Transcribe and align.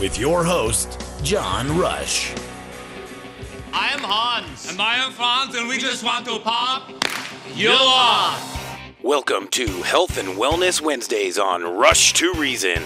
With 0.00 0.18
your 0.18 0.42
host, 0.42 0.98
John 1.22 1.76
Rush. 1.76 2.32
I 3.70 3.88
am 3.88 3.98
Hans. 4.00 4.70
And 4.70 4.80
I 4.80 4.94
am 4.94 5.12
Franz, 5.12 5.54
and 5.54 5.68
we 5.68 5.76
just 5.76 6.02
want 6.02 6.24
to 6.24 6.38
pop 6.38 6.88
you 7.54 7.68
off. 7.68 8.80
Welcome 9.02 9.46
to 9.48 9.66
Health 9.82 10.16
and 10.16 10.38
Wellness 10.38 10.80
Wednesdays 10.80 11.38
on 11.38 11.64
Rush 11.64 12.14
to 12.14 12.32
Reason. 12.32 12.82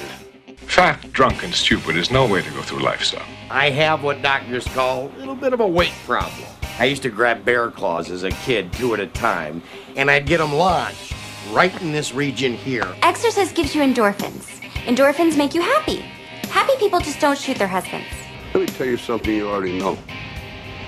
Fat, 0.56 1.12
drunk, 1.12 1.44
and 1.44 1.54
stupid 1.54 1.96
is 1.96 2.10
no 2.10 2.26
way 2.26 2.42
to 2.42 2.50
go 2.50 2.62
through 2.62 2.80
life, 2.80 3.04
son. 3.04 3.22
I 3.48 3.70
have 3.70 4.02
what 4.02 4.20
doctors 4.20 4.66
call 4.66 5.06
a 5.06 5.16
little 5.16 5.36
bit 5.36 5.52
of 5.52 5.60
a 5.60 5.68
weight 5.68 5.94
problem. 6.06 6.48
I 6.80 6.86
used 6.86 7.04
to 7.04 7.10
grab 7.10 7.44
bear 7.44 7.70
claws 7.70 8.10
as 8.10 8.24
a 8.24 8.30
kid, 8.30 8.72
two 8.72 8.92
at 8.92 8.98
a 8.98 9.06
time, 9.06 9.62
and 9.94 10.10
I'd 10.10 10.26
get 10.26 10.38
them 10.38 10.52
lodged 10.52 11.14
right 11.52 11.80
in 11.80 11.92
this 11.92 12.12
region 12.12 12.54
here. 12.54 12.92
Exercise 13.02 13.52
gives 13.52 13.72
you 13.72 13.82
endorphins. 13.82 14.60
Endorphins 14.86 15.38
make 15.38 15.54
you 15.54 15.62
happy. 15.62 16.04
Happy 16.50 16.72
people 16.78 17.00
just 17.00 17.20
don't 17.20 17.38
shoot 17.38 17.58
their 17.58 17.68
husbands. 17.68 18.06
Let 18.52 18.60
me 18.60 18.66
tell 18.66 18.86
you 18.86 18.96
something 18.96 19.34
you 19.34 19.48
already 19.48 19.78
know. 19.78 19.98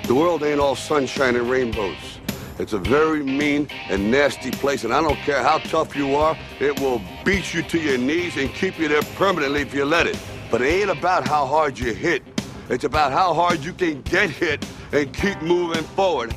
The 0.05 0.15
world 0.15 0.43
ain't 0.43 0.61
all 0.61 0.77
sunshine 0.77 1.37
and 1.37 1.51
rainbows. 1.51 2.21
It's 2.59 2.73
a 2.73 2.79
very 2.79 3.23
mean 3.23 3.69
and 3.89 4.11
nasty 4.11 4.51
place, 4.51 4.84
and 4.84 4.95
I 4.95 5.03
don't 5.03 5.17
care 5.17 5.43
how 5.43 5.59
tough 5.59 5.95
you 5.95 6.17
are, 6.17 6.37
it 6.59 6.81
will 6.81 7.03
beat 7.25 7.53
you 7.53 7.62
to 7.62 7.79
your 7.79 7.99
knees 7.99 8.37
and 8.37 8.49
keep 8.51 8.79
you 8.79 8.89
there 8.89 9.03
permanently 9.17 9.61
if 9.61 9.75
you 9.75 9.84
let 9.84 10.07
it. 10.07 10.19
But 10.51 10.62
it 10.62 10.67
ain't 10.67 10.91
about 10.91 11.29
how 11.29 11.45
hard 11.45 11.79
you 11.79 11.93
hit. 11.93 12.23
It's 12.71 12.84
about 12.84 13.12
how 13.12 13.34
hard 13.34 13.65
you 13.65 13.73
can 13.73 14.01
get 14.03 14.31
hit 14.31 14.65
and 14.93 15.12
keep 15.12 15.41
moving 15.43 15.83
forward. 15.83 16.34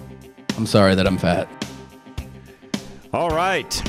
I'm 0.58 0.66
sorry 0.66 0.94
that 0.95 1.08
I'm 1.08 1.17
fat. 1.17 1.47
All 3.14 3.30
right. 3.30 3.88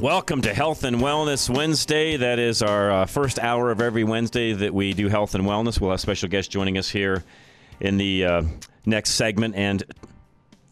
Welcome 0.00 0.42
to 0.42 0.52
Health 0.52 0.82
and 0.82 0.96
Wellness 0.96 1.48
Wednesday. 1.48 2.16
That 2.16 2.40
is 2.40 2.62
our 2.62 2.90
uh, 2.90 3.06
first 3.06 3.38
hour 3.38 3.70
of 3.70 3.80
every 3.80 4.02
Wednesday 4.02 4.52
that 4.52 4.74
we 4.74 4.92
do 4.92 5.08
health 5.08 5.36
and 5.36 5.44
wellness. 5.44 5.80
We'll 5.80 5.92
have 5.92 6.00
special 6.00 6.28
guests 6.28 6.48
joining 6.48 6.76
us 6.76 6.90
here 6.90 7.22
in 7.78 7.96
the 7.96 8.24
uh, 8.24 8.42
next 8.84 9.10
segment 9.12 9.54
and 9.54 9.84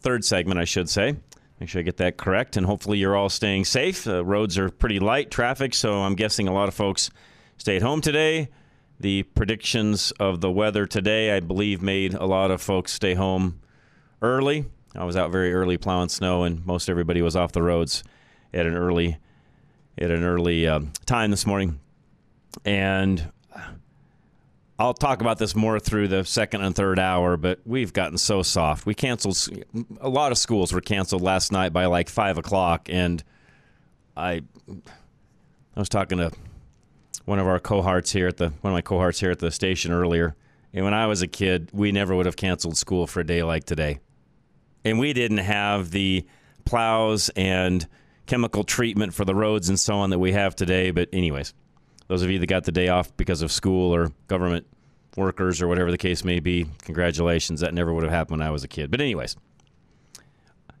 third 0.01 0.25
segment, 0.25 0.59
I 0.59 0.65
should 0.65 0.89
say. 0.89 1.15
Make 1.61 1.69
sure 1.69 1.79
I 1.79 1.83
get 1.83 1.97
that 1.97 2.17
correct. 2.17 2.57
And 2.57 2.65
hopefully, 2.65 2.97
you're 2.97 3.15
all 3.15 3.29
staying 3.29 3.63
safe. 3.63 4.03
The 4.03 4.25
roads 4.25 4.57
are 4.57 4.69
pretty 4.69 4.99
light 4.99 5.31
traffic, 5.31 5.73
so 5.73 6.01
I'm 6.01 6.15
guessing 6.15 6.49
a 6.49 6.53
lot 6.53 6.67
of 6.67 6.73
folks 6.73 7.09
stayed 7.57 7.81
home 7.81 8.01
today. 8.01 8.49
The 8.99 9.23
predictions 9.23 10.11
of 10.19 10.41
the 10.41 10.51
weather 10.51 10.85
today, 10.85 11.31
I 11.31 11.39
believe, 11.39 11.81
made 11.81 12.13
a 12.13 12.25
lot 12.25 12.51
of 12.51 12.61
folks 12.61 12.91
stay 12.91 13.13
home 13.13 13.61
early. 14.21 14.65
I 14.93 15.05
was 15.05 15.15
out 15.15 15.31
very 15.31 15.53
early 15.53 15.77
plowing 15.77 16.09
snow, 16.09 16.43
and 16.43 16.65
most 16.65 16.89
everybody 16.89 17.21
was 17.21 17.37
off 17.37 17.53
the 17.53 17.63
roads 17.63 18.03
at 18.53 18.65
an 18.65 18.75
early 18.75 19.17
at 19.97 20.11
an 20.11 20.23
early 20.23 20.67
um, 20.67 20.91
time 21.05 21.31
this 21.31 21.45
morning. 21.45 21.79
And 22.65 23.31
I'll 24.79 24.93
talk 24.93 25.21
about 25.21 25.37
this 25.37 25.55
more 25.55 25.79
through 25.79 26.07
the 26.07 26.25
second 26.25 26.61
and 26.61 26.75
third 26.75 26.99
hour, 26.99 27.37
but 27.37 27.59
we've 27.65 27.93
gotten 27.93 28.17
so 28.17 28.41
soft. 28.41 28.85
We 28.85 28.95
canceled 28.95 29.37
a 30.01 30.09
lot 30.09 30.31
of 30.31 30.37
schools 30.37 30.73
were 30.73 30.81
canceled 30.81 31.21
last 31.21 31.51
night 31.51 31.73
by 31.73 31.85
like 31.85 32.09
five 32.09 32.37
o'clock, 32.37 32.89
and 32.91 33.23
I 34.17 34.41
I 35.75 35.79
was 35.79 35.89
talking 35.89 36.17
to 36.17 36.31
one 37.25 37.39
of 37.39 37.47
our 37.47 37.59
cohorts 37.59 38.11
here 38.11 38.27
at 38.27 38.37
the 38.37 38.49
one 38.61 38.73
of 38.73 38.75
my 38.75 38.81
cohorts 38.81 39.19
here 39.19 39.31
at 39.31 39.39
the 39.39 39.51
station 39.51 39.91
earlier, 39.91 40.35
and 40.73 40.83
when 40.83 40.93
I 40.93 41.05
was 41.05 41.21
a 41.21 41.27
kid, 41.27 41.69
we 41.71 41.91
never 41.91 42.15
would 42.15 42.25
have 42.25 42.35
canceled 42.35 42.75
school 42.75 43.05
for 43.05 43.19
a 43.19 43.25
day 43.25 43.43
like 43.43 43.65
today, 43.65 43.99
and 44.83 44.97
we 44.97 45.13
didn't 45.13 45.37
have 45.37 45.91
the 45.91 46.25
plows 46.65 47.29
and 47.35 47.87
chemical 48.25 48.63
treatment 48.63 49.13
for 49.13 49.25
the 49.25 49.35
roads 49.35 49.69
and 49.69 49.79
so 49.79 49.95
on 49.95 50.09
that 50.09 50.19
we 50.19 50.31
have 50.31 50.55
today. 50.55 50.91
But 50.91 51.09
anyways 51.11 51.53
those 52.07 52.21
of 52.21 52.29
you 52.29 52.39
that 52.39 52.47
got 52.47 52.63
the 52.63 52.71
day 52.71 52.89
off 52.89 53.15
because 53.17 53.41
of 53.41 53.51
school 53.51 53.93
or 53.93 54.11
government 54.27 54.67
workers 55.15 55.61
or 55.61 55.67
whatever 55.67 55.91
the 55.91 55.97
case 55.97 56.23
may 56.23 56.39
be, 56.39 56.67
congratulations. 56.83 57.61
That 57.61 57.73
never 57.73 57.93
would 57.93 58.03
have 58.03 58.11
happened 58.11 58.39
when 58.39 58.47
I 58.47 58.51
was 58.51 58.63
a 58.63 58.67
kid. 58.67 58.91
But, 58.91 59.01
anyways, 59.01 59.35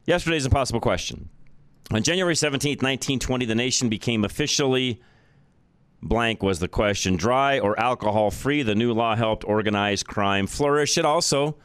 yesterday's 0.05 0.45
impossible 0.45 0.79
question. 0.79 1.29
On 1.91 2.01
January 2.01 2.35
17th, 2.35 2.81
1920, 2.81 3.45
the 3.45 3.55
nation 3.55 3.89
became 3.89 4.23
officially 4.23 5.01
blank 6.01 6.43
was 6.43 6.59
the 6.59 6.67
question 6.67 7.15
dry 7.15 7.59
or 7.59 7.79
alcohol 7.79 8.29
free. 8.29 8.61
The 8.61 8.75
new 8.75 8.93
law 8.93 9.15
helped 9.15 9.45
organized 9.45 10.05
crime 10.05 10.47
flourish. 10.47 10.97
It 10.97 11.05
also 11.05 11.55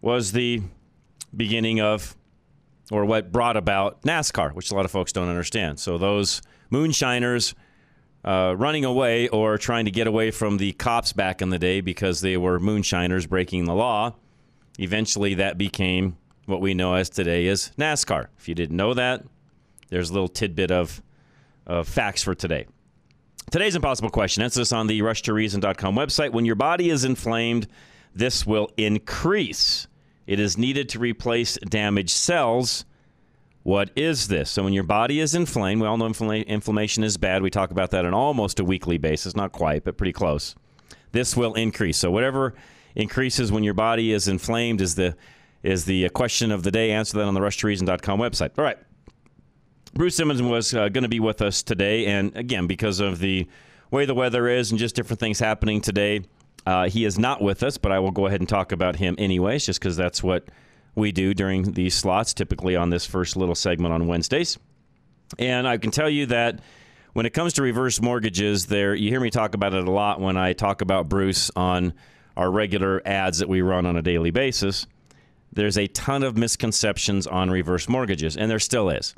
was 0.00 0.32
the 0.32 0.62
beginning 1.34 1.80
of, 1.80 2.16
or 2.90 3.04
what 3.04 3.32
brought 3.32 3.56
about 3.56 4.02
NASCAR, 4.02 4.52
which 4.52 4.70
a 4.70 4.74
lot 4.74 4.84
of 4.84 4.90
folks 4.90 5.12
don't 5.12 5.28
understand. 5.28 5.78
So, 5.78 5.98
those 5.98 6.42
moonshiners 6.70 7.54
uh, 8.24 8.54
running 8.56 8.84
away 8.84 9.28
or 9.28 9.58
trying 9.58 9.86
to 9.86 9.90
get 9.90 10.06
away 10.06 10.30
from 10.30 10.58
the 10.58 10.72
cops 10.72 11.12
back 11.12 11.40
in 11.40 11.50
the 11.50 11.58
day 11.58 11.80
because 11.80 12.20
they 12.20 12.36
were 12.36 12.58
moonshiners 12.58 13.26
breaking 13.26 13.64
the 13.64 13.74
law. 13.74 14.14
Eventually, 14.78 15.34
that 15.34 15.58
became 15.58 16.16
what 16.46 16.60
we 16.60 16.74
know 16.74 16.94
as 16.94 17.08
today 17.08 17.46
as 17.48 17.72
NASCAR. 17.78 18.26
If 18.38 18.48
you 18.48 18.54
didn't 18.54 18.76
know 18.76 18.94
that, 18.94 19.24
there's 19.88 20.10
a 20.10 20.12
little 20.12 20.28
tidbit 20.28 20.70
of, 20.70 21.02
of 21.66 21.88
facts 21.88 22.22
for 22.22 22.34
today. 22.34 22.66
Today's 23.50 23.74
impossible 23.74 24.10
question. 24.10 24.42
Answer 24.42 24.60
this 24.60 24.72
on 24.72 24.86
the 24.86 25.00
rushtoreason.com 25.00 25.96
website. 25.96 26.32
When 26.32 26.44
your 26.44 26.54
body 26.54 26.90
is 26.90 27.04
inflamed, 27.04 27.66
this 28.14 28.46
will 28.46 28.70
increase. 28.76 29.88
It 30.30 30.38
is 30.38 30.56
needed 30.56 30.88
to 30.90 30.98
replace 30.98 31.58
damaged 31.58 32.10
cells 32.10 32.84
what 33.62 33.90
is 33.94 34.28
this? 34.28 34.50
So, 34.50 34.62
when 34.62 34.72
your 34.72 34.84
body 34.84 35.20
is 35.20 35.34
inflamed, 35.34 35.82
we 35.82 35.86
all 35.86 35.98
know 35.98 36.08
infl- 36.08 36.46
inflammation 36.46 37.04
is 37.04 37.16
bad. 37.18 37.42
We 37.42 37.50
talk 37.50 37.70
about 37.70 37.90
that 37.90 38.06
on 38.06 38.14
almost 38.14 38.58
a 38.58 38.64
weekly 38.64 38.96
basis, 38.96 39.36
not 39.36 39.52
quite, 39.52 39.84
but 39.84 39.98
pretty 39.98 40.14
close. 40.14 40.54
This 41.12 41.36
will 41.36 41.52
increase. 41.54 41.98
So, 41.98 42.10
whatever 42.10 42.54
increases 42.94 43.52
when 43.52 43.62
your 43.62 43.74
body 43.74 44.12
is 44.12 44.28
inflamed 44.28 44.80
is 44.80 44.94
the 44.94 45.14
is 45.62 45.84
the 45.84 46.08
question 46.10 46.52
of 46.52 46.62
the 46.62 46.70
day. 46.70 46.90
Answer 46.90 47.18
that 47.18 47.24
on 47.24 47.34
the 47.34 47.40
rushtoreason.com 47.40 48.18
website. 48.18 48.52
All 48.56 48.64
right. 48.64 48.78
Bruce 49.92 50.16
Simmons 50.16 50.40
was 50.40 50.72
uh, 50.72 50.88
going 50.88 51.02
to 51.02 51.08
be 51.08 51.20
with 51.20 51.42
us 51.42 51.62
today. 51.62 52.06
And 52.06 52.34
again, 52.36 52.66
because 52.66 53.00
of 53.00 53.18
the 53.18 53.46
way 53.90 54.06
the 54.06 54.14
weather 54.14 54.48
is 54.48 54.70
and 54.70 54.78
just 54.78 54.94
different 54.94 55.20
things 55.20 55.38
happening 55.38 55.80
today, 55.80 56.22
uh, 56.66 56.88
he 56.88 57.04
is 57.04 57.18
not 57.18 57.40
with 57.40 57.62
us, 57.62 57.78
but 57.78 57.92
I 57.92 57.98
will 57.98 58.10
go 58.10 58.26
ahead 58.26 58.40
and 58.40 58.48
talk 58.48 58.72
about 58.72 58.96
him 58.96 59.14
anyways, 59.18 59.66
just 59.66 59.80
because 59.80 59.96
that's 59.96 60.22
what 60.22 60.48
we 60.94 61.12
do 61.12 61.34
during 61.34 61.72
these 61.72 61.94
slots, 61.94 62.34
typically 62.34 62.76
on 62.76 62.90
this 62.90 63.06
first 63.06 63.36
little 63.36 63.54
segment 63.54 63.94
on 63.94 64.06
Wednesdays. 64.06 64.58
And 65.38 65.66
I 65.66 65.78
can 65.78 65.90
tell 65.90 66.10
you 66.10 66.26
that 66.26 66.60
when 67.12 67.26
it 67.26 67.30
comes 67.30 67.54
to 67.54 67.62
reverse 67.62 68.00
mortgages, 68.00 68.66
there 68.66 68.94
you 68.94 69.10
hear 69.10 69.20
me 69.20 69.30
talk 69.30 69.54
about 69.54 69.74
it 69.74 69.86
a 69.86 69.90
lot 69.90 70.20
when 70.20 70.36
I 70.36 70.52
talk 70.52 70.80
about 70.80 71.08
Bruce 71.08 71.50
on 71.56 71.94
our 72.36 72.50
regular 72.50 73.02
ads 73.04 73.38
that 73.38 73.48
we 73.48 73.62
run 73.62 73.86
on 73.86 73.96
a 73.96 74.02
daily 74.02 74.30
basis. 74.30 74.86
There's 75.52 75.78
a 75.78 75.88
ton 75.88 76.22
of 76.22 76.36
misconceptions 76.36 77.26
on 77.26 77.50
reverse 77.50 77.88
mortgages, 77.88 78.36
and 78.36 78.50
there 78.50 78.60
still 78.60 78.88
is. 78.90 79.14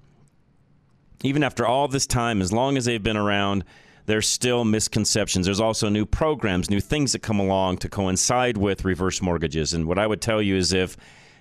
Even 1.23 1.43
after 1.43 1.67
all 1.67 1.89
this 1.89 2.07
time, 2.07 2.41
as 2.41 2.53
long 2.53 2.77
as 2.77 2.87
they've 2.87 3.03
been 3.03 3.17
around, 3.17 3.65
there's 4.07 4.29
still 4.29 4.65
misconceptions. 4.65 5.47
There's 5.47 5.61
also 5.61 5.89
new 5.89 6.07
programs, 6.07 6.71
new 6.71 6.81
things 6.81 7.13
that 7.13 7.21
come 7.21 7.39
along 7.39 7.79
to 7.79 7.89
coincide 7.89 8.57
with 8.57 8.85
reverse 8.85 9.23
mortgages. 9.23 9.73
And 9.75 9.87
what 9.87 9.99
I 9.99 10.07
would 10.07 10.21
tell 10.21 10.43
you 10.43 10.57
is 10.57 10.73
if 10.73 10.97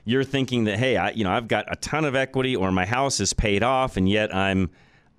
you're 0.06 0.24
thinking 0.24 0.66
that 0.66 0.78
hey, 0.78 0.98
I, 0.98 1.12
you 1.12 1.24
know, 1.24 1.32
I've 1.32 1.48
got 1.48 1.66
a 1.72 1.76
ton 1.76 2.06
of 2.06 2.16
equity 2.16 2.56
or 2.56 2.72
my 2.72 2.86
house 2.86 3.20
is 3.20 3.34
paid 3.34 3.64
off 3.64 3.98
and 3.98 4.08
yet 4.08 4.34
I'm 4.34 4.70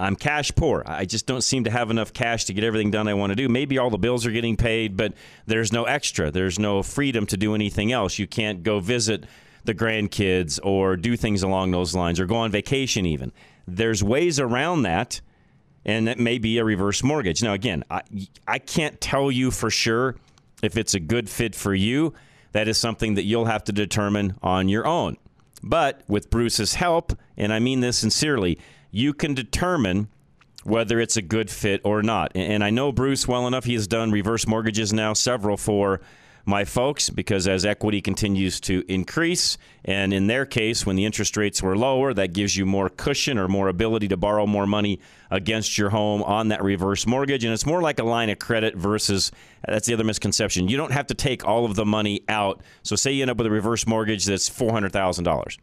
I'm 0.00 0.16
cash 0.16 0.50
poor. 0.56 0.82
I 0.84 1.04
just 1.04 1.26
don't 1.26 1.42
seem 1.42 1.64
to 1.64 1.70
have 1.70 1.90
enough 1.90 2.12
cash 2.12 2.46
to 2.46 2.54
get 2.54 2.64
everything 2.64 2.90
done 2.90 3.06
I 3.06 3.14
want 3.14 3.30
to 3.30 3.36
do. 3.36 3.48
Maybe 3.48 3.78
all 3.78 3.88
the 3.88 3.98
bills 3.98 4.26
are 4.26 4.32
getting 4.32 4.56
paid, 4.56 4.96
but 4.96 5.12
there's 5.46 5.72
no 5.72 5.84
extra. 5.84 6.30
There's 6.32 6.58
no 6.58 6.82
freedom 6.82 7.24
to 7.26 7.36
do 7.36 7.54
anything 7.54 7.92
else. 7.92 8.18
You 8.18 8.26
can't 8.26 8.64
go 8.64 8.80
visit 8.80 9.26
the 9.64 9.74
grandkids 9.74 10.58
or 10.64 10.96
do 10.96 11.16
things 11.16 11.44
along 11.44 11.70
those 11.70 11.94
lines 11.94 12.18
or 12.18 12.26
go 12.26 12.36
on 12.36 12.50
vacation 12.50 13.06
even. 13.06 13.30
There's 13.68 14.02
ways 14.02 14.40
around 14.40 14.82
that, 14.82 15.20
and 15.84 16.06
that 16.06 16.18
may 16.18 16.38
be 16.38 16.58
a 16.58 16.64
reverse 16.64 17.02
mortgage. 17.02 17.42
Now, 17.42 17.52
again, 17.52 17.84
I, 17.90 18.02
I 18.46 18.58
can't 18.58 19.00
tell 19.00 19.30
you 19.30 19.50
for 19.50 19.70
sure 19.70 20.16
if 20.62 20.76
it's 20.76 20.94
a 20.94 21.00
good 21.00 21.28
fit 21.28 21.54
for 21.54 21.74
you. 21.74 22.14
That 22.52 22.68
is 22.68 22.78
something 22.78 23.14
that 23.14 23.24
you'll 23.24 23.46
have 23.46 23.64
to 23.64 23.72
determine 23.72 24.36
on 24.42 24.68
your 24.68 24.86
own. 24.86 25.16
But 25.62 26.02
with 26.08 26.30
Bruce's 26.30 26.74
help, 26.74 27.16
and 27.36 27.52
I 27.52 27.58
mean 27.58 27.80
this 27.80 27.98
sincerely, 27.98 28.58
you 28.90 29.14
can 29.14 29.34
determine 29.34 30.08
whether 30.64 31.00
it's 31.00 31.16
a 31.16 31.22
good 31.22 31.50
fit 31.50 31.80
or 31.84 32.02
not. 32.02 32.32
And 32.34 32.62
I 32.62 32.70
know 32.70 32.92
Bruce 32.92 33.26
well 33.26 33.46
enough. 33.46 33.64
He 33.64 33.74
has 33.74 33.86
done 33.86 34.10
reverse 34.10 34.46
mortgages 34.46 34.92
now, 34.92 35.12
several 35.12 35.56
for 35.56 36.00
my 36.44 36.64
folks, 36.64 37.08
because 37.10 37.46
as 37.46 37.64
equity 37.64 38.00
continues 38.00 38.60
to 38.60 38.84
increase, 38.88 39.58
and 39.84 40.12
in 40.12 40.26
their 40.26 40.44
case, 40.44 40.84
when 40.84 40.96
the 40.96 41.04
interest 41.04 41.36
rates 41.36 41.62
were 41.62 41.76
lower, 41.76 42.12
that 42.14 42.32
gives 42.32 42.56
you 42.56 42.66
more 42.66 42.88
cushion 42.88 43.38
or 43.38 43.48
more 43.48 43.68
ability 43.68 44.08
to 44.08 44.16
borrow 44.16 44.46
more 44.46 44.66
money 44.66 45.00
against 45.30 45.78
your 45.78 45.90
home 45.90 46.22
on 46.22 46.48
that 46.48 46.62
reverse 46.62 47.06
mortgage. 47.06 47.44
And 47.44 47.52
it's 47.52 47.66
more 47.66 47.80
like 47.80 47.98
a 47.98 48.04
line 48.04 48.30
of 48.30 48.38
credit 48.38 48.76
versus 48.76 49.30
that's 49.66 49.86
the 49.86 49.94
other 49.94 50.04
misconception. 50.04 50.68
You 50.68 50.76
don't 50.76 50.92
have 50.92 51.06
to 51.08 51.14
take 51.14 51.46
all 51.46 51.64
of 51.64 51.76
the 51.76 51.86
money 51.86 52.22
out. 52.28 52.62
So, 52.82 52.96
say 52.96 53.12
you 53.12 53.22
end 53.22 53.30
up 53.30 53.36
with 53.36 53.46
a 53.46 53.50
reverse 53.50 53.86
mortgage 53.86 54.24
that's 54.24 54.50
$400,000 54.50 55.58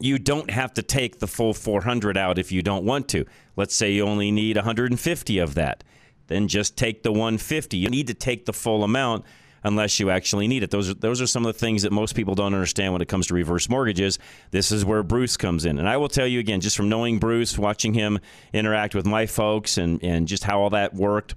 you 0.00 0.18
don't 0.18 0.50
have 0.50 0.72
to 0.74 0.82
take 0.82 1.18
the 1.18 1.26
full 1.26 1.52
400 1.52 2.16
out 2.16 2.38
if 2.38 2.52
you 2.52 2.62
don't 2.62 2.84
want 2.84 3.08
to. 3.08 3.26
Let's 3.56 3.74
say 3.74 3.92
you 3.92 4.04
only 4.06 4.30
need 4.30 4.56
150 4.56 5.38
of 5.38 5.54
that. 5.54 5.84
Then 6.28 6.48
just 6.48 6.76
take 6.76 7.02
the 7.02 7.10
150. 7.10 7.76
You 7.76 7.88
need 7.88 8.06
to 8.06 8.14
take 8.14 8.46
the 8.46 8.52
full 8.52 8.84
amount 8.84 9.24
unless 9.62 10.00
you 10.00 10.10
actually 10.10 10.48
need 10.48 10.62
it. 10.62 10.70
Those 10.70 10.90
are 10.90 10.94
those 10.94 11.20
are 11.20 11.26
some 11.26 11.44
of 11.44 11.52
the 11.52 11.58
things 11.58 11.82
that 11.82 11.92
most 11.92 12.14
people 12.14 12.34
don't 12.34 12.54
understand 12.54 12.92
when 12.92 13.02
it 13.02 13.08
comes 13.08 13.26
to 13.28 13.34
reverse 13.34 13.68
mortgages. 13.68 14.18
This 14.50 14.72
is 14.72 14.84
where 14.84 15.02
Bruce 15.02 15.36
comes 15.36 15.64
in. 15.64 15.78
And 15.78 15.88
I 15.88 15.96
will 15.96 16.08
tell 16.08 16.26
you 16.26 16.40
again, 16.40 16.60
just 16.60 16.76
from 16.76 16.88
knowing 16.88 17.18
Bruce, 17.18 17.58
watching 17.58 17.94
him 17.94 18.18
interact 18.52 18.94
with 18.94 19.06
my 19.06 19.26
folks 19.26 19.78
and, 19.78 20.02
and 20.02 20.26
just 20.26 20.44
how 20.44 20.60
all 20.60 20.70
that 20.70 20.94
worked, 20.94 21.34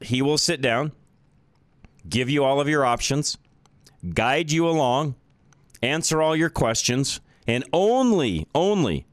he 0.00 0.22
will 0.22 0.38
sit 0.38 0.60
down, 0.60 0.92
give 2.08 2.30
you 2.30 2.44
all 2.44 2.60
of 2.60 2.68
your 2.68 2.84
options, 2.84 3.38
guide 4.14 4.52
you 4.52 4.68
along, 4.68 5.14
answer 5.82 6.22
all 6.22 6.36
your 6.36 6.50
questions 6.50 7.20
and 7.46 7.64
only, 7.72 8.46
only 8.54 9.06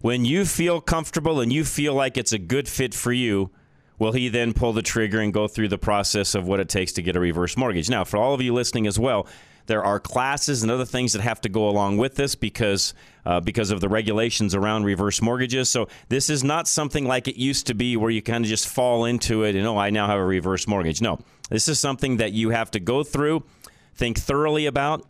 when 0.00 0.24
you 0.24 0.44
feel 0.44 0.80
comfortable 0.80 1.40
and 1.40 1.52
you 1.52 1.64
feel 1.64 1.94
like 1.94 2.16
it's 2.16 2.32
a 2.32 2.38
good 2.38 2.68
fit 2.68 2.94
for 2.94 3.12
you, 3.12 3.50
will 3.98 4.12
he 4.12 4.28
then 4.28 4.52
pull 4.52 4.72
the 4.72 4.82
trigger 4.82 5.20
and 5.20 5.32
go 5.32 5.48
through 5.48 5.68
the 5.68 5.78
process 5.78 6.34
of 6.34 6.46
what 6.46 6.60
it 6.60 6.68
takes 6.68 6.92
to 6.92 7.02
get 7.02 7.16
a 7.16 7.20
reverse 7.20 7.56
mortgage. 7.56 7.90
Now, 7.90 8.04
for 8.04 8.16
all 8.16 8.34
of 8.34 8.40
you 8.40 8.54
listening 8.54 8.86
as 8.86 8.98
well, 8.98 9.26
there 9.66 9.84
are 9.84 10.00
classes 10.00 10.62
and 10.62 10.72
other 10.72 10.84
things 10.84 11.12
that 11.12 11.22
have 11.22 11.40
to 11.42 11.48
go 11.48 11.68
along 11.68 11.98
with 11.98 12.16
this 12.16 12.34
because 12.34 12.94
uh, 13.26 13.40
because 13.40 13.70
of 13.70 13.80
the 13.80 13.88
regulations 13.88 14.54
around 14.54 14.84
reverse 14.84 15.20
mortgages. 15.20 15.68
So 15.68 15.88
this 16.08 16.30
is 16.30 16.42
not 16.42 16.66
something 16.66 17.04
like 17.06 17.28
it 17.28 17.36
used 17.36 17.66
to 17.66 17.74
be 17.74 17.94
where 17.96 18.10
you 18.10 18.22
kind 18.22 18.44
of 18.44 18.48
just 18.48 18.66
fall 18.66 19.04
into 19.04 19.44
it 19.44 19.54
and 19.54 19.66
oh, 19.66 19.76
I 19.76 19.90
now 19.90 20.06
have 20.06 20.18
a 20.18 20.24
reverse 20.24 20.66
mortgage. 20.66 21.02
No, 21.02 21.18
this 21.50 21.68
is 21.68 21.78
something 21.78 22.16
that 22.16 22.32
you 22.32 22.50
have 22.50 22.70
to 22.72 22.80
go 22.80 23.04
through, 23.04 23.44
think 23.94 24.18
thoroughly 24.18 24.64
about, 24.64 25.06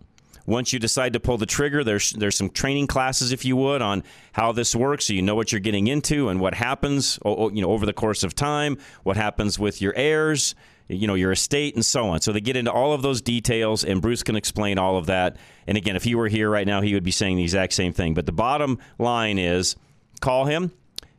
once 0.49 0.73
you 0.73 0.79
decide 0.79 1.13
to 1.13 1.21
pull 1.21 1.37
the 1.37 1.45
trigger, 1.45 1.85
there's 1.85 2.13
there's 2.13 2.35
some 2.35 2.49
training 2.49 2.87
classes, 2.87 3.33
if 3.33 3.45
you 3.45 3.55
would, 3.55 3.83
on 3.83 4.03
how 4.33 4.51
this 4.51 4.75
works, 4.75 5.07
so 5.07 5.13
you 5.13 5.21
know 5.21 5.35
what 5.35 5.53
you're 5.53 5.61
getting 5.61 5.89
into 5.89 6.31
and 6.31 6.41
what 6.41 6.55
happens, 6.55 7.19
you 7.25 7.61
know, 7.61 7.71
over 7.71 7.85
the 7.85 7.93
course 7.93 8.25
of 8.25 8.35
time. 8.35 8.79
What 9.03 9.19
happens 9.19 9.59
with 9.59 9.83
your 9.83 9.95
heirs, 9.95 10.55
you 10.89 11.07
know, 11.07 11.15
your 11.15 11.33
estate, 11.33 11.75
and 11.75 11.85
so 11.85 12.09
on. 12.09 12.23
So 12.23 12.33
they 12.33 12.41
get 12.41 12.57
into 12.57 12.73
all 12.73 12.95
of 12.95 13.03
those 13.03 13.21
details, 13.21 13.85
and 13.85 14.01
Bruce 14.01 14.23
can 14.23 14.37
explain 14.37 14.79
all 14.79 14.97
of 14.97 15.05
that. 15.07 15.37
And 15.67 15.77
again, 15.77 15.97
if 15.97 16.05
he 16.05 16.15
were 16.15 16.29
here 16.29 16.49
right 16.49 16.67
now, 16.67 16.81
he 16.81 16.95
would 16.95 17.05
be 17.05 17.11
saying 17.11 17.37
the 17.37 17.43
exact 17.43 17.75
same 17.75 17.93
thing. 17.93 18.15
But 18.15 18.25
the 18.25 18.33
bottom 18.33 18.79
line 18.99 19.39
is, 19.39 19.77
call 20.23 20.47
him, 20.47 20.73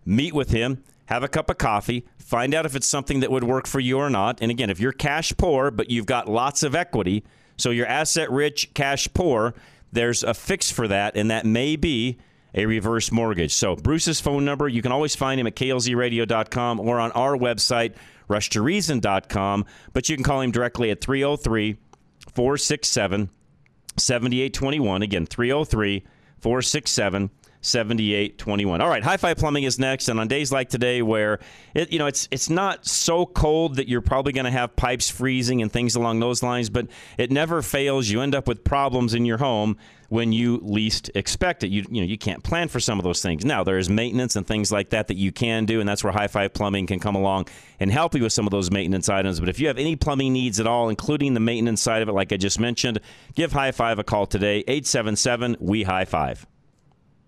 meet 0.05 0.33
with 0.33 0.49
him, 0.49 0.83
have 1.05 1.21
a 1.21 1.27
cup 1.27 1.51
of 1.51 1.59
coffee, 1.59 2.07
find 2.17 2.55
out 2.55 2.65
if 2.65 2.75
it's 2.75 2.87
something 2.87 3.19
that 3.19 3.29
would 3.29 3.43
work 3.43 3.67
for 3.67 3.79
you 3.79 3.99
or 3.99 4.09
not. 4.09 4.39
And 4.41 4.49
again, 4.49 4.71
if 4.71 4.79
you're 4.79 4.91
cash 4.91 5.33
poor 5.37 5.69
but 5.69 5.91
you've 5.91 6.07
got 6.07 6.27
lots 6.27 6.63
of 6.63 6.73
equity 6.73 7.23
so 7.59 7.69
you're 7.69 7.87
asset 7.87 8.31
rich, 8.31 8.73
cash 8.73 9.07
poor. 9.13 9.53
There's 9.91 10.23
a 10.23 10.33
fix 10.33 10.71
for 10.71 10.87
that, 10.87 11.15
and 11.15 11.31
that 11.31 11.45
may 11.45 11.75
be 11.75 12.17
a 12.53 12.65
reverse 12.65 13.11
mortgage. 13.11 13.53
So 13.53 13.75
Bruce's 13.75 14.19
phone 14.19 14.45
number, 14.45 14.67
you 14.67 14.81
can 14.81 14.91
always 14.91 15.15
find 15.15 15.39
him 15.39 15.47
at 15.47 15.55
klzradio.com 15.55 16.79
or 16.79 16.99
on 16.99 17.11
our 17.11 17.35
website, 17.35 17.95
rushtoreason.com. 18.29 19.65
But 19.93 20.09
you 20.09 20.15
can 20.15 20.23
call 20.23 20.41
him 20.41 20.51
directly 20.51 20.91
at 20.91 21.01
303 21.01 21.77
467 22.33 23.29
7821. 23.97 25.01
Again, 25.01 25.25
303 25.25 26.03
467 26.39 27.29
7821. 27.61 28.79
All 28.79 28.87
right, 28.87 29.03
High 29.03 29.17
Five 29.17 29.37
Plumbing 29.37 29.63
is 29.63 29.77
next 29.77 30.07
and 30.07 30.19
on 30.19 30.27
days 30.27 30.51
like 30.51 30.69
today 30.69 31.01
where 31.01 31.39
it 31.73 31.91
you 31.91 31.99
know 31.99 32.07
it's 32.07 32.27
it's 32.31 32.49
not 32.49 32.85
so 32.85 33.25
cold 33.25 33.75
that 33.75 33.89
you're 33.89 34.01
probably 34.01 34.31
going 34.31 34.45
to 34.45 34.51
have 34.51 34.75
pipes 34.75 35.09
freezing 35.09 35.61
and 35.61 35.71
things 35.71 35.95
along 35.95 36.19
those 36.19 36.41
lines, 36.41 36.69
but 36.69 36.87
it 37.17 37.31
never 37.31 37.61
fails 37.61 38.07
you 38.07 38.21
end 38.21 38.33
up 38.33 38.47
with 38.47 38.63
problems 38.63 39.13
in 39.13 39.25
your 39.25 39.37
home 39.37 39.77
when 40.07 40.31
you 40.31 40.59
least 40.63 41.11
expect 41.15 41.63
it. 41.63 41.67
You 41.67 41.85
you 41.89 42.01
know, 42.01 42.07
you 42.07 42.17
can't 42.17 42.43
plan 42.43 42.69
for 42.69 42.79
some 42.79 42.97
of 42.97 43.03
those 43.03 43.21
things. 43.21 43.43
Now, 43.43 43.65
there 43.65 43.77
is 43.77 43.89
maintenance 43.89 44.37
and 44.37 44.47
things 44.47 44.71
like 44.71 44.91
that 44.91 45.09
that 45.09 45.17
you 45.17 45.33
can 45.33 45.65
do 45.65 45.81
and 45.81 45.89
that's 45.89 46.03
where 46.03 46.13
High 46.13 46.27
Five 46.27 46.53
Plumbing 46.53 46.87
can 46.87 46.99
come 46.99 47.15
along 47.15 47.47
and 47.79 47.91
help 47.91 48.15
you 48.15 48.23
with 48.23 48.33
some 48.33 48.47
of 48.47 48.51
those 48.51 48.71
maintenance 48.71 49.09
items. 49.09 49.39
But 49.39 49.49
if 49.49 49.59
you 49.59 49.67
have 49.67 49.77
any 49.77 49.97
plumbing 49.97 50.31
needs 50.31 50.61
at 50.61 50.67
all, 50.67 50.87
including 50.87 51.33
the 51.33 51.39
maintenance 51.41 51.81
side 51.81 52.01
of 52.01 52.07
it 52.07 52.13
like 52.13 52.31
I 52.31 52.37
just 52.37 52.59
mentioned, 52.59 53.01
give 53.35 53.51
High 53.51 53.73
Five 53.73 53.99
a 53.99 54.03
call 54.05 54.25
today 54.27 54.59
877 54.65 55.57
we 55.59 55.83
high 55.83 56.05
five. 56.05 56.47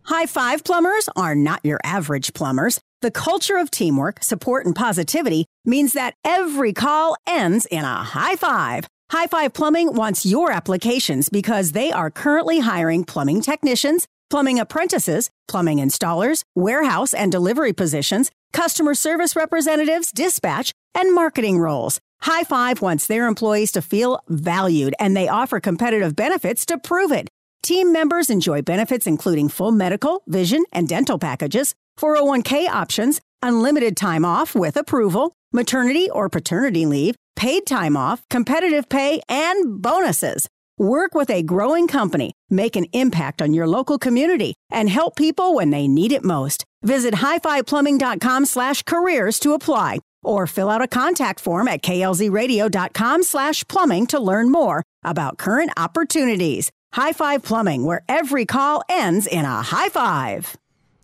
High 0.04 0.26
Five 0.26 0.64
plumbers 0.64 1.10
are 1.16 1.36
not 1.36 1.62
your 1.64 1.80
average 1.84 2.34
plumbers. 2.34 2.80
The 3.02 3.12
culture 3.12 3.58
of 3.58 3.72
teamwork, 3.72 4.24
support, 4.24 4.66
and 4.66 4.76
positivity 4.76 5.46
means 5.66 5.94
that 5.94 6.16
every 6.24 6.74
call 6.74 7.16
ends 7.28 7.66
in 7.66 7.84
a 7.84 8.04
high 8.04 8.36
five. 8.36 8.88
High 9.12 9.28
Five 9.28 9.54
Plumbing 9.54 9.94
wants 9.94 10.26
your 10.26 10.52
applications 10.52 11.30
because 11.30 11.74
they 11.74 11.92
are 11.92 12.10
currently 12.10 12.60
hiring 12.60 13.04
plumbing 13.04 13.42
technicians, 13.42 14.08
plumbing 14.30 14.60
apprentices, 14.60 15.30
plumbing 15.48 15.80
installers, 15.80 16.44
warehouse 16.56 17.14
and 17.14 17.32
delivery 17.32 17.74
positions, 17.74 18.32
customer 18.54 18.96
service 18.96 19.36
representatives, 19.36 20.12
dispatch, 20.12 20.72
and 20.96 21.14
marketing 21.14 21.60
roles. 21.60 22.00
High 22.22 22.44
Five 22.44 22.82
wants 22.82 23.08
their 23.08 23.28
employees 23.28 23.72
to 23.74 23.82
feel 23.82 24.22
valued 24.30 24.96
and 25.00 25.16
they 25.16 25.28
offer 25.28 25.60
competitive 25.60 26.16
benefits 26.16 26.66
to 26.68 26.78
prove 26.78 27.12
it. 27.12 27.30
Team 27.64 27.92
members 27.94 28.30
enjoy 28.30 28.64
benefits 28.64 29.06
including 29.06 29.48
full 29.50 29.72
medical, 29.72 30.24
vision, 30.28 30.64
and 30.74 30.88
dental 30.88 31.20
packages, 31.20 31.76
401k 32.00 32.68
options, 32.68 33.22
unlimited 33.44 33.96
time 33.96 34.26
off 34.26 34.56
with 34.56 34.78
approval, 34.78 35.34
maternity 35.54 36.10
or 36.10 36.28
paternity 36.28 36.86
leave, 36.86 37.16
paid 37.36 37.66
time 37.68 37.96
off, 37.96 38.28
competitive 38.30 38.90
pay, 38.90 39.22
and 39.30 39.82
bonuses. 39.82 40.48
Work 40.80 41.14
with 41.14 41.30
a 41.30 41.44
growing 41.44 41.88
company, 41.88 42.34
make 42.50 42.76
an 42.76 42.86
impact 42.94 43.42
on 43.42 43.54
your 43.54 43.68
local 43.68 44.00
community, 44.00 44.56
and 44.72 44.90
help 44.90 45.16
people 45.16 45.54
when 45.54 45.70
they 45.70 45.88
need 45.88 46.12
it 46.12 46.24
most. 46.24 46.64
Visit 46.82 47.14
highfiveplumbing.com 47.14 48.46
slash 48.48 48.82
careers 48.84 49.40
to 49.40 49.54
apply 49.54 50.00
or 50.24 50.48
fill 50.48 50.70
out 50.70 50.82
a 50.82 50.88
contact 50.88 51.40
form 51.40 51.68
at 51.68 51.84
klzradio.com 51.84 53.22
slash 53.24 53.64
plumbing 53.68 54.08
to 54.08 54.20
learn 54.20 54.52
more 54.52 54.82
about 55.04 55.38
current 55.38 55.72
opportunities. 55.78 56.72
High 56.94 57.14
Five 57.14 57.42
Plumbing, 57.44 57.86
where 57.86 58.02
every 58.10 58.46
call 58.46 58.84
ends 58.90 59.26
in 59.26 59.46
a 59.46 59.62
high 59.62 59.88
five. 59.88 60.58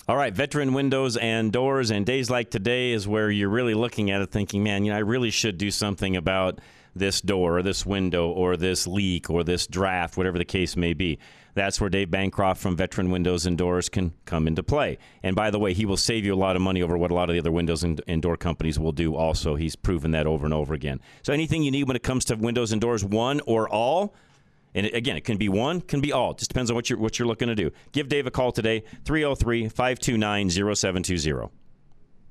All 0.10 0.18
right, 0.18 0.34
veteran 0.34 0.74
windows 0.74 1.16
and 1.16 1.50
doors, 1.50 1.92
and 1.92 2.06
days 2.06 2.30
like 2.30 2.52
today 2.52 2.92
is 2.92 3.08
where 3.08 3.32
you're 3.32 3.48
really 3.48 3.74
looking 3.74 4.12
at 4.12 4.22
it 4.22 4.30
thinking, 4.30 4.64
man, 4.64 4.84
you 4.84 4.92
know, 4.92 4.98
I 4.98 5.02
really 5.02 5.30
should 5.30 5.58
do 5.58 5.72
something 5.72 6.18
about 6.18 6.60
this 6.94 7.22
door 7.22 7.60
or 7.60 7.62
this 7.62 7.86
window 7.86 8.30
or 8.30 8.58
this 8.58 8.86
leak 8.86 9.30
or 9.30 9.46
this 9.46 9.66
draft, 9.66 10.18
whatever 10.18 10.38
the 10.38 10.44
case 10.44 10.76
may 10.76 10.94
be. 10.94 11.20
That's 11.54 11.80
where 11.80 11.90
Dave 11.90 12.12
Bancroft 12.12 12.62
from 12.62 12.76
Veteran 12.76 13.10
Windows 13.10 13.46
and 13.46 13.58
Doors 13.58 13.88
can 13.88 14.14
come 14.26 14.46
into 14.46 14.64
play. 14.64 14.98
And 15.24 15.38
by 15.38 15.52
the 15.52 15.60
way, 15.60 15.74
he 15.74 15.86
will 15.86 15.96
save 15.96 16.26
you 16.26 16.34
a 16.34 16.36
lot 16.36 16.58
of 16.58 16.62
money 16.62 16.82
over 16.82 16.98
what 16.98 17.12
a 17.12 17.14
lot 17.14 17.30
of 17.30 17.34
the 17.34 17.40
other 17.40 17.52
windows 17.52 17.84
and, 17.86 18.02
and 18.08 18.22
door 18.22 18.36
companies 18.36 18.78
will 18.78 18.92
do 18.92 19.16
also. 19.16 19.56
He's 19.56 19.78
proven 19.78 20.12
that 20.12 20.28
over 20.28 20.44
and 20.44 20.54
over 20.54 20.74
again. 20.74 21.00
So 21.22 21.32
anything 21.32 21.64
you 21.64 21.72
need 21.72 21.88
when 21.88 21.96
it 21.96 22.04
comes 22.04 22.26
to 22.26 22.36
windows 22.36 22.74
and 22.74 22.82
doors, 22.82 23.06
one 23.06 23.40
or 23.46 23.70
all, 23.70 24.14
and 24.74 24.88
again, 24.88 25.16
it 25.18 25.26
can 25.26 25.38
be 25.38 25.50
one, 25.50 25.82
can 25.82 26.02
be 26.02 26.12
all. 26.12 26.32
It 26.32 26.40
just 26.40 26.50
depends 26.50 26.70
on 26.70 26.76
what 26.76 26.90
you're 26.90 27.00
what 27.00 27.18
you're 27.18 27.28
looking 27.28 27.48
to 27.48 27.56
do. 27.56 27.72
Give 27.92 28.10
Dave 28.10 28.28
a 28.28 28.32
call 28.32 28.52
today, 28.52 28.84
303-529-0720. 29.06 31.50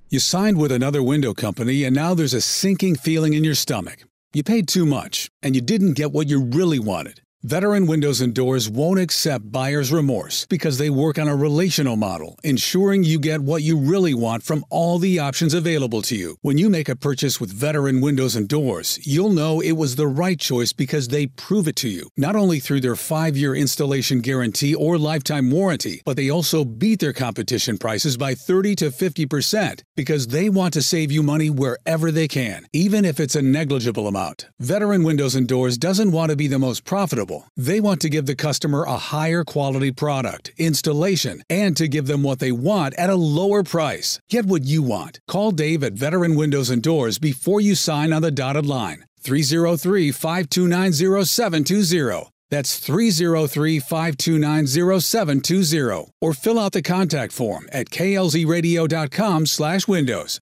You 0.09 0.21
signed 0.21 0.59
with 0.59 0.71
another 0.71 1.02
window 1.02 1.35
company 1.35 1.83
and 1.83 1.93
now 1.95 2.14
there's 2.14 2.35
a 2.35 2.40
sinking 2.40 2.95
feeling 2.95 3.35
in 3.35 3.43
your 3.43 3.57
stomach. 3.57 4.05
You 4.33 4.45
paid 4.45 4.69
too 4.69 4.87
much 4.87 5.28
and 5.43 5.57
you 5.57 5.61
didn't 5.61 5.95
get 5.95 6.12
what 6.12 6.28
you 6.28 6.43
really 6.43 6.78
wanted. 6.78 7.23
Veteran 7.47 7.87
Windows 7.87 8.21
and 8.21 8.35
Doors 8.35 8.69
won't 8.69 8.99
accept 8.99 9.53
buyer's 9.53 9.93
remorse 9.93 10.47
because 10.47 10.79
they 10.79 10.91
work 10.91 11.17
on 11.17 11.29
a 11.29 11.37
relational 11.37 11.95
model, 11.95 12.37
ensuring 12.43 13.05
you 13.05 13.21
get 13.21 13.41
what 13.41 13.62
you 13.62 13.79
really 13.79 14.15
want 14.15 14.43
from 14.43 14.65
all 14.69 14.99
the 14.99 15.21
options 15.21 15.55
available 15.55 16.03
to 16.03 16.17
you. 16.17 16.38
When 16.43 16.59
you 16.59 16.69
make 16.69 16.88
a 16.88 16.97
purchase 16.97 17.41
with 17.41 17.53
Veteran 17.53 18.00
Windows 18.00 18.35
and 18.35 18.49
Doors, 18.49 18.99
you'll 19.07 19.31
know 19.31 19.61
it 19.61 19.76
was 19.76 19.95
the 19.95 20.09
right 20.09 20.41
choice 20.41 20.73
because 20.73 21.07
they 21.07 21.29
prove 21.29 21.69
it 21.69 21.76
to 21.76 21.88
you, 21.88 22.11
not 22.17 22.35
only 22.35 22.59
through 22.59 22.81
their 22.81 22.97
five 22.97 23.37
year 23.37 23.55
installation 23.55 24.23
guarantee 24.23 24.75
or 24.75 24.99
lifetime 24.99 25.49
warranty, 25.49 26.03
but 26.05 26.17
they 26.17 26.29
also 26.29 26.65
beat 26.65 26.99
their 26.99 27.12
competition 27.12 27.79
prices 27.79 28.17
by 28.17 28.35
30 28.35 28.75
to 28.75 28.91
50% 28.91 29.85
because 29.95 30.26
they 30.26 30.49
want 30.49 30.75
to 30.75 30.83
save 30.83 31.12
you 31.12 31.23
money 31.23 31.49
wherever 31.49 32.11
they 32.11 32.26
can, 32.26 32.67
even 32.73 33.05
if 33.05 33.21
it's 33.21 33.37
a 33.37 33.41
negligible 33.41 34.09
amount. 34.09 34.49
Veteran 34.59 35.05
Windows 35.05 35.37
and 35.37 35.47
Doors 35.47 35.79
doesn't 35.79 36.11
want 36.11 36.31
to 36.31 36.37
be 36.37 36.49
the 36.49 36.59
most 36.59 36.85
profitable. 36.85 37.36
They 37.57 37.81
want 37.81 38.00
to 38.00 38.09
give 38.09 38.26
the 38.26 38.35
customer 38.35 38.85
a 38.85 38.97
higher 38.97 39.45
quality 39.45 39.90
product, 39.90 40.52
installation, 40.57 41.43
and 41.50 41.76
to 41.76 41.88
give 41.88 42.07
them 42.07 42.23
what 42.23 42.38
they 42.38 42.52
want 42.52 42.95
at 42.95 43.11
a 43.11 43.16
lower 43.16 43.62
price. 43.62 44.21
Get 44.28 44.47
what 44.47 44.64
you 44.64 44.83
want. 44.83 45.21
Call 45.28 45.50
Dave 45.50 45.83
at 45.83 45.93
Veteran 45.93 46.37
Windows 46.37 46.71
and 46.71 46.83
Doors 46.83 47.19
before 47.19 47.61
you 47.61 47.75
sign 47.75 48.12
on 48.12 48.23
the 48.23 48.31
dotted 48.31 48.66
line. 48.66 49.05
303 49.21 50.12
529 50.12 50.93
0720. 51.25 52.31
That's 52.50 52.78
303 52.78 53.81
529 53.81 54.66
0720. 55.00 56.12
Or 56.21 56.33
fill 56.33 56.59
out 56.59 56.73
the 56.73 56.83
contact 56.83 57.33
form 57.33 57.69
at 57.73 57.90
klzradio.com 57.90 59.47
slash 59.47 59.88
windows. 59.88 60.40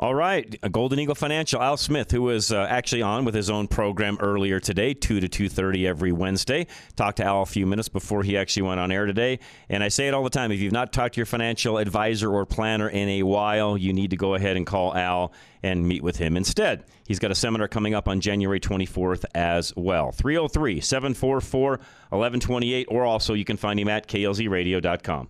All 0.00 0.14
right, 0.14 0.58
Golden 0.72 0.98
Eagle 0.98 1.14
Financial, 1.14 1.60
Al 1.60 1.76
Smith, 1.76 2.10
who 2.10 2.22
was 2.22 2.50
uh, 2.50 2.66
actually 2.70 3.02
on 3.02 3.26
with 3.26 3.34
his 3.34 3.50
own 3.50 3.68
program 3.68 4.16
earlier 4.18 4.58
today, 4.58 4.94
two 4.94 5.20
to 5.20 5.28
two 5.28 5.50
thirty 5.50 5.86
every 5.86 6.10
Wednesday. 6.10 6.68
Talked 6.96 7.18
to 7.18 7.24
Al 7.24 7.42
a 7.42 7.46
few 7.46 7.66
minutes 7.66 7.90
before 7.90 8.22
he 8.22 8.38
actually 8.38 8.62
went 8.62 8.80
on 8.80 8.90
air 8.90 9.04
today, 9.04 9.40
and 9.68 9.84
I 9.84 9.88
say 9.88 10.08
it 10.08 10.14
all 10.14 10.24
the 10.24 10.30
time: 10.30 10.52
if 10.52 10.58
you've 10.58 10.72
not 10.72 10.94
talked 10.94 11.16
to 11.16 11.18
your 11.18 11.26
financial 11.26 11.76
advisor 11.76 12.32
or 12.32 12.46
planner 12.46 12.88
in 12.88 13.10
a 13.10 13.24
while, 13.24 13.76
you 13.76 13.92
need 13.92 14.08
to 14.08 14.16
go 14.16 14.36
ahead 14.36 14.56
and 14.56 14.66
call 14.66 14.96
Al 14.96 15.34
and 15.62 15.86
meet 15.86 16.02
with 16.02 16.16
him 16.16 16.34
instead. 16.34 16.84
He's 17.06 17.18
got 17.18 17.30
a 17.30 17.34
seminar 17.34 17.68
coming 17.68 17.92
up 17.92 18.08
on 18.08 18.22
January 18.22 18.58
24th 18.58 19.26
as 19.34 19.76
well. 19.76 20.12
303 20.12 20.80
744 20.80 21.72
1128, 21.72 22.86
or 22.88 23.04
also 23.04 23.34
you 23.34 23.44
can 23.44 23.58
find 23.58 23.78
him 23.78 23.90
at 23.90 24.08
klzradio.com. 24.08 25.28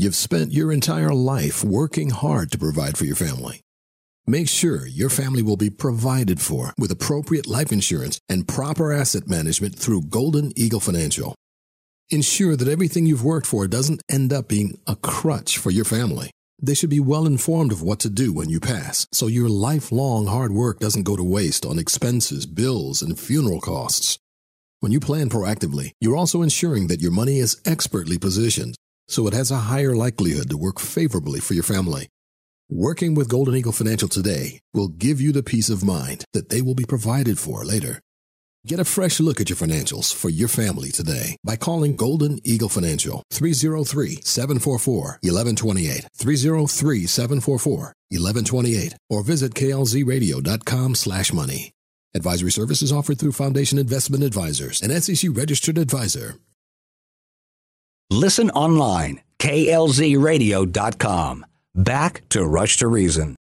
You've 0.00 0.16
spent 0.16 0.50
your 0.50 0.72
entire 0.72 1.12
life 1.12 1.62
working 1.62 2.08
hard 2.08 2.50
to 2.52 2.58
provide 2.58 2.96
for 2.96 3.04
your 3.04 3.16
family. 3.16 3.60
Make 4.26 4.48
sure 4.48 4.86
your 4.86 5.10
family 5.10 5.42
will 5.42 5.58
be 5.58 5.68
provided 5.68 6.40
for 6.40 6.72
with 6.78 6.90
appropriate 6.90 7.46
life 7.46 7.70
insurance 7.70 8.18
and 8.26 8.48
proper 8.48 8.94
asset 8.94 9.28
management 9.28 9.78
through 9.78 10.08
Golden 10.08 10.58
Eagle 10.58 10.80
Financial. 10.80 11.34
Ensure 12.08 12.56
that 12.56 12.66
everything 12.66 13.04
you've 13.04 13.22
worked 13.22 13.46
for 13.46 13.68
doesn't 13.68 14.02
end 14.10 14.32
up 14.32 14.48
being 14.48 14.78
a 14.86 14.96
crutch 14.96 15.58
for 15.58 15.70
your 15.70 15.84
family. 15.84 16.30
They 16.62 16.72
should 16.72 16.88
be 16.88 17.00
well 17.00 17.26
informed 17.26 17.70
of 17.70 17.82
what 17.82 18.00
to 18.00 18.08
do 18.08 18.32
when 18.32 18.48
you 18.48 18.58
pass, 18.58 19.06
so 19.12 19.26
your 19.26 19.50
lifelong 19.50 20.28
hard 20.28 20.52
work 20.52 20.78
doesn't 20.78 21.02
go 21.10 21.14
to 21.14 21.22
waste 21.22 21.66
on 21.66 21.78
expenses, 21.78 22.46
bills, 22.46 23.02
and 23.02 23.20
funeral 23.20 23.60
costs. 23.60 24.18
When 24.80 24.92
you 24.92 24.98
plan 24.98 25.28
proactively, 25.28 25.90
you're 26.00 26.16
also 26.16 26.40
ensuring 26.40 26.86
that 26.86 27.02
your 27.02 27.12
money 27.12 27.38
is 27.38 27.60
expertly 27.66 28.16
positioned 28.16 28.76
so 29.10 29.26
it 29.26 29.34
has 29.34 29.50
a 29.50 29.66
higher 29.70 29.96
likelihood 29.96 30.48
to 30.50 30.56
work 30.56 30.78
favorably 30.78 31.40
for 31.40 31.54
your 31.54 31.64
family. 31.64 32.06
Working 32.70 33.14
with 33.14 33.28
Golden 33.28 33.56
Eagle 33.56 33.72
Financial 33.72 34.08
today 34.08 34.60
will 34.72 34.86
give 34.86 35.20
you 35.20 35.32
the 35.32 35.42
peace 35.42 35.68
of 35.68 35.82
mind 35.82 36.24
that 36.32 36.50
they 36.50 36.62
will 36.62 36.76
be 36.76 36.84
provided 36.84 37.36
for 37.36 37.64
later. 37.64 37.98
Get 38.66 38.78
a 38.78 38.84
fresh 38.84 39.20
look 39.20 39.40
at 39.40 39.48
your 39.48 39.56
financials 39.56 40.14
for 40.14 40.28
your 40.28 40.46
family 40.46 40.90
today 40.90 41.38
by 41.42 41.56
calling 41.56 41.96
Golden 41.96 42.38
Eagle 42.44 42.68
Financial 42.68 43.22
303-744-1128, 43.32 46.06
303-744-1128, 46.16 48.94
or 49.08 49.22
visit 49.24 49.54
klzradio.com 49.54 50.94
slash 50.94 51.32
money. 51.32 51.72
Advisory 52.14 52.52
services 52.52 52.92
offered 52.92 53.18
through 53.18 53.32
Foundation 53.32 53.78
Investment 53.78 54.22
Advisors, 54.22 54.82
an 54.82 54.90
SEC 55.00 55.30
registered 55.32 55.78
advisor. 55.78 56.34
Listen 58.20 58.50
online, 58.50 59.22
klzradio.com. 59.38 61.46
Back 61.74 62.22
to 62.28 62.44
Rush 62.44 62.76
to 62.76 62.86
Reason. 62.86 63.34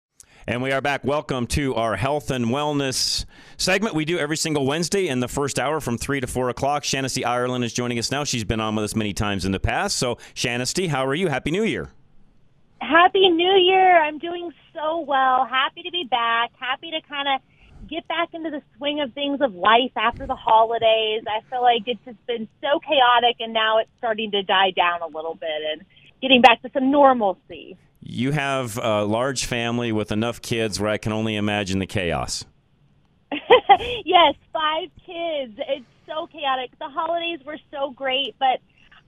And 0.46 0.62
we 0.62 0.70
are 0.70 0.82
back. 0.82 1.02
Welcome 1.02 1.46
to 1.46 1.74
our 1.76 1.96
health 1.96 2.30
and 2.30 2.48
wellness 2.48 3.24
segment 3.56 3.94
we 3.94 4.04
do 4.04 4.18
every 4.18 4.36
single 4.36 4.66
Wednesday 4.66 5.08
in 5.08 5.20
the 5.20 5.28
first 5.28 5.58
hour 5.58 5.80
from 5.80 5.96
3 5.96 6.20
to 6.20 6.26
4 6.26 6.50
o'clock. 6.50 6.82
Shanesty 6.82 7.24
Ireland 7.24 7.64
is 7.64 7.72
joining 7.72 7.98
us 7.98 8.10
now. 8.10 8.24
She's 8.24 8.44
been 8.44 8.60
on 8.60 8.76
with 8.76 8.84
us 8.84 8.94
many 8.94 9.14
times 9.14 9.46
in 9.46 9.52
the 9.52 9.58
past. 9.58 9.96
So, 9.96 10.16
Shanesty, 10.34 10.88
how 10.88 11.06
are 11.06 11.14
you? 11.14 11.28
Happy 11.28 11.50
New 11.50 11.64
Year. 11.64 11.88
Happy 12.82 13.30
New 13.30 13.56
Year. 13.56 14.02
I'm 14.02 14.18
doing 14.18 14.52
so 14.74 15.00
well. 15.00 15.46
Happy 15.46 15.84
to 15.84 15.90
be 15.90 16.06
back. 16.10 16.50
Happy 16.60 16.90
to 16.90 17.00
kind 17.08 17.28
of 17.28 17.40
get 17.88 18.06
back 18.08 18.28
into 18.32 18.50
the 18.50 18.62
swing 18.76 19.00
of 19.00 19.12
things 19.12 19.40
of 19.40 19.54
life 19.54 19.92
after 19.96 20.26
the 20.26 20.34
holidays. 20.34 21.22
I 21.26 21.40
feel 21.50 21.62
like 21.62 21.82
it's 21.86 22.04
just 22.04 22.24
been 22.26 22.48
so 22.60 22.78
chaotic 22.80 23.36
and 23.40 23.52
now 23.52 23.78
it's 23.78 23.90
starting 23.98 24.30
to 24.32 24.42
die 24.42 24.70
down 24.70 25.02
a 25.02 25.06
little 25.06 25.34
bit 25.34 25.62
and 25.72 25.82
getting 26.20 26.40
back 26.40 26.62
to 26.62 26.70
some 26.72 26.90
normalcy. 26.90 27.76
You 28.00 28.32
have 28.32 28.78
a 28.78 29.04
large 29.04 29.46
family 29.46 29.92
with 29.92 30.12
enough 30.12 30.40
kids 30.40 30.78
where 30.78 30.90
I 30.90 30.98
can 30.98 31.12
only 31.12 31.36
imagine 31.36 31.78
the 31.78 31.86
chaos. 31.86 32.44
yes, 34.04 34.34
five 34.52 34.88
kids. 35.04 35.58
It's 35.58 35.84
so 36.06 36.26
chaotic. 36.28 36.70
The 36.78 36.88
holidays 36.88 37.40
were 37.44 37.58
so 37.72 37.90
great, 37.90 38.36
but 38.38 38.60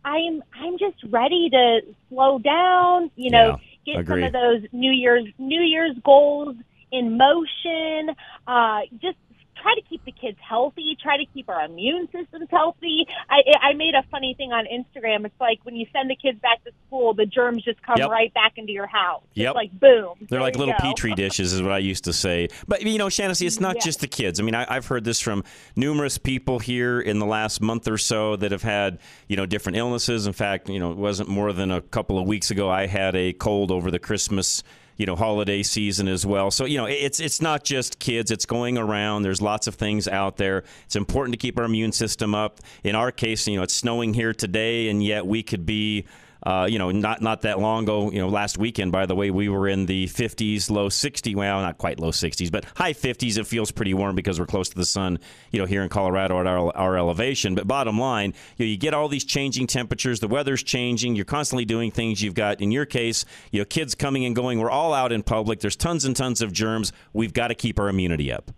I'm 0.04 0.42
I'm 0.52 0.78
just 0.78 0.96
ready 1.10 1.48
to 1.50 1.80
slow 2.08 2.38
down, 2.38 3.10
you 3.16 3.30
know, 3.30 3.58
Yeah, 3.84 4.02
get 4.02 4.06
some 4.06 4.22
of 4.22 4.32
those 4.32 4.62
New 4.72 4.90
Year's 4.90 5.26
New 5.38 5.60
Year's 5.60 5.96
goals 6.04 6.56
in 6.92 7.16
motion. 7.18 8.14
Uh, 8.46 8.80
just 9.00 9.16
try 9.60 9.74
to 9.74 9.82
keep 9.90 10.04
the 10.04 10.12
kids 10.12 10.38
healthy. 10.40 10.96
Try 11.02 11.16
to 11.16 11.24
keep 11.34 11.48
our 11.48 11.64
immune 11.64 12.06
systems 12.12 12.46
healthy. 12.48 13.04
I 13.28 13.38
I 13.60 13.72
made 13.74 13.94
a 13.96 14.04
funny 14.08 14.34
thing 14.38 14.52
on 14.52 14.66
Instagram. 14.66 15.26
It's 15.26 15.34
like 15.40 15.58
when 15.64 15.74
you 15.74 15.84
send 15.92 16.08
the 16.08 16.14
kids 16.14 16.38
back 16.40 16.62
to 16.64 16.70
school, 16.86 17.12
the 17.12 17.26
germs 17.26 17.64
just 17.64 17.82
come 17.82 17.96
Yep. 17.98 18.08
right 18.08 18.32
back 18.34 18.52
into 18.56 18.72
your 18.72 18.86
house. 18.86 19.24
Yep. 19.34 19.48
It's 19.50 19.56
like 19.56 19.80
boom. 19.80 20.14
They're 20.30 20.40
like 20.40 20.54
little 20.56 20.74
go. 20.78 20.84
petri 20.84 21.12
dishes, 21.14 21.52
is 21.52 21.60
what 21.60 21.72
I 21.72 21.78
used 21.78 22.04
to 22.04 22.12
say. 22.12 22.48
But 22.68 22.82
you 22.82 22.98
know, 22.98 23.08
Shanesty, 23.08 23.48
it's 23.48 23.58
not 23.58 23.74
Yeah. 23.76 23.82
just 23.84 24.00
the 24.00 24.06
kids. 24.06 24.38
I 24.38 24.44
mean, 24.44 24.54
I, 24.54 24.64
I've 24.72 24.86
heard 24.86 25.02
this 25.02 25.20
from 25.20 25.42
numerous 25.74 26.18
people 26.18 26.60
here 26.60 27.00
in 27.00 27.18
the 27.18 27.26
last 27.26 27.60
month 27.60 27.88
or 27.88 27.98
so 27.98 28.36
that 28.36 28.52
have 28.52 28.62
had 28.62 29.00
you 29.26 29.36
know 29.36 29.44
different 29.44 29.76
illnesses. 29.76 30.28
In 30.28 30.32
fact, 30.34 30.68
you 30.68 30.78
know, 30.78 30.92
it 30.92 30.98
wasn't 30.98 31.28
more 31.28 31.52
than 31.52 31.72
a 31.72 31.80
couple 31.80 32.16
of 32.16 32.28
weeks 32.28 32.52
ago 32.52 32.70
I 32.70 32.86
had 32.86 33.16
a 33.16 33.32
cold 33.32 33.72
over 33.72 33.90
the 33.90 33.98
Christmas 33.98 34.62
you 34.98 35.06
know 35.06 35.16
holiday 35.16 35.62
season 35.62 36.08
as 36.08 36.26
well. 36.26 36.50
So 36.50 36.66
you 36.66 36.76
know, 36.76 36.84
it's 36.84 37.20
it's 37.20 37.40
not 37.40 37.64
just 37.64 37.98
kids. 37.98 38.30
It's 38.30 38.44
going 38.44 38.76
around. 38.76 39.22
There's 39.22 39.40
lots 39.40 39.66
of 39.66 39.76
things 39.76 40.06
out 40.06 40.36
there. 40.36 40.64
It's 40.84 40.96
important 40.96 41.32
to 41.32 41.38
keep 41.38 41.56
our 41.58 41.64
immune 41.64 41.92
system 41.92 42.34
up. 42.34 42.60
In 42.84 42.94
our 42.94 43.10
case, 43.10 43.46
you 43.46 43.56
know, 43.56 43.62
it's 43.62 43.74
snowing 43.74 44.12
here 44.12 44.34
today, 44.34 44.90
and 44.90 45.02
yet 45.02 45.26
we 45.26 45.42
could 45.42 45.64
be. 45.64 46.04
Uh, 46.48 46.64
you 46.64 46.78
know, 46.78 46.90
not 46.90 47.20
not 47.20 47.42
that 47.42 47.60
long 47.60 47.82
ago, 47.82 48.10
you 48.10 48.18
know, 48.18 48.26
last 48.26 48.56
weekend, 48.56 48.90
by 48.90 49.04
the 49.04 49.14
way, 49.14 49.30
we 49.30 49.50
were 49.50 49.68
in 49.68 49.84
the 49.84 50.06
50s, 50.06 50.70
low 50.70 50.88
60s. 50.88 51.36
Well, 51.36 51.60
not 51.60 51.76
quite 51.76 52.00
low 52.00 52.10
60s, 52.10 52.50
but 52.50 52.64
high 52.74 52.94
50s. 52.94 53.36
It 53.36 53.46
feels 53.46 53.70
pretty 53.70 53.92
warm 53.92 54.16
because 54.16 54.40
we're 54.40 54.46
close 54.46 54.70
to 54.70 54.74
the 54.74 54.86
sun, 54.86 55.18
you 55.52 55.58
know, 55.58 55.66
here 55.66 55.82
in 55.82 55.90
Colorado 55.90 56.40
at 56.40 56.46
our, 56.46 56.74
our 56.74 56.96
elevation. 56.96 57.54
But 57.54 57.66
bottom 57.66 58.00
line, 58.00 58.32
you, 58.56 58.64
know, 58.64 58.70
you 58.70 58.78
get 58.78 58.94
all 58.94 59.08
these 59.08 59.26
changing 59.26 59.66
temperatures. 59.66 60.20
The 60.20 60.28
weather's 60.28 60.62
changing. 60.62 61.16
You're 61.16 61.26
constantly 61.26 61.66
doing 61.66 61.90
things. 61.90 62.22
You've 62.22 62.32
got, 62.32 62.62
in 62.62 62.72
your 62.72 62.86
case, 62.86 63.26
you 63.52 63.60
know, 63.60 63.66
kids 63.66 63.94
coming 63.94 64.24
and 64.24 64.34
going. 64.34 64.58
We're 64.58 64.70
all 64.70 64.94
out 64.94 65.12
in 65.12 65.22
public. 65.22 65.60
There's 65.60 65.76
tons 65.76 66.06
and 66.06 66.16
tons 66.16 66.40
of 66.40 66.50
germs. 66.54 66.94
We've 67.12 67.34
got 67.34 67.48
to 67.48 67.54
keep 67.54 67.78
our 67.78 67.90
immunity 67.90 68.32
up. 68.32 68.50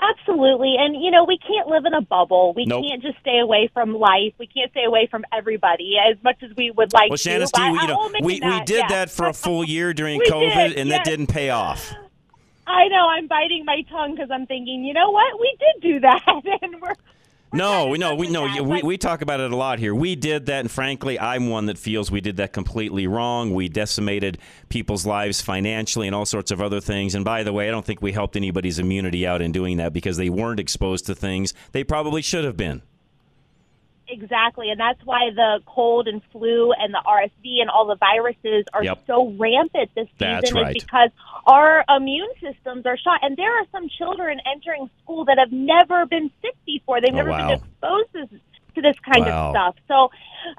Absolutely. 0.00 0.76
And, 0.78 1.02
you 1.02 1.10
know, 1.10 1.24
we 1.24 1.38
can't 1.38 1.68
live 1.68 1.84
in 1.84 1.94
a 1.94 2.00
bubble. 2.00 2.52
We 2.54 2.64
Nope. 2.64 2.84
can't 2.88 3.02
just 3.02 3.18
stay 3.20 3.38
away 3.38 3.70
from 3.72 3.94
life. 3.94 4.34
We 4.38 4.46
can't 4.46 4.70
stay 4.70 4.84
away 4.84 5.06
from 5.10 5.24
everybody 5.32 5.96
as 5.98 6.16
much 6.22 6.42
as 6.42 6.50
we 6.56 6.70
would 6.70 6.92
like 6.92 7.10
Well, 7.10 7.18
to. 7.18 7.48
But 7.52 7.60
you 7.60 7.86
know, 7.86 8.10
we, 8.20 8.40
we 8.42 8.60
did 8.64 8.78
yeah. 8.80 8.88
that 8.88 9.10
for 9.10 9.26
a 9.26 9.32
full 9.32 9.64
year 9.68 9.92
during 9.94 10.20
COVID, 10.20 10.68
did, 10.70 10.78
and 10.78 10.88
yes. 10.90 10.98
that 10.98 11.04
didn't 11.04 11.28
pay 11.28 11.50
off. 11.50 11.92
I 12.66 12.88
know. 12.88 13.08
I'm 13.08 13.26
biting 13.26 13.64
my 13.64 13.82
tongue 13.90 14.14
because 14.14 14.30
I'm 14.30 14.46
thinking, 14.46 14.84
you 14.84 14.94
know 14.94 15.10
what? 15.10 15.40
We 15.40 15.56
did 15.58 15.82
do 15.82 16.00
that. 16.00 16.22
and 16.62 16.80
we're, 16.80 16.94
No, 17.54 17.88
we 17.88 17.98
know 17.98 18.14
we 18.14 18.28
know 18.28 18.62
we, 18.62 18.82
we 18.82 18.96
talk 18.96 19.20
about 19.20 19.40
it 19.40 19.52
a 19.52 19.56
lot 19.56 19.78
here. 19.78 19.94
We 19.94 20.16
did 20.16 20.46
that, 20.46 20.60
and 20.60 20.70
frankly, 20.70 21.20
I'm 21.20 21.50
one 21.50 21.66
that 21.66 21.76
feels 21.76 22.10
we 22.10 22.22
did 22.22 22.38
that 22.38 22.54
completely 22.54 23.06
wrong. 23.06 23.52
We 23.52 23.68
decimated 23.68 24.38
people's 24.70 25.04
lives 25.04 25.42
financially 25.42 26.06
and 26.06 26.16
all 26.16 26.24
sorts 26.24 26.50
of 26.50 26.62
other 26.62 26.80
things. 26.80 27.14
And 27.14 27.26
by 27.26 27.42
the 27.42 27.52
way, 27.52 27.68
I 27.68 27.70
don't 27.70 27.84
think 27.84 28.00
we 28.00 28.12
helped 28.12 28.36
anybody's 28.36 28.78
immunity 28.78 29.26
out 29.26 29.42
in 29.42 29.52
doing 29.52 29.76
that 29.76 29.92
because 29.92 30.16
they 30.16 30.30
weren't 30.30 30.60
exposed 30.60 31.04
to 31.06 31.14
things 31.14 31.52
they 31.72 31.84
probably 31.84 32.22
should 32.22 32.44
have 32.44 32.56
been. 32.56 32.80
Exactly, 34.12 34.68
and 34.68 34.78
that's 34.78 35.00
why 35.06 35.30
the 35.34 35.60
cold 35.64 36.06
and 36.06 36.20
flu 36.30 36.72
and 36.72 36.92
the 36.92 37.00
RSV 37.06 37.62
and 37.62 37.70
all 37.70 37.86
the 37.86 37.96
viruses 37.96 38.66
are 38.74 38.84
Yep. 38.84 39.04
so 39.06 39.30
rampant 39.38 39.90
this 39.94 40.06
season. 40.18 40.28
That's 40.34 40.50
is 40.50 40.52
right. 40.52 40.74
because 40.74 41.08
our 41.46 41.82
immune 41.88 42.28
systems 42.38 42.84
are 42.84 42.98
shot, 42.98 43.20
and 43.22 43.36
there 43.38 43.50
are 43.58 43.64
some 43.72 43.88
children 43.88 44.38
entering 44.44 44.90
school 45.02 45.24
that 45.24 45.38
have 45.38 45.50
never 45.50 46.04
been 46.04 46.30
sick 46.42 46.54
before. 46.66 47.00
They've 47.00 47.14
Oh, 47.14 47.16
never 47.16 47.30
wow. 47.30 47.48
been 47.48 47.58
exposed 47.58 48.12
to, 48.12 48.40
to 48.74 48.82
this 48.82 48.96
kind 49.00 49.24
Wow. 49.24 49.46
of 49.48 49.52
stuff. 49.52 49.76
So, 49.88 50.10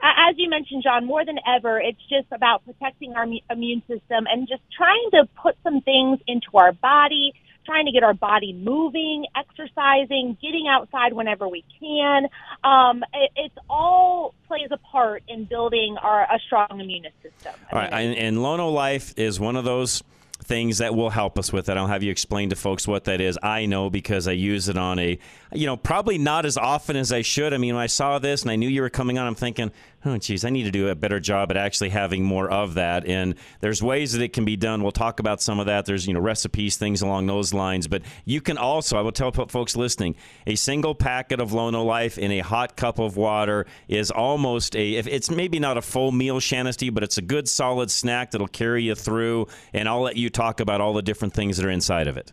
as 0.02 0.36
you 0.38 0.50
mentioned, 0.50 0.82
John, 0.82 1.06
more 1.06 1.24
than 1.24 1.38
ever, 1.46 1.80
it's 1.80 2.02
just 2.10 2.32
about 2.32 2.66
protecting 2.66 3.14
our 3.16 3.28
immune 3.52 3.84
system 3.88 4.26
and 4.32 4.48
just 4.48 4.64
trying 4.76 5.12
to 5.12 5.28
put 5.42 5.56
some 5.64 5.82
things 5.82 6.20
into 6.26 6.48
our 6.56 6.72
body 6.72 7.34
trying 7.66 7.86
to 7.86 7.92
get 7.92 8.04
our 8.04 8.14
body 8.14 8.54
moving, 8.54 9.26
exercising, 9.36 10.38
getting 10.42 10.68
outside 10.68 11.14
whenever 11.14 11.48
we 11.48 11.64
can. 11.80 12.28
Um, 12.64 13.04
it, 13.14 13.32
it's 13.36 13.58
all 13.70 14.34
plays 14.48 14.70
a 14.72 14.78
part 14.78 15.24
in 15.28 15.46
building 15.46 15.98
our 16.02 16.24
a 16.24 16.40
strong 16.40 16.68
immune 16.72 17.08
system. 17.22 17.54
All 17.72 17.80
right, 17.80 17.92
and, 17.92 18.16
and 18.16 18.44
Lono 18.44 18.70
Life 18.70 19.14
is 19.18 19.40
one 19.40 19.56
of 19.56 19.66
those 19.66 20.04
things 20.44 20.80
that 20.80 20.94
will 20.94 21.10
help 21.10 21.40
us 21.40 21.52
with 21.52 21.66
that. 21.68 21.78
I'll 21.78 21.88
have 21.88 22.04
you 22.04 22.12
explain 22.12 22.50
to 22.50 22.56
folks 22.56 22.88
what 22.88 23.06
that 23.06 23.22
is. 23.22 23.40
I 23.42 23.66
know 23.66 23.90
because 23.90 24.28
I 24.28 24.34
use 24.34 24.70
it 24.70 24.78
on 24.78 25.00
a, 25.00 25.18
you 25.54 25.66
know, 25.66 25.78
probably 25.78 26.18
not 26.18 26.46
as 26.46 26.58
often 26.58 26.96
as 26.96 27.12
I 27.12 27.22
should. 27.22 27.54
I 27.54 27.58
mean, 27.58 27.76
when 27.76 27.84
I 27.84 27.88
saw 27.88 28.20
this 28.20 28.42
and 28.44 28.52
I 28.52 28.56
knew 28.56 28.70
you 28.70 28.82
were 28.82 28.90
coming 28.90 29.18
on, 29.18 29.26
I'm 29.26 29.36
thinking, 29.36 29.72
oh, 30.06 30.18
geez, 30.18 30.44
I 30.44 30.50
need 30.50 30.64
to 30.64 30.72
do 30.72 30.90
a 30.90 30.96
better 30.96 31.20
job 31.20 31.52
at 31.52 31.58
actually 31.58 31.90
having 31.90 32.24
more 32.24 32.50
of 32.50 32.76
that. 32.76 33.06
And 33.06 33.36
there's 33.62 33.82
ways 33.82 34.14
that 34.14 34.22
it 34.22 34.34
can 34.34 34.46
be 34.46 34.56
done. 34.56 34.84
We'll 34.84 34.92
talk 34.92 35.20
about 35.20 35.42
some 35.42 35.60
of 35.60 35.68
that. 35.68 35.86
There's, 35.86 36.08
you 36.08 36.14
know, 36.14 36.20
recipes, 36.20 36.78
things 36.78 37.02
along 37.02 37.28
those 37.28 37.54
lines. 37.54 37.88
But 37.88 38.02
you 38.26 38.42
can 38.42 38.58
also, 38.58 38.98
I 38.98 39.02
will 39.02 39.12
tell 39.12 39.32
folks 39.32 39.76
listening, 39.76 40.16
a 40.46 40.56
single 40.56 40.96
packet 40.96 41.40
of 41.40 41.54
Lono 41.54 41.84
Life 41.84 42.18
in 42.18 42.32
a 42.32 42.40
hot 42.40 42.76
cup 42.76 43.00
of 43.00 43.18
water 43.18 43.66
is 43.88 44.12
almost 44.12 44.76
a, 44.76 44.96
if 44.96 45.08
it's 45.08 45.30
maybe 45.30 45.60
not 45.60 45.78
a 45.78 45.82
full 45.82 46.12
meal, 46.12 46.40
Shanesty, 46.40 46.94
but 46.94 47.04
it's 47.04 47.18
a 47.18 47.22
good 47.22 47.48
solid 47.48 47.90
snack 47.90 48.32
that'll 48.32 48.48
carry 48.48 48.84
you 48.84 48.96
through. 48.96 49.48
And 49.74 49.88
I'll 49.88 50.02
let 50.02 50.18
you 50.18 50.30
talk 50.30 50.60
about 50.60 50.82
all 50.82 50.94
the 50.94 51.02
different 51.02 51.34
things 51.34 51.58
that 51.58 51.66
are 51.66 51.72
inside 51.72 52.08
of 52.08 52.18
it. 52.18 52.32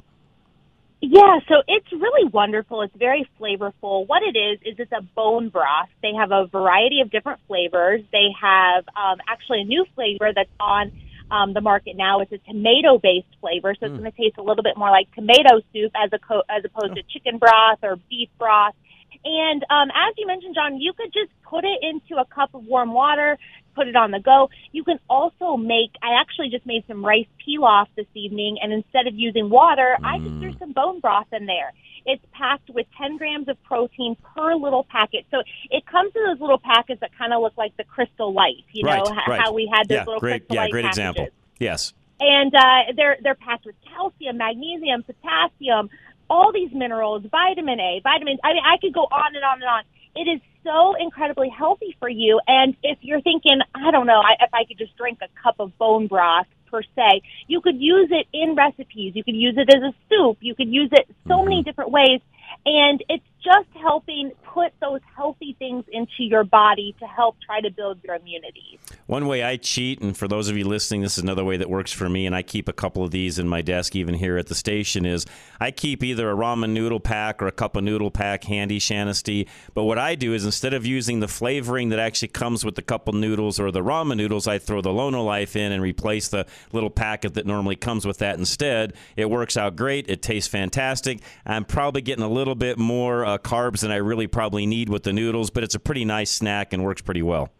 Yeah, 1.02 1.38
so 1.48 1.62
it's 1.66 1.90
really 1.92 2.28
wonderful. 2.28 2.82
It's 2.82 2.94
very 2.96 3.28
flavorful. 3.40 4.06
What 4.06 4.22
it 4.22 4.36
is 4.36 4.58
is 4.66 4.78
it's 4.78 4.92
a 4.92 5.00
bone 5.00 5.48
broth. 5.48 5.88
They 6.02 6.12
have 6.18 6.30
a 6.30 6.46
variety 6.46 7.00
of 7.00 7.10
different 7.10 7.40
flavors. 7.48 8.02
They 8.12 8.28
have 8.40 8.84
um, 8.94 9.18
actually 9.26 9.62
a 9.62 9.64
new 9.64 9.86
flavor 9.94 10.30
that's 10.34 10.50
on 10.60 10.92
um, 11.30 11.54
the 11.54 11.62
market 11.62 11.96
now. 11.96 12.20
It's 12.20 12.32
a 12.32 12.38
tomato-based 12.38 13.40
flavor, 13.40 13.74
so 13.80 13.86
it's 13.86 13.96
going 13.96 14.10
to 14.10 14.16
taste 14.16 14.36
a 14.36 14.42
little 14.42 14.62
bit 14.62 14.76
more 14.76 14.90
like 14.90 15.10
tomato 15.14 15.60
soup 15.72 15.92
as 15.96 16.10
a 16.12 16.18
co- 16.18 16.42
as 16.50 16.64
opposed 16.64 16.96
to 16.96 17.02
chicken 17.02 17.38
broth 17.38 17.78
or 17.82 17.96
beef 18.10 18.28
broth. 18.38 18.74
And 19.24 19.64
um, 19.68 19.88
as 19.90 20.14
you 20.16 20.26
mentioned, 20.26 20.54
John, 20.54 20.78
you 20.78 20.92
could 20.92 21.12
just 21.12 21.30
put 21.42 21.64
it 21.64 21.78
into 21.82 22.20
a 22.20 22.24
cup 22.24 22.54
of 22.54 22.64
warm 22.64 22.92
water, 22.92 23.38
put 23.74 23.86
it 23.86 23.96
on 23.96 24.10
the 24.10 24.20
go. 24.20 24.50
You 24.72 24.84
can 24.84 24.98
also 25.08 25.56
make. 25.56 25.90
I 26.02 26.20
actually 26.20 26.48
just 26.50 26.64
made 26.64 26.84
some 26.86 27.04
rice 27.04 27.26
pilaf 27.46 27.86
this 27.96 28.06
evening, 28.14 28.58
and 28.62 28.72
instead 28.72 29.06
of 29.06 29.14
using 29.14 29.50
water, 29.50 29.96
I 30.02 30.18
just 30.18 30.36
threw 30.38 30.54
some 30.58 30.72
bone 30.72 31.00
broth 31.00 31.26
in 31.32 31.46
there. 31.46 31.72
It's 32.06 32.24
packed 32.32 32.70
with 32.70 32.86
10 32.96 33.18
grams 33.18 33.48
of 33.48 33.62
protein 33.64 34.16
per 34.34 34.54
little 34.54 34.84
packet. 34.84 35.26
So 35.30 35.42
it 35.70 35.84
comes 35.84 36.12
in 36.16 36.24
those 36.24 36.40
little 36.40 36.58
packets 36.58 37.00
that 37.00 37.10
kind 37.16 37.34
of 37.34 37.42
look 37.42 37.56
like 37.58 37.76
the 37.76 37.84
Crystal 37.84 38.32
Light. 38.32 38.64
You 38.72 38.86
right, 38.86 39.04
know 39.04 39.14
right. 39.28 39.40
how 39.40 39.52
we 39.52 39.70
had 39.72 39.86
those 39.86 39.96
yeah, 39.96 40.04
little 40.04 40.20
great, 40.20 40.40
Crystal 40.40 40.54
yeah, 40.56 40.62
Light 40.62 40.70
great 40.72 40.84
packages 40.84 40.98
example. 40.98 41.28
Yes. 41.58 41.92
and 42.20 42.54
uh, 42.54 42.92
they're 42.96 43.18
they're 43.22 43.34
packed 43.34 43.66
with 43.66 43.74
calcium, 43.92 44.38
magnesium, 44.38 45.02
potassium, 45.02 45.90
all 46.30 46.52
these 46.54 46.70
minerals, 46.72 47.24
vitamin 47.30 47.80
A, 47.80 48.00
vitamins. 48.02 48.38
I 48.44 48.54
mean, 48.54 48.62
I 48.64 48.78
could 48.80 48.94
go 48.94 49.02
on 49.02 49.34
and 49.34 49.44
on 49.44 49.60
and 49.60 49.68
on. 49.68 49.82
It 50.14 50.30
is 50.30 50.40
so 50.64 50.94
incredibly 50.98 51.48
healthy 51.48 51.96
for 51.98 52.08
you. 52.08 52.40
And 52.46 52.76
if 52.82 52.98
you're 53.02 53.20
thinking, 53.20 53.60
I 53.74 53.90
don't 53.90 54.06
know, 54.06 54.20
I, 54.20 54.42
if 54.44 54.54
I 54.54 54.64
could 54.64 54.78
just 54.78 54.96
drink 54.96 55.18
a 55.22 55.28
cup 55.42 55.56
of 55.58 55.76
bone 55.76 56.06
broth 56.06 56.46
per 56.70 56.82
se, 56.82 57.22
you 57.48 57.60
could 57.60 57.76
use 57.80 58.08
it 58.10 58.26
in 58.32 58.54
recipes. 58.54 59.12
You 59.14 59.24
could 59.24 59.34
use 59.34 59.56
it 59.58 59.68
as 59.74 59.82
a 59.82 59.92
soup. 60.08 60.38
You 60.40 60.54
could 60.54 60.68
use 60.68 60.90
it 60.92 61.06
so 61.26 61.34
mm-hmm. 61.34 61.48
many 61.48 61.62
different 61.62 61.90
ways. 61.90 62.20
And 62.64 63.02
it's 63.08 63.24
just 63.42 63.68
helping 63.80 64.32
put 64.42 64.72
those 64.80 65.00
healthy 65.16 65.56
things 65.58 65.84
into 65.92 66.24
your 66.24 66.44
body 66.44 66.94
to 66.98 67.06
help 67.06 67.36
try 67.44 67.60
to 67.60 67.70
build 67.70 67.98
your 68.04 68.16
immunity. 68.16 68.78
One 69.06 69.26
way 69.26 69.42
I 69.42 69.56
cheat, 69.56 70.00
and 70.00 70.16
for 70.16 70.28
those 70.28 70.48
of 70.48 70.56
you 70.56 70.64
listening, 70.64 71.02
this 71.02 71.16
is 71.16 71.22
another 71.22 71.44
way 71.44 71.56
that 71.56 71.70
works 71.70 71.92
for 71.92 72.08
me, 72.08 72.26
and 72.26 72.34
I 72.34 72.42
keep 72.42 72.68
a 72.68 72.72
couple 72.72 73.04
of 73.04 73.10
these 73.10 73.38
in 73.38 73.48
my 73.48 73.62
desk, 73.62 73.96
even 73.96 74.14
here 74.14 74.36
at 74.36 74.48
the 74.48 74.54
station, 74.54 75.06
is 75.06 75.24
I 75.60 75.70
keep 75.70 76.02
either 76.02 76.30
a 76.30 76.34
ramen 76.34 76.70
noodle 76.70 77.00
pack 77.00 77.42
or 77.42 77.46
a 77.46 77.52
cup 77.52 77.76
of 77.76 77.84
noodle 77.84 78.10
pack 78.10 78.44
handy, 78.44 78.78
Shanesty. 78.78 79.48
But 79.74 79.84
what 79.84 79.98
I 79.98 80.14
do 80.14 80.34
is 80.34 80.44
instead 80.44 80.74
of 80.74 80.84
using 80.84 81.20
the 81.20 81.28
flavoring 81.28 81.88
that 81.90 81.98
actually 81.98 82.28
comes 82.28 82.64
with 82.64 82.74
the 82.74 82.82
couple 82.82 83.12
noodles 83.12 83.58
or 83.58 83.70
the 83.70 83.82
ramen 83.82 84.16
noodles, 84.16 84.46
I 84.46 84.58
throw 84.58 84.80
the 84.80 84.92
Lono 84.92 85.22
Life 85.22 85.56
in 85.56 85.72
and 85.72 85.82
replace 85.82 86.28
the 86.28 86.46
little 86.72 86.90
packet 86.90 87.34
that 87.34 87.46
normally 87.46 87.76
comes 87.76 88.06
with 88.06 88.18
that 88.18 88.38
instead. 88.38 88.94
It 89.16 89.30
works 89.30 89.56
out 89.56 89.76
great. 89.76 90.08
It 90.10 90.22
tastes 90.22 90.48
fantastic. 90.48 91.20
I'm 91.46 91.64
probably 91.64 92.02
getting 92.02 92.24
a 92.24 92.28
little 92.28 92.54
bit 92.54 92.78
more 92.78 93.24
uh, 93.30 93.38
carbs 93.38 93.80
than 93.80 93.90
I 93.90 93.96
really 93.96 94.26
probably 94.26 94.66
need 94.66 94.88
with 94.88 95.04
the 95.04 95.12
noodles, 95.12 95.50
but 95.50 95.62
it's 95.64 95.74
a 95.74 95.80
pretty 95.80 96.04
nice 96.04 96.30
snack 96.30 96.72
and 96.72 96.84
works 96.84 97.02
pretty 97.02 97.22
well. 97.22 97.50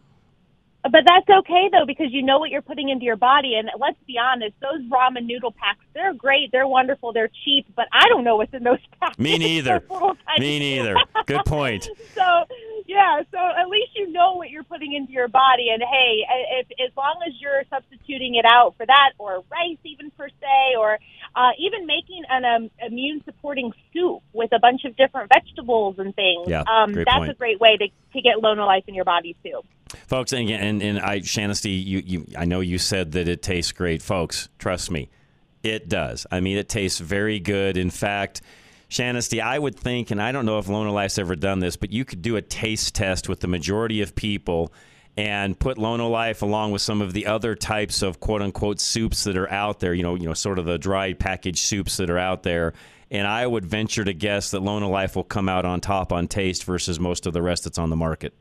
But 0.91 1.03
that's 1.07 1.29
okay 1.41 1.69
though 1.71 1.87
because 1.87 2.09
you 2.11 2.23
know 2.23 2.39
what 2.39 2.51
you're 2.51 2.63
putting 2.63 2.89
into 2.89 3.05
your 3.05 3.17
body. 3.17 3.55
And 3.57 3.71
let's 3.79 3.99
be 4.07 4.17
honest, 4.19 4.55
those 4.61 4.81
ramen 4.91 5.27
noodle 5.27 5.53
packs, 5.53 5.85
they're 5.95 6.15
great, 6.15 6.51
they're 6.53 6.67
wonderful, 6.67 7.13
they're 7.13 7.31
cheap, 7.45 7.67
but 7.77 7.87
I 7.93 8.09
don't 8.09 8.25
know 8.25 8.37
what's 8.37 8.53
in 8.55 8.65
those 8.65 8.79
packs. 9.01 9.19
Me 9.19 9.39
neither. 9.39 9.81
Those 9.81 9.91
little 9.91 10.17
tiny- 10.27 10.41
Me 10.41 10.59
neither. 10.59 10.97
Good 11.27 11.45
point. 11.47 11.85
so 12.15 12.45
yeah, 12.87 13.23
so 13.31 13.39
at 13.39 13.69
least 13.69 13.91
you 13.95 14.11
know 14.13 14.35
what 14.35 14.51
you're 14.51 14.65
putting 14.65 14.93
into 14.95 15.13
your 15.13 15.29
body. 15.29 15.69
And 15.73 15.83
hey, 15.83 16.25
if 16.61 16.67
as 16.91 16.97
long 16.97 17.21
as 17.27 17.35
you're 17.41 17.63
substituting 17.71 18.35
it 18.35 18.45
out 18.45 18.75
for 18.77 18.85
that, 18.85 19.11
or 19.19 19.45
rice 19.51 19.79
even 19.85 20.11
per 20.11 20.29
se, 20.29 20.77
or 20.77 20.99
uh, 21.37 21.51
even 21.59 21.87
making 21.87 22.23
an 22.29 22.45
um, 22.45 22.71
immune 22.85 23.23
supporting 23.25 23.73
soup 23.93 24.23
with 24.33 24.53
a 24.53 24.59
bunch 24.59 24.85
of 24.85 24.97
different 24.97 25.31
vegetables 25.33 25.99
and 25.99 26.15
things, 26.17 26.49
Yeah, 26.49 26.63
um, 26.63 26.93
that's 26.93 27.09
point. 27.11 27.31
a 27.31 27.35
great 27.35 27.61
way 27.61 27.77
to 27.77 27.87
to 28.15 28.21
get 28.23 28.41
Life 28.43 28.85
in 28.89 28.95
your 28.95 29.05
body 29.05 29.37
too. 29.45 29.63
Folks 30.11 30.35
and 30.35 30.51
and, 30.51 30.83
and 30.83 31.01
i 31.01 31.21
shanesty 31.21 31.83
you, 31.83 32.03
you 32.05 32.27
i 32.37 32.45
know 32.45 32.61
you 32.61 32.77
said 32.77 33.13
that 33.13 33.29
it 33.29 33.41
tastes 33.41 33.73
great 33.73 34.03
folks 34.03 34.51
trust 34.59 34.91
me 34.91 35.09
it 35.63 35.89
does 35.89 36.27
i 36.31 36.41
mean 36.41 36.59
it 36.59 36.69
tastes 36.69 37.01
very 37.01 37.41
good 37.41 37.79
in 37.79 37.91
fact 37.91 38.43
Shanesty, 38.91 39.41
I 39.41 39.57
would 39.57 39.77
think, 39.77 40.11
and 40.11 40.21
I 40.21 40.33
don't 40.33 40.45
know 40.45 40.59
if 40.59 40.67
Lono 40.67 40.93
Life's 40.93 41.17
ever 41.17 41.37
done 41.37 41.61
this, 41.61 41.77
but 41.77 41.93
you 41.93 42.05
could 42.05 42.23
do 42.23 42.35
a 42.35 42.43
taste 42.43 42.93
test 42.93 43.29
with 43.29 43.39
the 43.39 43.47
majority 43.47 44.03
of 44.03 44.17
people 44.17 44.73
and 45.17 45.57
put 45.57 45.79
Lono 45.79 46.09
Life 46.09 46.43
along 46.43 46.73
with 46.73 46.83
some 46.83 47.01
of 47.01 47.13
the 47.13 47.27
other 47.27 47.55
types 47.55 48.03
of 48.03 48.19
quote 48.19 48.43
unquote 48.43 48.81
soups 48.81 49.25
that 49.25 49.37
are 49.37 49.49
out 49.49 49.79
there, 49.79 49.95
you 49.95 50.03
know, 50.03 50.17
you 50.17 50.27
know, 50.27 50.35
sort 50.35 50.59
of 50.59 50.65
the 50.65 50.77
dried 50.77 51.21
packaged 51.21 51.61
soups 51.61 51.99
that 51.99 52.11
are 52.11 52.19
out 52.19 52.43
there. 52.43 52.73
And 53.13 53.29
I 53.29 53.47
would 53.47 53.65
venture 53.65 54.05
to 54.05 54.13
guess 54.13 54.51
that 54.51 54.61
Lono 54.61 54.89
Life 54.89 55.15
will 55.15 55.25
come 55.25 55.49
out 55.49 55.65
on 55.65 55.81
top 55.81 56.13
on 56.13 56.27
taste 56.27 56.65
versus 56.65 56.99
most 56.99 57.27
of 57.27 57.33
the 57.33 57.43
rest 57.43 57.65
that's 57.65 57.79
on 57.79 57.91
the 57.91 57.97
market. 57.97 58.35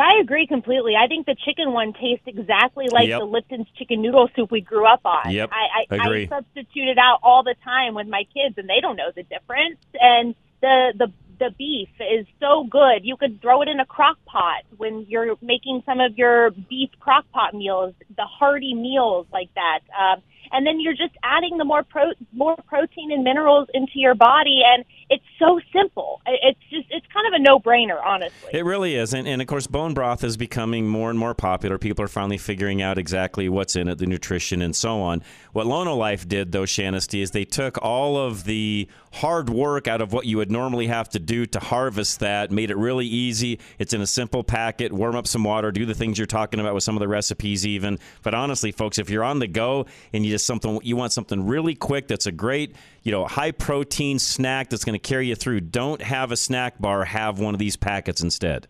I 0.00 0.20
agree 0.20 0.46
completely. 0.46 0.94
I 0.96 1.06
think 1.06 1.26
the 1.26 1.36
chicken 1.44 1.72
one 1.72 1.92
tastes 1.92 2.26
exactly 2.26 2.86
like 2.90 3.08
Yep. 3.08 3.20
the 3.20 3.26
Lipton's 3.26 3.68
chicken 3.76 4.02
noodle 4.02 4.28
soup 4.34 4.50
we 4.50 4.60
grew 4.60 4.86
up 4.86 5.00
on. 5.04 5.30
Yep, 5.30 5.50
I, 5.52 5.84
I, 5.90 5.96
agree. 5.96 6.24
I 6.24 6.28
substitute 6.28 6.88
it 6.88 6.98
out 6.98 7.20
all 7.22 7.42
the 7.42 7.54
time 7.64 7.94
with 7.94 8.06
my 8.06 8.24
kids, 8.34 8.56
and 8.58 8.68
they 8.68 8.80
don't 8.80 8.96
know 8.96 9.10
the 9.14 9.22
difference. 9.24 9.78
And 10.00 10.34
the 10.60 10.92
the 10.96 11.12
the 11.38 11.50
beef 11.56 11.88
is 11.98 12.26
so 12.38 12.64
good. 12.70 13.00
You 13.02 13.16
could 13.16 13.40
throw 13.40 13.62
it 13.62 13.68
in 13.68 13.80
a 13.80 13.86
crock 13.86 14.18
pot 14.26 14.62
when 14.76 15.06
you're 15.08 15.36
making 15.40 15.82
some 15.86 15.98
of 15.98 16.16
your 16.18 16.50
beef 16.50 16.90
crock 17.00 17.24
pot 17.32 17.54
meals, 17.54 17.94
the 18.16 18.26
hearty 18.26 18.74
meals 18.74 19.26
like 19.32 19.48
that. 19.54 19.80
Um, 19.98 20.22
and 20.52 20.66
then 20.66 20.80
you're 20.80 20.94
just 20.94 21.14
adding 21.22 21.58
the 21.58 21.64
more 21.64 21.82
pro 21.82 22.12
more 22.32 22.56
protein 22.66 23.10
and 23.12 23.24
minerals 23.24 23.68
into 23.72 23.94
your 23.96 24.14
body, 24.14 24.60
and 24.64 24.84
it's 25.10 25.24
so 25.40 25.60
simple. 25.72 26.22
It's 26.26 26.60
just 26.70 26.86
it's 26.90 27.06
kind 27.12 27.26
of 27.26 27.32
a 27.32 27.42
no 27.42 27.58
brainer, 27.58 28.00
honestly. 28.04 28.50
It 28.52 28.64
really 28.64 28.94
is. 28.94 29.12
And, 29.12 29.26
and 29.26 29.42
of 29.42 29.48
course, 29.48 29.66
bone 29.66 29.92
broth 29.92 30.22
is 30.22 30.36
becoming 30.36 30.86
more 30.86 31.10
and 31.10 31.18
more 31.18 31.34
popular. 31.34 31.78
People 31.78 32.04
are 32.04 32.08
finally 32.08 32.38
figuring 32.38 32.80
out 32.80 32.96
exactly 32.96 33.48
what's 33.48 33.74
in 33.74 33.88
it, 33.88 33.98
the 33.98 34.06
nutrition, 34.06 34.62
and 34.62 34.74
so 34.74 35.00
on. 35.00 35.22
What 35.52 35.66
Lono 35.66 35.96
Life 35.96 36.28
did, 36.28 36.52
though, 36.52 36.62
Shanesty, 36.62 37.22
is 37.22 37.32
they 37.32 37.44
took 37.44 37.76
all 37.82 38.16
of 38.16 38.44
the 38.44 38.88
hard 39.14 39.50
work 39.50 39.88
out 39.88 40.00
of 40.00 40.12
what 40.12 40.26
you 40.26 40.36
would 40.36 40.52
normally 40.52 40.86
have 40.86 41.08
to 41.08 41.18
do 41.18 41.44
to 41.46 41.58
harvest 41.58 42.20
that, 42.20 42.52
made 42.52 42.70
it 42.70 42.76
really 42.76 43.06
easy. 43.06 43.58
It's 43.80 43.92
in 43.92 44.00
a 44.00 44.06
simple 44.06 44.44
packet. 44.44 44.92
Warm 44.92 45.16
up 45.16 45.26
some 45.26 45.42
water, 45.42 45.72
do 45.72 45.84
the 45.84 45.94
things 45.94 46.18
you're 46.18 46.28
talking 46.28 46.60
about 46.60 46.74
with 46.74 46.84
some 46.84 46.94
of 46.94 47.00
the 47.00 47.08
recipes, 47.08 47.66
even. 47.66 47.98
But 48.22 48.34
honestly, 48.34 48.70
folks, 48.70 48.98
if 48.98 49.10
you're 49.10 49.24
on 49.24 49.40
the 49.40 49.48
go 49.48 49.86
and 50.12 50.24
you 50.24 50.30
just 50.30 50.46
something 50.46 50.78
you 50.84 50.96
want 50.96 51.12
something 51.12 51.46
really 51.46 51.74
quick 51.74 52.06
that's 52.06 52.26
a 52.26 52.32
great 52.32 52.76
you 53.02 53.10
know 53.10 53.26
high 53.26 53.50
protein 53.50 54.18
snack 54.18 54.68
that's 54.70 54.84
going 54.84 54.94
to 54.94 54.99
carry 55.02 55.28
you 55.28 55.34
through 55.34 55.60
don't 55.60 56.02
have 56.02 56.30
a 56.32 56.36
snack 56.36 56.78
bar 56.80 57.04
have 57.04 57.38
one 57.38 57.54
of 57.54 57.58
these 57.58 57.76
packets 57.76 58.20
instead 58.20 58.66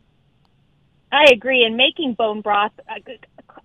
I 1.13 1.25
agree. 1.33 1.65
And 1.65 1.77
making 1.77 2.15
bone 2.15 2.41
broth, 2.41 2.73
uh, 2.89 2.95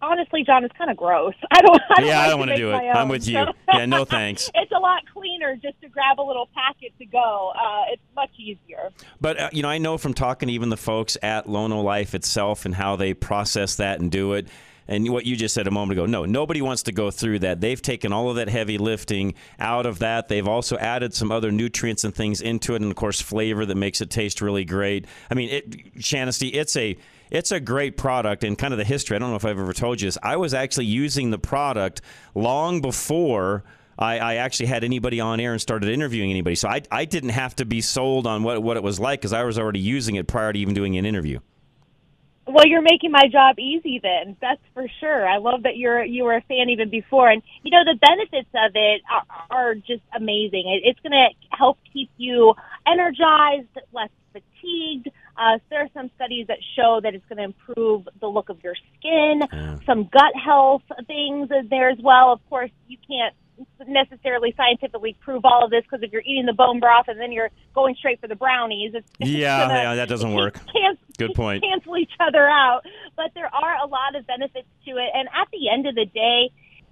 honestly, 0.01 0.43
John, 0.43 0.65
is 0.65 0.71
kind 0.77 0.89
of 0.89 0.97
gross. 0.97 1.35
I 1.51 1.61
don't. 1.61 1.79
I 1.95 2.01
don't 2.01 2.07
yeah 2.07 2.17
like 2.17 2.25
i 2.25 2.29
don't 2.29 2.39
want 2.39 2.51
to 2.51 2.57
do 2.57 2.69
it 2.69 2.73
my 2.73 2.89
i'm 2.89 3.07
with 3.07 3.27
you 3.27 3.35
so- 3.35 3.53
yeah 3.73 3.85
no 3.85 4.03
thanks 4.17 4.49
it's 4.55 4.71
a 4.71 4.79
lot 4.79 5.03
cleaner 5.13 5.55
just 5.55 5.79
to 5.81 5.89
grab 5.89 6.19
a 6.19 6.23
little 6.23 6.49
packet 6.53 6.93
to 6.99 7.05
go. 7.05 7.53
Uh, 7.55 7.83
it's 7.91 8.01
much 8.15 8.31
easier. 8.37 8.91
But 9.21 9.39
uh, 9.39 9.49
you 9.51 9.63
know, 9.63 9.69
I 9.69 9.77
know 9.77 9.97
from 9.97 10.13
talking 10.13 10.47
to 10.47 10.53
even 10.53 10.69
the 10.69 10.77
folks 10.77 11.17
at 11.21 11.47
Lono 11.49 11.81
Life 11.81 12.13
itself 12.15 12.65
and 12.65 12.75
how 12.75 12.95
they 12.95 13.13
process 13.13 13.75
that 13.77 13.99
and 13.99 14.11
do 14.11 14.33
it. 14.33 14.47
And 14.87 15.09
what 15.09 15.25
you 15.25 15.35
just 15.35 15.55
said 15.55 15.67
a 15.67 15.71
moment 15.71 15.97
ago, 15.97 16.05
no, 16.05 16.25
nobody 16.25 16.61
wants 16.61 16.83
to 16.83 16.91
go 16.91 17.09
through 17.09 17.39
that. 17.39 17.59
They've 17.59 17.81
taken 17.81 18.13
all 18.13 18.29
of 18.29 18.35
that 18.35 18.49
heavy 18.49 18.77
lifting 18.77 19.33
out 19.59 19.85
of 19.85 19.99
that. 19.99 20.27
They've 20.27 20.47
also 20.47 20.77
added 20.77 21.13
some 21.13 21.31
other 21.31 21.51
nutrients 21.51 22.03
and 22.03 22.13
things 22.13 22.41
into 22.41 22.73
it, 22.73 22.81
and 22.81 22.91
of 22.91 22.95
course, 22.95 23.19
flavor 23.19 23.65
that 23.65 23.75
makes 23.75 24.01
it 24.01 24.09
taste 24.09 24.41
really 24.41 24.65
great. 24.65 25.05
I 25.31 25.33
mean, 25.33 25.49
it, 25.49 25.75
it's 25.95 26.75
a 26.75 26.97
it's 27.31 27.51
a 27.51 27.59
great 27.59 27.97
product 27.97 28.43
and 28.43 28.57
kind 28.57 28.73
of 28.73 28.77
the 28.77 28.83
history. 28.83 29.15
I 29.15 29.19
don't 29.19 29.31
know 29.31 29.35
if 29.35 29.45
I've 29.45 29.59
ever 29.59 29.73
told 29.73 30.01
you 30.01 30.07
this. 30.07 30.17
I 30.21 30.37
was 30.37 30.53
actually 30.53 30.85
using 30.85 31.31
the 31.31 31.39
product 31.39 32.01
long 32.35 32.81
before. 32.81 33.63
I, 33.97 34.19
I, 34.19 34.35
actually 34.35 34.65
had 34.65 34.83
anybody 34.83 35.21
on 35.21 35.39
air 35.39 35.53
and 35.53 35.61
started 35.61 35.89
interviewing 35.89 36.29
anybody. 36.29 36.55
So 36.55 36.67
I, 36.67 36.81
I 36.91 37.05
didn't 37.05 37.29
have 37.29 37.55
to 37.55 37.65
be 37.65 37.79
sold 37.79 38.27
on 38.27 38.43
what, 38.43 38.61
what 38.61 38.75
it 38.75 38.83
was 38.83 38.99
like 38.99 39.21
because 39.21 39.31
I 39.31 39.43
was 39.43 39.57
already 39.57 39.79
using 39.79 40.15
it 40.15 40.27
prior 40.27 40.51
to 40.51 40.59
even 40.59 40.73
doing 40.73 40.97
an 40.97 41.05
interview. 41.05 41.39
Well, 42.47 42.67
you're 42.67 42.83
making 42.83 43.11
my 43.11 43.23
job 43.31 43.57
easy 43.57 43.99
then. 44.01 44.37
That's 44.39 44.61
for 44.73 44.85
sure. 44.99 45.27
I 45.27 45.37
love 45.37 45.63
that 45.63 45.77
you're 45.77 46.03
you 46.03 46.25
were 46.25 46.35
a 46.35 46.41
fan 46.41 46.69
even 46.69 46.89
before, 46.89 47.29
and 47.29 47.41
you 47.63 47.71
know 47.71 47.83
the 47.83 47.97
benefits 47.99 48.49
of 48.53 48.71
it 48.75 49.01
are, 49.11 49.47
are 49.49 49.75
just 49.75 50.03
amazing. 50.15 50.65
It, 50.67 50.87
it's 50.87 50.99
going 50.99 51.11
to 51.13 51.27
help 51.49 51.79
keep 51.91 52.09
you 52.17 52.53
energized, 52.87 53.67
less 53.91 54.09
fatigued. 54.31 55.09
Uh, 55.37 55.57
there 55.69 55.81
are 55.81 55.89
some 55.93 56.11
studies 56.15 56.47
that 56.47 56.59
show 56.75 56.99
that 57.01 57.15
it's 57.15 57.25
going 57.27 57.37
to 57.37 57.43
improve 57.43 58.07
the 58.21 58.27
look 58.27 58.49
of 58.49 58.63
your 58.63 58.75
skin. 58.99 59.41
Some 59.85 60.03
gut 60.03 60.33
health 60.35 60.83
things 61.07 61.49
there 61.69 61.89
as 61.89 61.97
well. 62.01 62.31
Of 62.31 62.47
course, 62.49 62.71
you 62.87 62.97
can't 63.07 63.35
necessarily 63.87 64.53
scientifically 64.57 65.15
prove 65.21 65.45
all 65.45 65.63
of 65.65 65.71
this 65.71 65.83
because 65.83 66.03
if 66.03 66.11
you're 66.11 66.21
eating 66.25 66.45
the 66.45 66.53
bone 66.53 66.79
broth 66.79 67.05
and 67.07 67.19
then 67.19 67.31
you're 67.31 67.49
going 67.73 67.95
straight 67.95 68.19
for 68.19 68.27
the 68.27 68.35
brownies, 68.35 68.91
it's, 68.93 69.09
it's 69.19 69.29
Yeah, 69.29 69.67
gonna 69.67 69.73
yeah, 69.81 69.95
that 69.95 70.09
doesn't 70.09 70.33
work. 70.33 70.59
can- 70.73 70.97
Good 71.17 71.33
point. 71.33 71.63
cancel 71.63 71.97
each 71.97 72.11
other 72.19 72.45
out. 72.47 72.81
But 73.15 73.31
there 73.35 73.53
are 73.53 73.77
a 73.83 73.87
lot 73.87 74.15
of 74.15 74.27
benefits 74.27 74.67
to 74.85 74.91
it. 74.91 75.09
And 75.13 75.29
at 75.29 75.47
the 75.53 75.69
end 75.69 75.87
of 75.87 75.95
the 75.95 76.05
day, 76.05 76.51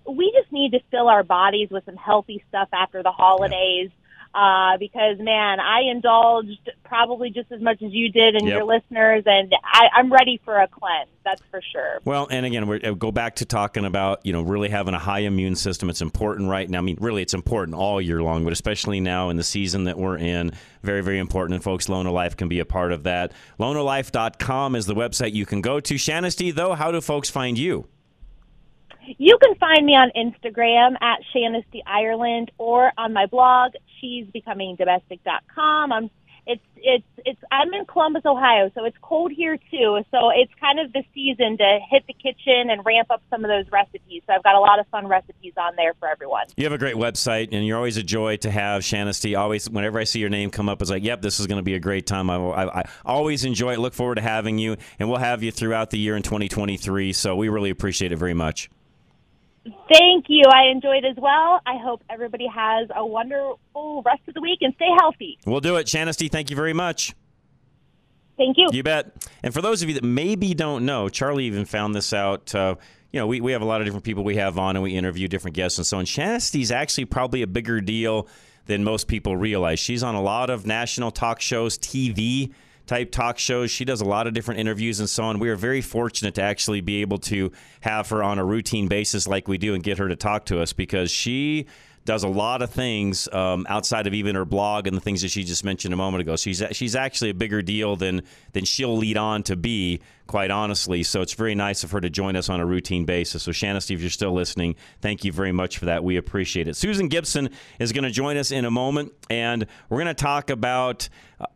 we 0.09 0.31
just 0.39 0.51
need 0.51 0.71
to 0.71 0.79
fill 0.91 1.07
our 1.09 1.23
bodies 1.23 1.69
with 1.71 1.85
some 1.85 1.95
healthy 1.97 2.43
stuff 2.49 2.69
after 2.73 3.03
the 3.03 3.11
holidays. 3.11 3.89
Uh, 4.35 4.77
because 4.79 5.19
man, 5.19 5.59
I 5.59 5.81
indulged 5.91 6.71
probably 6.83 7.29
just 7.29 7.51
as 7.51 7.61
much 7.61 7.83
as 7.83 7.91
you 7.93 8.11
did 8.11 8.33
and 8.35 8.47
Yep. 8.47 8.55
your 8.55 8.63
listeners, 8.65 9.23
and 9.27 9.53
I, 9.63 9.89
I'm 9.95 10.11
ready 10.11 10.41
for 10.43 10.59
a 10.59 10.67
cleanse. 10.67 11.09
That's 11.23 11.41
for 11.51 11.61
sure. 11.71 11.99
Well, 12.03 12.27
and 12.31 12.43
again, 12.43 12.67
we 12.67 12.79
go 12.79 13.11
back 13.11 13.35
to 13.37 13.45
talking 13.45 13.85
about 13.85 14.25
you 14.25 14.33
know 14.33 14.41
really 14.41 14.69
having 14.69 14.95
a 14.95 14.99
high 14.99 15.19
immune 15.19 15.55
system. 15.55 15.87
It's 15.89 16.01
important 16.01 16.49
right 16.49 16.67
now. 16.67 16.79
I 16.79 16.81
mean, 16.81 16.97
really, 16.99 17.21
it's 17.21 17.35
important 17.35 17.75
all 17.77 18.01
year 18.01 18.23
long, 18.23 18.43
but 18.43 18.53
especially 18.53 18.99
now 18.99 19.29
in 19.29 19.37
the 19.37 19.43
season 19.43 19.83
that 19.83 19.99
we're 19.99 20.17
in, 20.17 20.51
very 20.81 21.01
very 21.01 21.19
important. 21.19 21.53
And 21.53 21.63
folks, 21.63 21.87
Lono 21.87 22.11
Life 22.11 22.35
can 22.35 22.47
be 22.49 22.59
a 22.59 22.65
part 22.65 22.91
of 22.91 23.03
that. 23.03 23.33
LonoLife.com 23.59 24.75
is 24.75 24.87
the 24.87 24.95
website 24.95 25.33
you 25.33 25.45
can 25.45 25.61
go 25.61 25.79
to. 25.79 25.93
Shanesty, 25.93 26.53
though, 26.53 26.73
how 26.73 26.91
do 26.91 27.01
folks 27.01 27.29
find 27.29 27.57
you? 27.57 27.87
You 29.17 29.37
can 29.37 29.55
find 29.55 29.85
me 29.85 29.93
on 29.93 30.11
Instagram 30.15 30.95
at 31.01 31.19
Shanesty 31.35 31.81
Ireland 31.85 32.51
or 32.57 32.91
on 32.97 33.11
my 33.13 33.25
blog, 33.25 33.73
cheesebecomingdomestic.com. 34.03 35.91
I'm 35.91 36.09
it's 36.45 36.63
it's 36.75 37.05
it's 37.25 37.39
I'm 37.51 37.73
in 37.73 37.85
Columbus, 37.85 38.23
Ohio, 38.25 38.69
so 38.75 38.83
it's 38.83 38.97
cold 39.01 39.31
here 39.31 39.57
too. 39.71 39.99
So 40.11 40.29
it's 40.35 40.51
kind 40.59 40.79
of 40.79 40.91
the 40.91 41.03
season 41.13 41.57
to 41.57 41.79
hit 41.89 42.03
the 42.07 42.13
kitchen 42.13 42.69
and 42.69 42.85
ramp 42.85 43.09
up 43.11 43.21
some 43.29 43.45
of 43.45 43.49
those 43.49 43.71
recipes. 43.71 44.23
So 44.27 44.33
I've 44.33 44.43
got 44.43 44.55
a 44.55 44.59
lot 44.59 44.79
of 44.79 44.87
fun 44.87 45.07
recipes 45.07 45.53
on 45.57 45.75
there 45.77 45.93
for 45.99 46.09
everyone. 46.09 46.45
You 46.57 46.65
have 46.65 46.73
a 46.73 46.77
great 46.77 46.95
website, 46.95 47.49
and 47.53 47.65
you're 47.65 47.77
always 47.77 47.97
a 47.97 48.03
joy 48.03 48.37
to 48.37 48.51
have, 48.51 48.81
Shanesty. 48.81 49.37
Always, 49.37 49.69
whenever 49.69 49.99
I 49.99 50.03
see 50.03 50.19
your 50.19 50.29
name 50.29 50.49
come 50.49 50.67
up, 50.67 50.81
it's 50.81 50.91
like, 50.91 51.03
yep, 51.03 51.21
this 51.21 51.39
is 51.39 51.47
going 51.47 51.59
to 51.59 51.63
be 51.63 51.75
a 51.75 51.79
great 51.79 52.05
time. 52.05 52.29
I, 52.29 52.35
I, 52.35 52.79
I 52.81 52.83
always 53.05 53.45
enjoy 53.45 53.73
it. 53.73 53.79
Look 53.79 53.93
forward 53.93 54.15
to 54.15 54.21
having 54.21 54.57
you, 54.57 54.75
and 54.99 55.09
we'll 55.09 55.19
have 55.19 55.43
you 55.43 55.51
throughout 55.51 55.91
the 55.91 55.97
year 55.97 56.17
in 56.17 56.23
2023. 56.23 57.13
So 57.13 57.35
we 57.35 57.47
really 57.47 57.69
appreciate 57.69 58.11
it 58.11 58.17
very 58.17 58.33
much. 58.33 58.69
Thank 59.63 60.25
you. 60.27 60.43
I 60.51 60.71
enjoyed 60.71 61.05
as 61.05 61.15
well. 61.17 61.61
I 61.65 61.77
hope 61.77 62.03
everybody 62.09 62.47
has 62.47 62.89
a 62.93 63.05
wonderful 63.05 64.03
rest 64.05 64.21
of 64.27 64.33
the 64.33 64.41
week 64.41 64.59
and 64.61 64.73
stay 64.75 64.89
healthy. 64.99 65.37
We'll 65.45 65.61
do 65.61 65.77
it, 65.77 65.87
Shanesty. 65.87 66.29
Thank 66.29 66.49
you 66.49 66.55
very 66.55 66.73
much. 66.73 67.13
Thank 68.37 68.57
you. 68.57 68.69
You 68.71 68.83
bet. 68.83 69.27
And 69.41 69.53
for 69.53 69.61
those 69.61 69.81
of 69.81 69.89
you 69.89 69.95
that 69.95 70.03
maybe 70.03 70.53
don't 70.53 70.85
know, 70.85 71.07
Charlie 71.07 71.45
even 71.45 71.65
found 71.65 71.95
this 71.95 72.13
out. 72.13 72.53
Uh, 72.53 72.75
you 73.11 73.19
know, 73.19 73.27
we, 73.27 73.41
we 73.41 73.51
have 73.51 73.61
a 73.61 73.65
lot 73.65 73.79
of 73.79 73.85
different 73.85 74.03
people 74.03 74.23
we 74.23 74.37
have 74.37 74.57
on 74.57 74.75
and 74.75 74.83
we 74.83 74.95
interview 74.95 75.27
different 75.27 75.55
guests 75.55 75.77
and 75.77 75.85
so 75.85 75.97
on. 75.99 76.05
Shanesty's 76.05 76.71
actually 76.71 77.05
probably 77.05 77.43
a 77.43 77.47
bigger 77.47 77.79
deal 77.79 78.27
than 78.65 78.83
most 78.83 79.07
people 79.07 79.37
realize. 79.37 79.79
She's 79.79 80.03
on 80.03 80.15
a 80.15 80.21
lot 80.21 80.49
of 80.49 80.65
national 80.65 81.11
talk 81.11 81.39
shows, 81.39 81.77
TV 81.77 82.53
type 82.93 83.11
talk 83.11 83.39
shows. 83.39 83.71
She 83.71 83.85
does 83.85 84.01
a 84.01 84.05
lot 84.05 84.27
of 84.27 84.35
different 84.35 84.59
interviews 84.59 84.99
and 84.99 85.09
so 85.09 85.23
on. 85.23 85.39
We 85.39 85.49
are 85.49 85.55
very 85.55 85.81
fortunate 85.81 86.35
to 86.35 86.43
actually 86.43 86.81
be 86.81 87.01
able 87.01 87.17
to 87.19 87.51
have 87.81 88.07
her 88.09 88.21
on 88.21 88.37
a 88.37 88.45
routine 88.45 88.87
basis 88.87 89.27
like 89.27 89.47
we 89.47 89.57
do 89.57 89.73
and 89.73 89.81
get 89.81 89.97
her 89.97 90.07
to 90.07 90.15
talk 90.15 90.45
to 90.45 90.61
us 90.61 90.73
because 90.73 91.09
she 91.09 91.65
does 92.05 92.23
a 92.23 92.27
lot 92.27 92.61
of 92.61 92.69
things 92.69 93.29
um, 93.31 93.65
outside 93.69 94.07
of 94.07 94.13
even 94.13 94.35
her 94.35 94.45
blog 94.45 94.87
and 94.87 94.95
the 94.95 95.01
things 95.01 95.21
that 95.21 95.29
she 95.29 95.43
just 95.43 95.63
mentioned 95.63 95.93
a 95.93 95.97
moment 95.97 96.21
ago. 96.21 96.35
She's 96.35 96.61
she's 96.71 96.95
actually 96.95 97.29
a 97.29 97.33
bigger 97.33 97.61
deal 97.61 97.95
than 97.95 98.23
than 98.51 98.65
she'll 98.65 98.97
lead 98.97 99.17
on 99.17 99.43
to 99.43 99.55
be, 99.55 100.01
quite 100.27 100.51
honestly. 100.51 101.03
So 101.03 101.21
it's 101.21 101.33
very 101.33 101.55
nice 101.55 101.83
of 101.83 101.91
her 101.91 102.01
to 102.01 102.09
join 102.09 102.35
us 102.35 102.49
on 102.49 102.59
a 102.59 102.65
routine 102.65 103.05
basis. 103.05 103.43
So 103.43 103.51
Shanesty, 103.51 103.95
if 103.95 104.01
you're 104.01 104.09
still 104.09 104.33
listening, 104.33 104.75
thank 105.01 105.23
you 105.23 105.31
very 105.31 105.51
much 105.51 105.77
for 105.77 105.85
that. 105.85 106.03
We 106.03 106.17
appreciate 106.17 106.67
it. 106.67 106.75
Susan 106.75 107.07
Gibson 107.07 107.49
is 107.79 107.91
going 107.91 108.03
to 108.03 108.11
join 108.11 108.37
us 108.37 108.51
in 108.51 108.65
a 108.65 108.71
moment, 108.71 109.13
and 109.29 109.65
we're 109.89 109.97
going 109.97 110.07
to 110.07 110.13
talk 110.13 110.49
about 110.49 111.07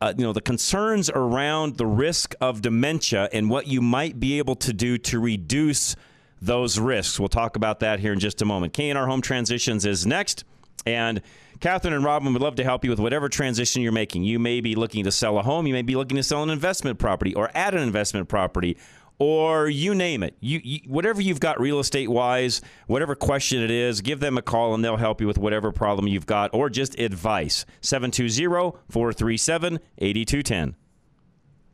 uh, 0.01 0.13
you 0.17 0.23
know 0.23 0.33
the 0.33 0.41
concerns 0.41 1.09
around 1.09 1.77
the 1.77 1.85
risk 1.85 2.35
of 2.39 2.61
dementia 2.61 3.29
and 3.33 3.49
what 3.49 3.67
you 3.67 3.81
might 3.81 4.19
be 4.19 4.37
able 4.37 4.55
to 4.55 4.73
do 4.73 4.97
to 4.97 5.19
reduce 5.19 5.95
those 6.41 6.79
risks. 6.79 7.19
We'll 7.19 7.29
talk 7.29 7.55
about 7.55 7.79
that 7.81 7.99
here 7.99 8.13
in 8.13 8.19
just 8.19 8.41
a 8.41 8.45
moment. 8.45 8.73
K&R 8.73 9.07
Home 9.07 9.21
Transitions 9.21 9.85
is 9.85 10.05
next. 10.05 10.43
And 10.85 11.21
Catherine 11.59 11.93
and 11.93 12.03
Robin 12.03 12.33
would 12.33 12.41
love 12.41 12.55
to 12.55 12.63
help 12.63 12.83
you 12.83 12.89
with 12.89 12.99
whatever 12.99 13.29
transition 13.29 13.81
you're 13.81 13.91
making. 13.91 14.23
You 14.23 14.39
may 14.39 14.61
be 14.61 14.75
looking 14.75 15.03
to 15.03 15.11
sell 15.11 15.37
a 15.37 15.43
home, 15.43 15.67
you 15.67 15.73
may 15.73 15.81
be 15.81 15.95
looking 15.95 16.17
to 16.17 16.23
sell 16.23 16.43
an 16.43 16.49
investment 16.49 16.99
property 16.99 17.33
or 17.33 17.49
add 17.53 17.73
an 17.73 17.81
investment 17.81 18.29
property, 18.29 18.77
or 19.19 19.67
you 19.67 19.95
name 19.95 20.21
it. 20.23 20.37
You, 20.39 20.61
you 20.63 20.79
whatever 20.87 21.21
you've 21.21 21.39
got 21.39 21.59
real 21.59 21.79
estate 21.79 22.09
wise, 22.09 22.61
whatever 22.85 23.15
question 23.15 23.63
it 23.63 23.71
is, 23.71 24.01
give 24.01 24.19
them 24.19 24.37
a 24.37 24.41
call 24.41 24.75
and 24.75 24.85
they'll 24.85 24.97
help 24.97 25.19
you 25.19 25.27
with 25.27 25.39
whatever 25.39 25.71
problem 25.71 26.07
you've 26.07 26.27
got 26.27 26.51
or 26.53 26.69
just 26.69 26.99
advice. 26.99 27.65
720-437-8210. 27.81 30.75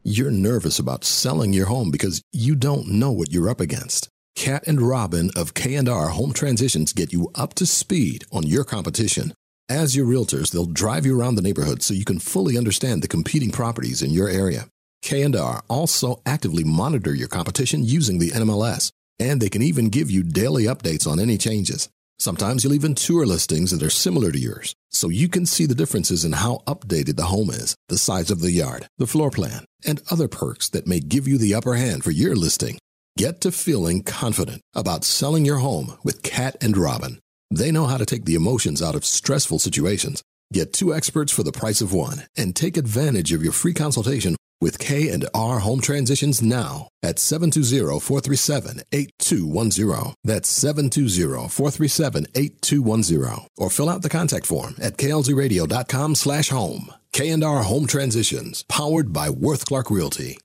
You're 0.06 0.32
nervous 0.32 0.80
about 0.80 1.06
selling 1.06 1.54
your 1.54 1.68
home 1.68 1.90
because 1.92 2.22
you 2.32 2.56
don't 2.56 2.88
know 2.88 3.12
what 3.12 3.32
you're 3.32 3.50
up 3.50 3.62
against. 3.62 4.10
Cat 4.36 4.64
and 4.68 4.82
Robin 4.82 5.30
of 5.36 5.54
K&R 5.54 6.10
Home 6.10 6.34
Transitions 6.34 6.92
get 6.92 7.14
you 7.14 7.32
up 7.36 7.54
to 7.54 7.66
speed 7.66 8.26
on 8.32 8.44
your 8.44 8.64
competition. 8.64 9.34
As 9.70 9.96
your 9.96 10.06
realtors, 10.06 10.52
they'll 10.52 10.66
drive 10.66 11.06
you 11.06 11.18
around 11.18 11.36
the 11.36 11.42
neighborhood 11.42 11.82
so 11.82 11.94
you 11.94 12.04
can 12.04 12.20
fully 12.20 12.58
understand 12.58 13.02
the 13.02 13.08
competing 13.08 13.52
properties 13.52 14.02
in 14.02 14.12
your 14.12 14.28
area. 14.28 14.68
K&R 15.02 15.64
also 15.70 16.22
actively 16.26 16.64
monitor 16.64 17.14
your 17.14 17.28
competition 17.28 17.86
using 17.86 18.20
the 18.20 18.32
NMLS, 18.32 18.92
and 19.20 19.42
they 19.42 19.50
can 19.50 19.62
even 19.62 19.90
give 19.90 20.12
you 20.12 20.24
daily 20.24 20.66
updates 20.66 21.08
on 21.08 21.20
any 21.20 21.38
changes. 21.38 21.88
Sometimes 22.20 22.64
you'll 22.64 22.74
even 22.74 22.96
tour 22.96 23.26
listings 23.26 23.72
that 23.72 23.84
are 23.84 23.90
similar 23.90 24.32
to 24.32 24.40
yours, 24.40 24.76
so 24.92 25.10
you 25.10 25.30
can 25.30 25.46
see 25.46 25.66
the 25.66 25.76
differences 25.76 26.26
in 26.26 26.34
how 26.34 26.64
updated 26.68 27.16
the 27.16 27.26
home 27.26 27.50
is, 27.50 27.76
the 27.88 27.98
size 27.98 28.32
of 28.32 28.42
the 28.42 28.52
yard, 28.52 28.88
the 28.98 29.08
floor 29.08 29.32
plan, 29.32 29.66
and 29.86 30.02
other 30.12 30.28
perks 30.28 30.70
that 30.70 30.88
may 30.88 31.00
give 31.00 31.28
you 31.28 31.38
the 31.38 31.54
upper 31.54 31.76
hand 31.76 32.04
for 32.04 32.12
your 32.12 32.36
listing. 32.36 32.78
Get 33.16 33.42
to 33.42 33.52
feeling 33.52 34.02
confident 34.02 34.64
about 34.74 35.04
selling 35.04 35.46
your 35.46 35.58
home 35.58 35.94
with 36.04 36.24
Cat 36.24 36.56
and 36.62 36.76
Robin. 36.76 37.20
They 37.52 37.72
know 37.72 37.86
how 37.86 37.98
to 37.98 38.08
take 38.08 38.26
the 38.26 38.34
emotions 38.34 38.82
out 38.82 38.96
of 38.96 39.06
stressful 39.06 39.60
situations. 39.60 40.24
Get 40.52 40.74
two 40.74 40.96
experts 40.96 41.32
for 41.32 41.44
the 41.44 41.52
price 41.52 41.80
of 41.82 41.94
one 41.94 42.24
and 42.36 42.56
take 42.56 42.76
advantage 42.76 43.32
of 43.32 43.44
your 43.44 43.52
free 43.52 43.76
consultation 43.76 44.36
with 44.62 44.80
K&R 44.80 45.60
Home 45.60 45.80
Transitions 45.80 46.42
now 46.42 46.88
at 47.04 47.18
720-437-8210. 47.18 50.14
That's 50.24 50.64
720-437-8210. 50.64 53.48
Or 53.58 53.70
fill 53.70 53.90
out 53.90 54.02
the 54.02 54.10
contact 54.10 54.48
form 54.48 54.74
at 54.82 54.98
klzradio.com 54.98 56.16
slash 56.16 56.50
home. 56.50 56.92
K&R 57.12 57.62
Home 57.62 57.86
Transitions, 57.86 58.64
powered 58.68 59.14
by 59.14 59.30
Worth 59.30 59.66
Clark 59.66 59.92
Realty. 59.92 60.40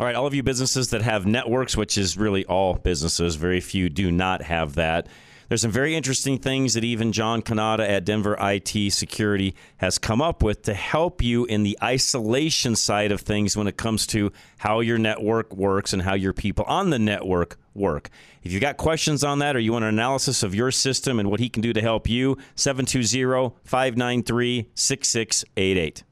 All 0.00 0.06
right, 0.06 0.16
all 0.16 0.26
of 0.26 0.32
you 0.32 0.42
businesses 0.42 0.88
that 0.90 1.02
have 1.02 1.26
networks, 1.26 1.76
which 1.76 1.98
is 1.98 2.16
really 2.16 2.46
all 2.46 2.72
businesses, 2.72 3.34
very 3.34 3.60
few 3.60 3.90
do 3.90 4.10
not 4.10 4.40
have 4.40 4.76
that. 4.76 5.06
there's 5.50 5.60
some 5.60 5.70
very 5.70 5.94
interesting 5.94 6.38
things 6.38 6.72
that 6.72 6.84
even 6.84 7.12
John 7.12 7.42
Kanata 7.42 7.86
at 7.86 8.06
Denver 8.06 8.34
IT 8.40 8.94
Security 8.94 9.54
has 9.76 9.98
come 9.98 10.22
up 10.22 10.42
with 10.42 10.62
to 10.62 10.72
help 10.72 11.20
you 11.22 11.44
in 11.44 11.64
the 11.64 11.76
isolation 11.82 12.76
side 12.76 13.12
of 13.12 13.20
things 13.20 13.58
when 13.58 13.66
it 13.66 13.76
comes 13.76 14.06
to 14.06 14.32
how 14.56 14.80
your 14.80 14.96
network 14.96 15.54
works 15.54 15.92
and 15.92 16.00
how 16.00 16.14
your 16.14 16.32
people 16.32 16.64
on 16.64 16.88
the 16.88 16.98
network 16.98 17.58
work. 17.74 18.08
If 18.42 18.52
you've 18.52 18.62
got 18.62 18.78
questions 18.78 19.22
on 19.22 19.40
that 19.40 19.54
or 19.54 19.58
you 19.58 19.74
want 19.74 19.84
an 19.84 19.90
analysis 19.90 20.42
of 20.42 20.54
your 20.54 20.70
system 20.70 21.18
and 21.18 21.30
what 21.30 21.40
he 21.40 21.50
can 21.50 21.60
do 21.60 21.74
to 21.74 21.82
help 21.82 22.08
you, 22.08 22.38
720 22.54 23.54
593 23.64 24.70
6688. 24.74 26.04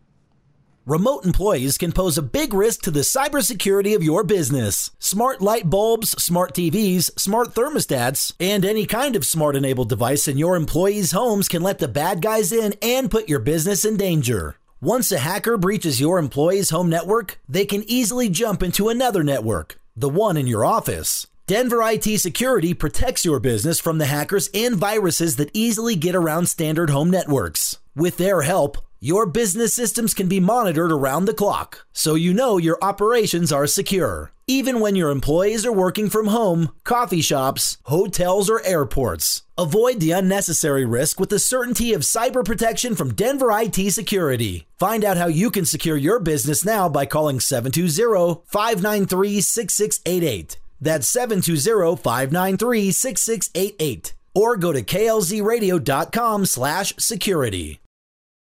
Remote 0.89 1.27
employees 1.27 1.77
can 1.77 1.93
pose 1.93 2.17
a 2.17 2.23
big 2.23 2.55
risk 2.55 2.81
to 2.81 2.91
the 2.91 3.01
cybersecurity 3.01 3.95
of 3.95 4.03
your 4.03 4.25
business. 4.25 4.91
Smart 4.99 5.43
light 5.43 5.69
bulbs, 5.69 6.13
smart 6.13 6.55
TVs, 6.55 7.11
smart 7.21 7.49
thermostats, 7.49 8.33
and 8.41 8.65
any 8.65 8.87
kind 8.87 9.15
of 9.15 9.27
smart 9.27 9.55
enabled 9.55 9.91
device 9.91 10.27
in 10.27 10.39
your 10.39 10.57
employees' 10.57 11.13
homes 11.13 11.47
can 11.47 11.61
let 11.61 11.79
the 11.79 11.89
bad 11.89 12.23
guys 12.23 12.53
in 12.53 12.75
and 12.81 13.11
put 13.11 13.29
your 13.29 13.39
business 13.39 13.85
in 13.85 13.99
danger. 13.99 14.57
Once 14.81 15.13
a 15.13 15.19
hacker 15.19 15.59
breaches 15.59 16.01
your 16.01 16.19
employees' 16.19 16.71
home 16.71 16.89
network, 16.89 17.39
they 17.47 17.67
can 17.67 17.85
easily 17.87 18.31
jump 18.31 18.63
into 18.63 18.89
another 18.89 19.23
network, 19.23 19.79
the 19.95 20.09
one 20.09 20.39
in 20.39 20.47
your 20.47 20.65
office. 20.65 21.27
Denver 21.47 21.83
IT 21.83 22.19
Security 22.19 22.73
protects 22.73 23.27
your 23.27 23.41
business 23.41 23.79
from 23.79 23.99
the 23.99 24.07
hackers 24.07 24.49
and 24.55 24.75
viruses 24.75 25.37
that 25.37 25.51
easily 25.53 25.97
get 25.97 26.15
around 26.15 26.47
standard 26.47 26.89
home 26.89 27.11
networks. 27.11 27.79
With 27.95 28.17
their 28.17 28.43
help, 28.43 28.79
your 29.01 29.27
business 29.27 29.73
systems 29.73 30.13
can 30.13 30.29
be 30.29 30.41
monitored 30.41 30.91
around 30.91 31.27
the 31.27 31.35
clock, 31.35 31.87
so 31.93 32.17
you 32.17 32.35
know 32.35 32.59
your 32.59 32.79
operations 32.83 33.53
are 33.53 33.67
secure. 33.67 34.33
Even 34.49 34.81
when 34.81 34.97
your 34.97 35.11
employees 35.11 35.65
are 35.65 35.73
working 35.73 36.11
from 36.11 36.29
home, 36.29 36.71
coffee 36.83 37.21
shops, 37.21 37.79
hotels, 37.85 38.51
or 38.51 38.65
airports. 38.65 39.43
Avoid 39.57 40.01
the 40.01 40.11
unnecessary 40.11 40.85
risk 40.85 41.21
with 41.21 41.29
the 41.29 41.39
certainty 41.39 41.93
of 41.93 42.01
cyber 42.01 42.45
protection 42.45 42.97
from 42.97 43.15
Denver 43.15 43.51
IT 43.53 43.93
Security. 43.93 44.67
Find 44.79 45.05
out 45.05 45.17
how 45.17 45.27
you 45.27 45.51
can 45.51 45.65
secure 45.65 45.97
your 45.97 46.19
business 46.19 46.65
now 46.65 46.89
by 46.89 47.07
calling 47.07 47.39
720 47.39 48.43
593 48.47 49.41
6688. 49.41 50.59
That's 50.81 51.07
720 51.07 51.97
593 52.03 52.91
6688. 52.91 54.15
Or 54.35 54.57
go 54.57 54.73
to 54.73 54.83
klzradio.com 54.83 56.47
slash 56.47 56.95
security. 56.99 57.81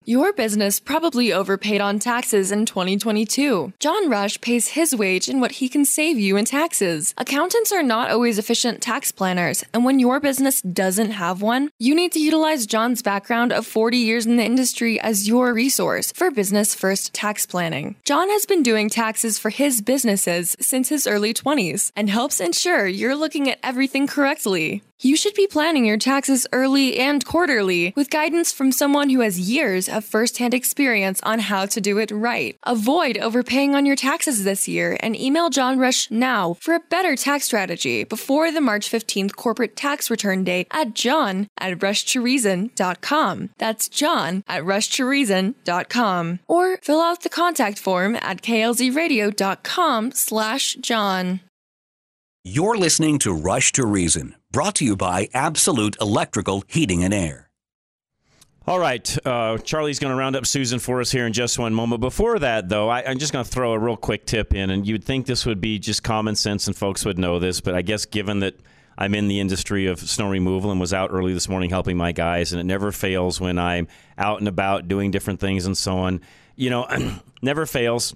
Your 0.10 0.32
business 0.32 0.80
probably 0.80 1.34
overpaid 1.34 1.82
on 1.82 2.00
taxes 2.00 2.50
in 2.50 2.66
2022. 2.66 3.74
John 3.78 4.10
Rush 4.10 4.40
pays 4.40 4.70
his 4.70 4.96
wage 4.96 5.28
in 5.28 5.42
what 5.42 5.52
he 5.52 5.68
can 5.68 5.84
save 5.84 6.18
you 6.18 6.38
in 6.38 6.46
taxes. 6.46 7.14
Accountants 7.18 7.74
are 7.74 7.84
not 7.84 8.10
always 8.10 8.40
efficient 8.40 8.82
tax 8.82 9.12
planners, 9.12 9.66
and 9.74 9.84
when 9.84 10.00
your 10.00 10.22
business 10.22 10.62
doesn't 10.62 11.12
have 11.12 11.42
one, 11.42 11.72
you 11.78 11.94
need 11.94 12.14
to 12.14 12.22
utilize 12.22 12.66
John's 12.66 13.02
background 13.02 13.52
of 13.52 13.68
40 13.68 13.98
years 13.98 14.26
in 14.26 14.38
the 14.38 14.46
industry 14.46 14.98
as 14.98 15.28
your 15.28 15.54
resource 15.54 16.14
for 16.14 16.32
business 16.32 16.74
first 16.74 17.14
tax 17.14 17.46
planning. 17.46 17.98
John 18.06 18.30
has 18.30 18.46
been 18.46 18.64
doing 18.64 18.90
taxes 18.90 19.38
for 19.38 19.50
his 19.50 19.82
businesses 19.82 20.56
since 20.62 20.88
his 20.88 21.06
early 21.06 21.34
20s 21.34 21.92
and 21.98 22.10
helps 22.10 22.40
ensure 22.40 22.88
you're 22.88 23.14
looking 23.14 23.50
at 23.50 23.60
everything 23.62 24.08
correctly. 24.08 24.84
You 25.00 25.16
should 25.16 25.36
be 25.36 25.46
planning 25.46 25.86
your 25.86 26.00
taxes 26.00 26.48
early 26.52 26.98
and 26.98 27.24
quarterly 27.24 27.94
with 27.96 28.10
guidance 28.10 28.52
from 28.52 28.72
someone 28.72 29.12
who 29.12 29.20
has 29.20 29.40
years 29.40 29.88
of 29.88 30.04
firsthand 30.04 30.56
experience 30.56 31.20
on 31.22 31.38
how 31.38 31.68
to 31.68 31.80
do 31.80 32.00
it 32.00 32.10
right. 32.10 32.58
Avoid 32.64 33.20
overpaying 33.20 33.76
on 33.76 33.86
your 33.86 33.96
taxes 33.96 34.44
this 34.44 34.68
year 34.68 34.98
and 35.02 35.16
email 35.16 35.52
John 35.52 35.78
Rush 35.78 36.10
now 36.10 36.56
for 36.56 36.74
a 36.74 36.80
better 36.80 37.16
tax 37.16 37.46
strategy 37.46 38.06
before 38.06 38.52
the 38.52 38.60
March 38.60 38.90
15th 38.90 39.36
corporate 39.36 39.76
tax 39.76 40.10
return 40.10 40.44
date 40.44 40.68
at 40.72 40.96
john 40.96 41.48
at 41.60 41.78
rushtoreason.com. 41.78 43.50
That's 43.60 43.90
john 43.90 44.44
at 44.48 44.64
rushtoreason.com. 44.64 46.40
Or 46.48 46.78
fill 46.82 47.02
out 47.02 47.22
the 47.22 47.30
contact 47.30 47.78
form 47.78 48.16
at 48.16 48.42
klzradio.com 48.42 50.12
slash 50.14 50.74
john. 50.82 51.42
You're 52.50 52.78
listening 52.78 53.20
to 53.20 53.34
Rush 53.34 53.74
to 53.74 53.86
Reason, 53.86 54.34
brought 54.54 54.76
to 54.76 54.86
you 54.86 54.96
by 54.96 55.28
Absolute 55.34 55.98
Electrical 56.00 56.64
Heating 56.68 57.04
and 57.04 57.14
Air. 57.14 57.50
All 58.66 58.80
right, 58.80 59.18
uh, 59.28 59.58
Charlie's 59.58 60.00
going 60.00 60.12
to 60.12 60.18
round 60.18 60.38
up 60.38 60.46
Susan 60.46 60.80
for 60.80 61.02
us 61.02 61.12
here 61.12 61.28
in 61.28 61.34
just 61.34 61.60
one 61.60 61.74
moment. 61.74 62.00
Before 62.00 62.40
that, 62.40 62.70
though, 62.70 62.88
I, 62.88 63.04
I'm 63.04 63.18
just 63.20 63.34
going 63.34 63.44
to 63.44 63.52
throw 63.52 63.74
a 63.74 63.78
real 63.78 63.98
quick 63.98 64.26
tip 64.26 64.54
in, 64.56 64.70
and 64.70 64.88
you'd 64.88 65.04
think 65.04 65.26
this 65.26 65.46
would 65.46 65.60
be 65.60 65.78
just 65.78 66.04
common 66.04 66.38
sense 66.38 66.68
and 66.68 66.76
folks 66.76 67.04
would 67.04 67.20
know 67.20 67.38
this, 67.38 67.60
but 67.60 67.76
I 67.76 67.82
guess 67.82 68.06
given 68.06 68.40
that 68.40 68.56
I'm 68.98 69.14
in 69.14 69.28
the 69.28 69.42
industry 69.42 69.88
of 69.88 70.00
snow 70.00 70.30
removal 70.30 70.72
and 70.72 70.80
was 70.80 70.94
out 70.94 71.10
early 71.12 71.34
this 71.34 71.50
morning 71.50 71.70
helping 71.70 71.98
my 71.98 72.14
guys, 72.14 72.54
and 72.54 72.62
it 72.62 72.64
never 72.64 72.94
fails 72.94 73.42
when 73.42 73.60
I'm 73.60 73.90
out 74.18 74.40
and 74.40 74.48
about 74.48 74.88
doing 74.88 75.12
different 75.12 75.42
things 75.42 75.66
and 75.66 75.78
so 75.78 75.98
on. 75.98 76.22
You 76.56 76.70
know, 76.70 76.88
never 77.42 77.66
fails. 77.66 78.16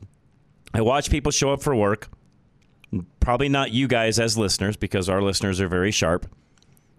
I 0.74 0.80
watch 0.80 1.10
people 1.10 1.34
show 1.34 1.52
up 1.52 1.62
for 1.62 1.76
work. 1.76 2.08
Probably 3.19 3.49
not 3.49 3.71
you 3.71 3.88
guys 3.88 4.19
as 4.19 4.38
listeners 4.38 4.75
because 4.75 5.08
our 5.08 5.21
listeners 5.21 5.62
are 5.62 5.67
very 5.67 5.91
sharp, 5.91 6.25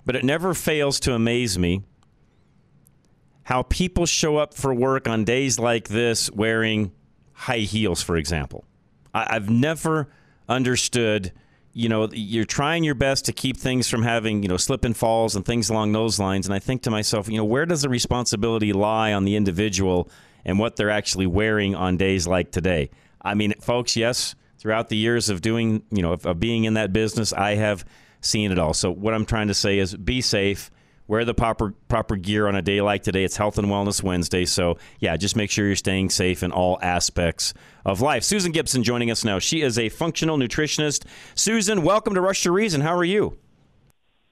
but 0.06 0.16
it 0.16 0.24
never 0.24 0.54
fails 0.54 0.98
to 1.00 1.14
amaze 1.14 1.58
me 1.58 1.82
how 3.44 3.62
people 3.62 4.06
show 4.06 4.36
up 4.36 4.54
for 4.54 4.72
work 4.72 5.08
on 5.08 5.24
days 5.24 5.58
like 5.58 5.88
this 5.88 6.30
wearing 6.30 6.92
high 7.32 7.58
heels, 7.58 8.02
for 8.02 8.16
example. 8.16 8.64
I, 9.12 9.34
have 9.34 9.50
never 9.50 10.08
understood. 10.48 11.32
You 11.74 11.88
know, 11.88 12.08
you're 12.12 12.44
trying 12.44 12.84
your 12.84 12.94
best 12.94 13.24
to 13.26 13.32
keep 13.32 13.56
things 13.56 13.88
from 13.88 14.02
having, 14.02 14.42
you 14.42 14.48
know, 14.48 14.56
slip 14.56 14.84
and 14.84 14.96
falls 14.96 15.34
and 15.34 15.44
things 15.44 15.70
along 15.70 15.92
those 15.92 16.18
lines. 16.18 16.46
And 16.46 16.54
I 16.54 16.58
think 16.58 16.82
to 16.82 16.90
myself, 16.90 17.28
you 17.28 17.36
know, 17.36 17.44
where 17.44 17.66
does 17.66 17.82
the 17.82 17.88
responsibility 17.88 18.72
lie 18.72 19.12
on 19.12 19.24
the 19.24 19.36
individual 19.36 20.08
and 20.44 20.58
what 20.58 20.76
they're 20.76 20.90
actually 20.90 21.26
wearing 21.26 21.74
on 21.74 21.96
days 21.96 22.26
like 22.26 22.52
today? 22.52 22.90
I 23.22 23.34
mean, 23.34 23.54
folks, 23.60 23.96
yes, 23.96 24.34
throughout 24.62 24.88
the 24.88 24.96
years 24.96 25.28
of 25.28 25.40
doing, 25.40 25.82
you 25.90 26.02
know, 26.02 26.12
of, 26.12 26.24
of 26.24 26.38
being 26.38 26.62
in 26.64 26.74
that 26.74 26.92
business, 26.92 27.32
I 27.32 27.56
have 27.56 27.84
seen 28.20 28.52
it 28.52 28.60
all. 28.60 28.72
So 28.72 28.92
what 28.92 29.12
I'm 29.12 29.26
trying 29.26 29.48
to 29.48 29.54
say 29.54 29.80
is 29.80 29.92
be 29.96 30.20
safe 30.20 30.70
wear 31.08 31.24
the 31.24 31.34
proper 31.34 31.74
proper 31.88 32.14
gear 32.14 32.46
on 32.46 32.54
a 32.54 32.62
day 32.62 32.80
like 32.80 33.02
today. 33.02 33.24
It's 33.24 33.36
Health 33.36 33.58
and 33.58 33.66
Wellness 33.66 34.04
Wednesday, 34.04 34.44
so 34.44 34.78
yeah, 35.00 35.16
just 35.16 35.34
make 35.34 35.50
sure 35.50 35.66
you're 35.66 35.74
staying 35.74 36.10
safe 36.10 36.44
in 36.44 36.52
all 36.52 36.78
aspects 36.80 37.54
of 37.84 38.00
life. 38.00 38.22
Susan 38.22 38.52
Gibson 38.52 38.84
joining 38.84 39.10
us 39.10 39.24
now. 39.24 39.40
She 39.40 39.62
is 39.62 39.78
a 39.80 39.88
functional 39.88 40.38
nutritionist. 40.38 41.04
Susan, 41.34 41.82
welcome 41.82 42.14
to 42.14 42.20
Rush 42.20 42.44
to 42.44 42.52
Reason. 42.52 42.80
How 42.80 42.96
are 42.96 43.04
you? 43.04 43.36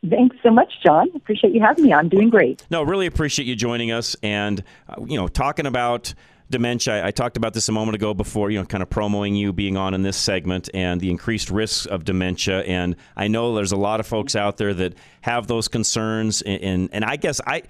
Thanks 0.09 0.37
so 0.43 0.51
much, 0.51 0.73
John. 0.83 1.09
Appreciate 1.15 1.53
you 1.53 1.61
having 1.61 1.85
me 1.85 1.93
I'm 1.93 2.09
Doing 2.09 2.31
great. 2.31 2.65
No, 2.71 2.83
really 2.83 3.07
appreciate 3.07 3.47
you 3.47 3.57
joining 3.57 3.93
us 3.93 4.17
and 4.23 4.63
uh, 4.89 5.05
you 5.05 5.19
know 5.19 5.29
talking 5.29 5.67
about 5.67 6.15
dementia. 6.51 7.05
I 7.05 7.11
talked 7.11 7.37
about 7.37 7.55
this 7.55 7.69
a 7.69 7.73
moment 7.73 7.95
ago 7.95 8.13
before, 8.13 8.51
you 8.51 8.59
know, 8.59 8.65
kind 8.65 8.83
of 8.83 8.91
promoting 8.91 9.35
you 9.35 9.53
being 9.53 9.77
on 9.77 9.95
in 9.95 10.03
this 10.03 10.17
segment 10.17 10.69
and 10.75 11.01
the 11.01 11.11
increased 11.11 11.51
risks 11.51 11.87
of 11.87 12.05
dementia. 12.05 12.61
And 12.63 12.97
I 13.17 13.29
know 13.29 13.55
there's 13.55 13.73
a 13.73 13.77
lot 13.77 14.01
of 14.01 14.07
folks 14.07 14.37
out 14.37 14.57
there 14.57 14.75
that 14.75 14.95
have 15.23 15.47
those 15.47 15.69
concerns. 15.69 16.43
And, 16.43 16.63
and, 16.63 16.89
and 16.93 17.05
I 17.05 17.17
guess 17.17 17.41
I. 17.47 17.63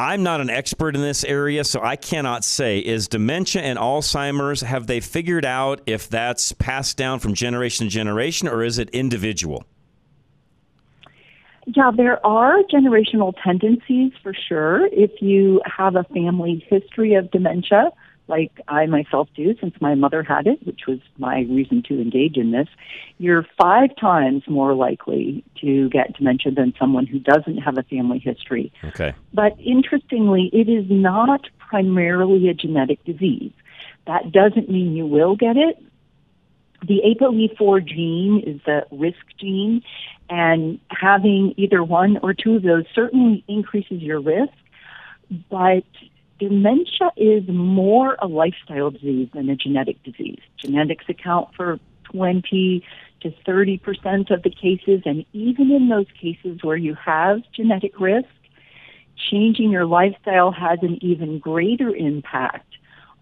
I'm 0.00 0.22
not 0.22 0.40
an 0.40 0.48
expert 0.48 0.94
in 0.94 1.02
this 1.02 1.24
area, 1.24 1.64
so 1.64 1.82
I 1.82 1.96
cannot 1.96 2.44
say 2.44 2.78
is 2.78 3.08
dementia 3.08 3.62
and 3.62 3.76
Alzheimer's 3.76 4.60
have 4.60 4.86
they 4.86 5.00
figured 5.00 5.44
out 5.44 5.80
if 5.86 6.08
that's 6.08 6.52
passed 6.52 6.96
down 6.96 7.18
from 7.18 7.34
generation 7.34 7.86
to 7.86 7.90
generation 7.90 8.46
or 8.46 8.62
is 8.62 8.78
it 8.78 8.90
individual? 8.90 9.64
Yeah, 11.76 11.90
there 11.94 12.24
are 12.24 12.62
generational 12.62 13.34
tendencies 13.44 14.12
for 14.22 14.32
sure. 14.32 14.86
If 14.86 15.20
you 15.20 15.60
have 15.66 15.96
a 15.96 16.04
family 16.04 16.64
history 16.66 17.14
of 17.14 17.30
dementia, 17.30 17.90
like 18.26 18.52
I 18.68 18.86
myself 18.86 19.28
do 19.36 19.54
since 19.60 19.74
my 19.80 19.94
mother 19.94 20.22
had 20.22 20.46
it, 20.46 20.66
which 20.66 20.82
was 20.86 20.98
my 21.18 21.40
reason 21.40 21.82
to 21.88 22.00
engage 22.00 22.36
in 22.36 22.52
this, 22.52 22.68
you're 23.18 23.46
five 23.60 23.90
times 24.00 24.44
more 24.48 24.74
likely 24.74 25.44
to 25.60 25.90
get 25.90 26.16
dementia 26.16 26.52
than 26.52 26.72
someone 26.78 27.06
who 27.06 27.18
doesn't 27.18 27.58
have 27.58 27.76
a 27.76 27.82
family 27.82 28.18
history. 28.18 28.72
Okay. 28.84 29.14
But 29.34 29.58
interestingly, 29.60 30.50
it 30.52 30.70
is 30.70 30.86
not 30.88 31.48
primarily 31.58 32.48
a 32.48 32.54
genetic 32.54 33.04
disease. 33.04 33.52
That 34.06 34.32
doesn't 34.32 34.70
mean 34.70 34.96
you 34.96 35.06
will 35.06 35.36
get 35.36 35.56
it. 35.58 35.82
The 36.86 37.02
ApoE4 37.04 37.84
gene 37.84 38.42
is 38.46 38.60
the 38.64 38.86
risk 38.92 39.18
gene, 39.38 39.82
and 40.30 40.78
having 40.90 41.54
either 41.56 41.82
one 41.82 42.18
or 42.22 42.34
two 42.34 42.56
of 42.56 42.62
those 42.62 42.84
certainly 42.94 43.44
increases 43.48 44.00
your 44.00 44.20
risk. 44.20 44.52
But 45.50 45.84
dementia 46.38 47.10
is 47.16 47.48
more 47.48 48.16
a 48.20 48.28
lifestyle 48.28 48.90
disease 48.90 49.28
than 49.34 49.48
a 49.48 49.56
genetic 49.56 50.02
disease. 50.04 50.40
Genetics 50.56 51.04
account 51.08 51.48
for 51.56 51.80
20 52.04 52.84
to 53.22 53.32
30 53.44 53.78
percent 53.78 54.30
of 54.30 54.42
the 54.44 54.50
cases, 54.50 55.02
and 55.04 55.24
even 55.32 55.72
in 55.72 55.88
those 55.88 56.06
cases 56.20 56.62
where 56.62 56.76
you 56.76 56.94
have 56.94 57.42
genetic 57.52 57.98
risk, 57.98 58.28
changing 59.30 59.70
your 59.70 59.84
lifestyle 59.84 60.52
has 60.52 60.78
an 60.82 61.02
even 61.02 61.40
greater 61.40 61.94
impact 61.94 62.67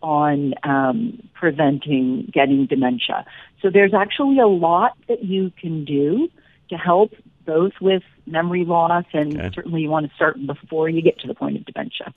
on 0.02 0.54
um, 0.62 1.22
preventing 1.34 2.30
getting 2.32 2.66
dementia. 2.66 3.24
So 3.62 3.70
there's 3.70 3.94
actually 3.94 4.38
a 4.38 4.46
lot 4.46 4.92
that 5.08 5.24
you 5.24 5.50
can 5.60 5.84
do 5.84 6.28
to 6.70 6.76
help 6.76 7.12
both 7.44 7.72
with 7.80 8.02
memory 8.26 8.64
loss, 8.64 9.04
and 9.12 9.36
Okay. 9.38 9.50
certainly 9.54 9.82
you 9.82 9.88
want 9.88 10.08
to 10.08 10.14
start 10.14 10.36
before 10.46 10.88
you 10.88 11.00
get 11.00 11.18
to 11.20 11.28
the 11.28 11.34
point 11.34 11.56
of 11.56 11.64
dementia. 11.64 12.12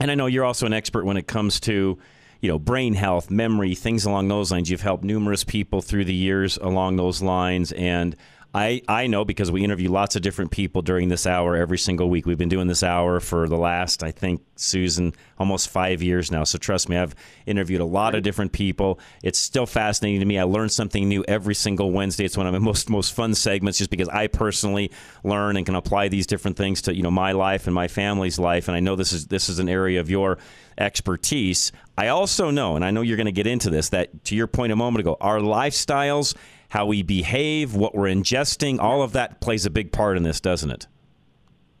And 0.00 0.10
I 0.10 0.14
know 0.14 0.26
you're 0.26 0.44
also 0.44 0.66
an 0.66 0.72
expert 0.72 1.04
when 1.04 1.16
it 1.16 1.26
comes 1.26 1.58
to, 1.60 1.98
you 2.40 2.48
know, 2.48 2.58
brain 2.58 2.94
health, 2.94 3.30
memory, 3.30 3.74
things 3.74 4.04
along 4.04 4.28
those 4.28 4.52
lines. 4.52 4.70
You've 4.70 4.82
helped 4.82 5.02
numerous 5.02 5.42
people 5.42 5.82
through 5.82 6.04
the 6.04 6.14
years 6.14 6.56
along 6.58 6.96
those 6.96 7.20
lines, 7.20 7.72
and 7.72 8.14
I 8.54 8.80
I 8.88 9.06
know 9.08 9.24
because 9.26 9.50
we 9.50 9.62
interview 9.62 9.90
lots 9.90 10.16
of 10.16 10.22
different 10.22 10.50
people 10.50 10.80
during 10.80 11.08
this 11.08 11.26
hour 11.26 11.54
every 11.54 11.76
single 11.76 12.08
week. 12.08 12.24
We've 12.24 12.38
been 12.38 12.48
doing 12.48 12.66
this 12.66 12.82
hour 12.82 13.20
for 13.20 13.46
the 13.46 13.58
last, 13.58 14.02
I 14.02 14.10
think, 14.10 14.42
Susan, 14.56 15.12
almost 15.38 15.68
five 15.68 16.02
years 16.02 16.30
now. 16.30 16.44
So 16.44 16.56
trust 16.56 16.88
me, 16.88 16.96
I've 16.96 17.14
interviewed 17.44 17.82
a 17.82 17.84
lot 17.84 18.14
of 18.14 18.22
different 18.22 18.52
people. 18.52 19.00
It's 19.22 19.38
still 19.38 19.66
fascinating 19.66 20.20
to 20.20 20.26
me. 20.26 20.38
I 20.38 20.44
learn 20.44 20.70
something 20.70 21.06
new 21.08 21.24
every 21.28 21.54
single 21.54 21.92
Wednesday. 21.92 22.24
It's 22.24 22.38
one 22.38 22.46
of 22.46 22.54
my 22.54 22.58
most 22.70 22.88
most 22.88 23.14
fun 23.14 23.34
segments, 23.34 23.78
just 23.78 23.90
because 23.90 24.08
I 24.08 24.28
personally 24.28 24.90
learn 25.24 25.58
and 25.58 25.66
can 25.66 25.74
apply 25.74 26.08
these 26.08 26.26
different 26.26 26.56
things 26.56 26.80
to 26.82 26.94
you 26.94 27.02
know 27.02 27.10
my 27.10 27.32
life 27.32 27.66
and 27.66 27.74
my 27.74 27.88
family's 27.88 28.38
life. 28.38 28.66
And 28.68 28.76
I 28.76 28.80
know 28.80 28.96
this 28.96 29.12
is 29.12 29.26
this 29.26 29.50
is 29.50 29.58
an 29.58 29.68
area 29.68 30.00
of 30.00 30.08
your 30.08 30.38
expertise. 30.78 31.70
I 31.98 32.08
also 32.08 32.50
know, 32.50 32.76
and 32.76 32.84
I 32.84 32.92
know 32.92 33.02
you're 33.02 33.16
going 33.16 33.26
to 33.26 33.32
get 33.32 33.46
into 33.46 33.68
this, 33.68 33.90
that 33.90 34.24
to 34.26 34.36
your 34.36 34.46
point 34.46 34.72
a 34.72 34.76
moment 34.76 35.00
ago, 35.00 35.16
our 35.20 35.38
lifestyles, 35.38 36.34
how 36.68 36.86
we 36.86 37.02
behave, 37.02 37.74
what 37.74 37.94
we're 37.94 38.04
ingesting, 38.08 38.78
all 38.78 39.02
of 39.02 39.12
that 39.12 39.40
plays 39.40 39.64
a 39.66 39.70
big 39.70 39.90
part 39.92 40.16
in 40.16 40.22
this, 40.22 40.40
doesn't 40.40 40.70
it? 40.70 40.86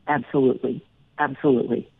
Absolutely, 0.06 0.84
absolutely. 1.18 1.90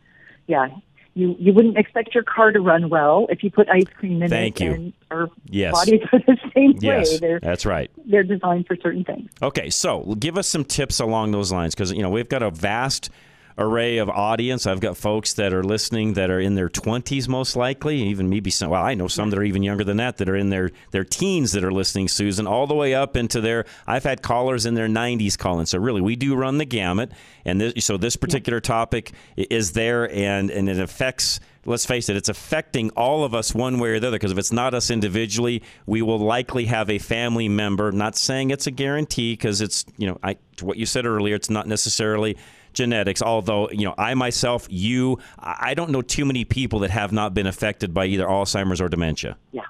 Yeah, 0.47 0.69
you 1.13 1.35
you 1.37 1.53
wouldn't 1.53 1.77
expect 1.77 2.15
your 2.15 2.23
car 2.23 2.51
to 2.51 2.59
run 2.59 2.89
well 2.89 3.27
if 3.29 3.43
you 3.43 3.51
put 3.51 3.69
ice 3.69 3.85
cream 3.97 4.23
in 4.23 4.29
Thank 4.29 4.59
it. 4.61 4.63
you. 4.63 4.71
And 4.73 4.93
our 5.11 5.29
Yes. 5.49 5.73
bodies 5.73 6.01
are 6.11 6.19
the 6.27 6.37
same 6.55 6.73
Yes, 6.79 7.11
way. 7.11 7.17
They're 7.19 7.39
that's 7.39 7.65
right. 7.65 7.91
they're 8.05 8.23
designed 8.23 8.65
for 8.65 8.75
certain 8.81 9.03
things. 9.03 9.29
Okay, 9.41 9.69
so 9.69 10.15
give 10.19 10.37
us 10.37 10.47
some 10.47 10.63
tips 10.65 10.99
along 10.99 11.31
those 11.31 11.51
lines 11.51 11.75
because 11.75 11.91
you 11.91 12.01
know 12.01 12.09
we've 12.09 12.29
got 12.29 12.41
a 12.41 12.49
vast 12.49 13.11
array 13.59 13.97
of 13.97 14.09
audience. 14.09 14.65
I've 14.65 14.79
got 14.79 14.97
folks 14.97 15.33
that 15.33 15.53
are 15.53 15.63
listening 15.63 16.13
that 16.13 16.31
are 16.31 16.39
in 16.39 16.55
their 16.55 16.69
twenties, 16.69 17.27
most 17.27 17.55
likely, 17.55 18.01
even 18.03 18.29
maybe 18.29 18.49
some. 18.49 18.71
Well, 18.71 18.81
I 18.81 18.95
know 18.95 19.07
some 19.07 19.29
that 19.29 19.37
are 19.37 19.43
even 19.43 19.61
younger 19.61 19.83
than 19.83 19.97
that 19.97 20.17
that 20.17 20.29
are 20.29 20.35
in 20.35 20.49
their 20.49 20.71
their 20.91 21.03
teens 21.03 21.51
that 21.51 21.63
are 21.63 21.71
listening, 21.71 22.07
Susan, 22.07 22.47
all 22.47 22.65
the 22.65 22.73
way 22.73 22.95
up 22.95 23.17
into 23.17 23.41
their. 23.41 23.65
I've 23.85 24.05
had 24.05 24.21
callers 24.21 24.65
in 24.65 24.73
their 24.73 24.87
nineties 24.87 25.37
calling. 25.37 25.65
So 25.65 25.77
really, 25.77 26.01
we 26.01 26.15
do 26.15 26.35
run 26.35 26.57
the 26.57 26.65
gamut, 26.65 27.11
and 27.45 27.59
this, 27.59 27.85
so 27.85 27.97
this 27.97 28.15
particular 28.15 28.61
topic 28.61 29.11
is 29.35 29.73
there, 29.73 30.09
and 30.11 30.49
and 30.49 30.69
it 30.69 30.79
affects. 30.79 31.39
Let's 31.65 31.85
face 31.85 32.07
it, 32.07 32.15
it's 32.15 32.29
affecting 32.29 32.89
all 32.91 33.25
of 33.25 33.35
us 33.35 33.53
one 33.53 33.79
way 33.79 33.89
or 33.89 33.99
the 33.99 34.07
other. 34.07 34.15
Because 34.15 34.31
if 34.31 34.37
it's 34.37 34.53
not 34.53 34.73
us 34.73 34.89
individually, 34.89 35.61
we 35.85 36.01
will 36.01 36.17
likely 36.17 36.65
have 36.65 36.89
a 36.89 36.97
family 36.97 37.49
member. 37.49 37.91
Not 37.91 38.15
saying 38.15 38.49
it's 38.51 38.65
a 38.65 38.71
guarantee, 38.71 39.33
because 39.33 39.59
it's 39.59 39.85
you 39.97 40.07
know, 40.07 40.17
I 40.23 40.37
to 40.55 40.65
what 40.65 40.77
you 40.77 40.85
said 40.85 41.05
earlier, 41.05 41.35
it's 41.35 41.49
not 41.49 41.67
necessarily 41.67 42.37
genetics. 42.79 43.21
Although 43.21 43.69
you 43.69 43.85
know, 43.85 43.93
I 43.97 44.13
myself, 44.15 44.65
you, 44.69 45.19
I 45.37 45.73
don't 45.73 45.91
know 45.91 46.01
too 46.01 46.25
many 46.25 46.45
people 46.45 46.79
that 46.79 46.89
have 46.89 47.11
not 47.11 47.33
been 47.33 47.45
affected 47.45 47.93
by 47.93 48.05
either 48.05 48.25
Alzheimer's 48.25 48.81
or 48.81 48.89
dementia. 48.89 49.37
Yeah, 49.51 49.61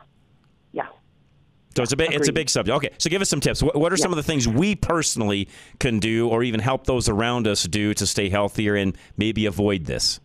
yeah. 0.71 0.87
So 1.75 1.83
it's 1.83 1.91
a 1.91 1.97
big, 1.97 2.13
it's 2.13 2.29
a 2.29 2.33
big 2.33 2.49
subject. 2.49 2.75
Okay, 2.77 2.91
so 2.97 3.09
give 3.09 3.21
us 3.21 3.29
some 3.29 3.41
tips. 3.41 3.61
What, 3.61 3.75
what 3.75 3.91
are 3.91 3.97
some 3.97 4.11
of 4.11 4.17
the 4.17 4.23
things 4.23 4.47
we 4.47 4.75
personally 4.75 5.49
can 5.79 5.99
do, 5.99 6.29
or 6.29 6.43
even 6.43 6.59
help 6.59 6.85
those 6.85 7.09
around 7.09 7.47
us 7.47 7.63
do 7.63 7.93
to 7.95 8.05
stay 8.05 8.29
healthier 8.29 8.75
and 8.75 8.95
maybe 9.17 9.45
avoid 9.45 9.85
this? 9.85 10.19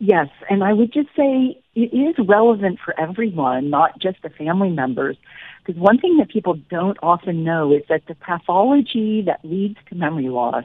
Yes, 0.00 0.28
and 0.50 0.62
I 0.62 0.72
would 0.72 0.92
just 0.92 1.08
say 1.16 1.60
it 1.74 1.92
is 1.94 2.14
relevant 2.26 2.78
for 2.84 2.98
everyone, 2.98 3.70
not 3.70 3.98
just 3.98 4.22
the 4.22 4.30
family 4.30 4.70
members. 4.70 5.16
Because 5.64 5.80
one 5.80 5.98
thing 5.98 6.16
that 6.18 6.30
people 6.30 6.54
don't 6.70 6.96
often 7.02 7.44
know 7.44 7.72
is 7.72 7.82
that 7.88 8.02
the 8.06 8.14
pathology 8.14 9.22
that 9.22 9.40
leads 9.44 9.76
to 9.88 9.94
memory 9.94 10.28
loss 10.28 10.64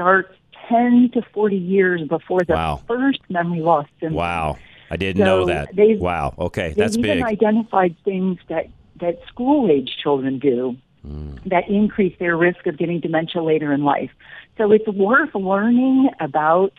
starts 0.00 0.32
10 0.68 1.10
to 1.12 1.22
40 1.34 1.56
years 1.56 2.00
before 2.08 2.40
the 2.46 2.54
Wow. 2.54 2.80
first 2.88 3.20
memory 3.28 3.60
loss 3.60 3.86
symptom. 4.00 4.16
Wow, 4.16 4.56
I 4.90 4.96
didn't 4.96 5.20
So 5.20 5.24
know 5.26 5.44
that. 5.46 5.74
Wow. 5.98 6.34
Okay, 6.38 6.68
They've 6.68 6.76
that's 6.76 6.96
even 6.96 7.18
big. 7.18 7.22
identified 7.22 7.96
things 8.04 8.38
that, 8.48 8.68
that 9.00 9.18
school 9.28 9.70
age 9.70 9.90
children 10.02 10.38
do 10.38 10.76
Hmm. 11.02 11.36
that 11.46 11.66
increase 11.70 12.14
their 12.18 12.36
risk 12.36 12.66
of 12.66 12.76
getting 12.76 13.00
dementia 13.00 13.42
later 13.42 13.72
in 13.72 13.84
life. 13.84 14.10
So 14.58 14.70
it's 14.70 14.86
worth 14.86 15.34
learning 15.34 16.10
about 16.20 16.74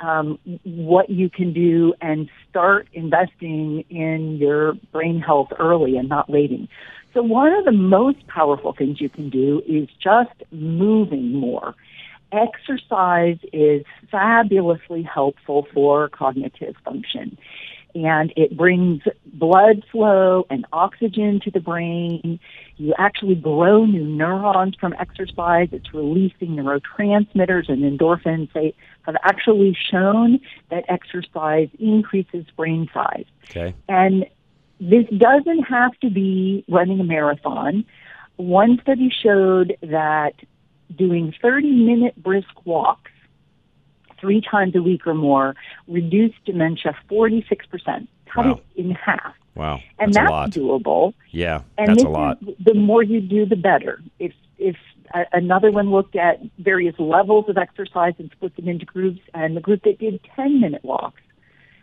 um, 0.00 0.40
what 0.64 1.08
you 1.08 1.30
can 1.30 1.52
do 1.52 1.94
and 2.00 2.28
start 2.48 2.88
investing 2.92 3.84
in 3.88 4.38
your 4.38 4.72
brain 4.90 5.20
health 5.20 5.52
early 5.60 5.96
and 5.96 6.08
not 6.08 6.28
waiting. 6.28 6.66
So 7.14 7.22
one 7.22 7.52
of 7.52 7.64
the 7.64 7.70
most 7.70 8.26
powerful 8.26 8.72
things 8.72 9.00
you 9.00 9.08
can 9.08 9.30
do 9.30 9.62
is 9.68 9.88
just 10.02 10.34
moving 10.50 11.32
more. 11.32 11.76
Exercise 12.32 13.38
is 13.52 13.84
fabulously 14.10 15.02
helpful 15.02 15.66
for 15.72 16.08
cognitive 16.08 16.76
function 16.84 17.36
and 17.94 18.32
it 18.36 18.56
brings 18.56 19.02
blood 19.26 19.84
flow 19.90 20.46
and 20.50 20.66
oxygen 20.72 21.40
to 21.44 21.50
the 21.50 21.60
brain. 21.60 22.38
You 22.76 22.94
actually 22.98 23.34
grow 23.34 23.84
new 23.84 24.04
neurons 24.04 24.74
from 24.78 24.94
exercise. 24.98 25.68
It's 25.72 25.92
releasing 25.92 26.50
neurotransmitters 26.50 27.68
and 27.68 27.82
endorphins. 27.82 28.52
They 28.52 28.74
have 29.02 29.16
actually 29.24 29.76
shown 29.90 30.40
that 30.70 30.84
exercise 30.88 31.68
increases 31.78 32.44
brain 32.56 32.88
size. 32.92 33.26
Okay. 33.50 33.74
And 33.88 34.26
this 34.80 35.06
doesn't 35.16 35.64
have 35.64 35.92
to 36.00 36.10
be 36.10 36.64
running 36.68 37.00
a 37.00 37.04
marathon. 37.04 37.84
One 38.36 38.78
study 38.82 39.10
showed 39.22 39.76
that 39.82 40.32
doing 40.96 41.34
30 41.40 41.70
minute 41.70 42.20
brisk 42.22 42.48
walks 42.64 43.10
three 44.20 44.40
times 44.40 44.74
a 44.76 44.82
week 44.82 45.06
or 45.06 45.14
more 45.14 45.54
reduced 45.88 46.44
dementia 46.44 46.94
46%, 47.10 48.06
cut 48.26 48.44
Wow. 48.46 48.52
it 48.52 48.80
in 48.80 48.90
half. 48.92 49.34
Wow, 49.54 49.80
And 49.98 50.14
that's 50.14 50.30
that's 50.30 50.56
doable. 50.56 51.12
Yeah, 51.30 51.62
And 51.76 51.90
that's 51.90 52.04
a 52.04 52.08
lot. 52.08 52.38
Is, 52.46 52.54
the 52.64 52.74
more 52.74 53.02
you 53.02 53.20
do, 53.20 53.46
the 53.46 53.56
better. 53.56 54.00
If 54.18 54.32
if 54.58 54.76
a, 55.12 55.24
another 55.32 55.72
one 55.72 55.90
looked 55.90 56.14
at 56.16 56.40
various 56.58 56.94
levels 56.98 57.46
of 57.48 57.58
exercise 57.58 58.14
and 58.18 58.30
split 58.30 58.54
them 58.56 58.68
into 58.68 58.84
groups, 58.86 59.20
and 59.34 59.56
the 59.56 59.60
group 59.60 59.82
that 59.84 59.98
did 59.98 60.20
10 60.36 60.60
minute 60.60 60.84
walks 60.84 61.20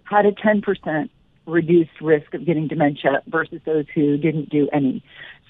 had 0.06 0.26
a 0.26 0.32
10% 0.32 1.10
reduced 1.46 2.02
risk 2.02 2.34
of 2.34 2.46
getting 2.46 2.68
dementia 2.68 3.22
versus 3.28 3.60
those 3.66 3.86
who 3.94 4.18
didn't 4.18 4.50
do 4.50 4.70
any. 4.72 5.04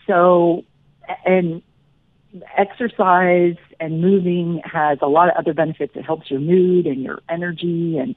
So, 0.08 0.64
and 1.26 1.62
exercise 2.56 3.56
and 3.80 4.02
moving 4.02 4.62
has 4.64 5.00
a 5.02 5.08
lot 5.08 5.30
of 5.30 5.36
other 5.38 5.54
benefits. 5.54 5.96
It 5.96 6.04
helps 6.04 6.30
your 6.30 6.40
mood 6.40 6.86
and 6.86 7.02
your 7.02 7.22
energy 7.30 7.98
and 7.98 8.16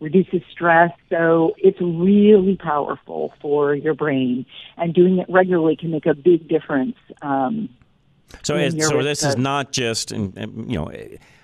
reduces 0.00 0.40
stress. 0.50 0.92
So 1.08 1.54
it's 1.58 1.80
really 1.80 2.56
powerful 2.56 3.34
for 3.40 3.74
your 3.74 3.94
brain, 3.94 4.46
and 4.76 4.94
doing 4.94 5.18
it 5.18 5.26
regularly 5.28 5.76
can 5.76 5.90
make 5.90 6.06
a 6.06 6.14
big 6.14 6.48
difference. 6.48 6.96
Um, 7.22 7.68
So, 8.42 8.68
so 8.78 9.02
this 9.02 9.24
is 9.24 9.36
not 9.36 9.72
just, 9.72 10.12
you 10.12 10.32
know, 10.36 10.90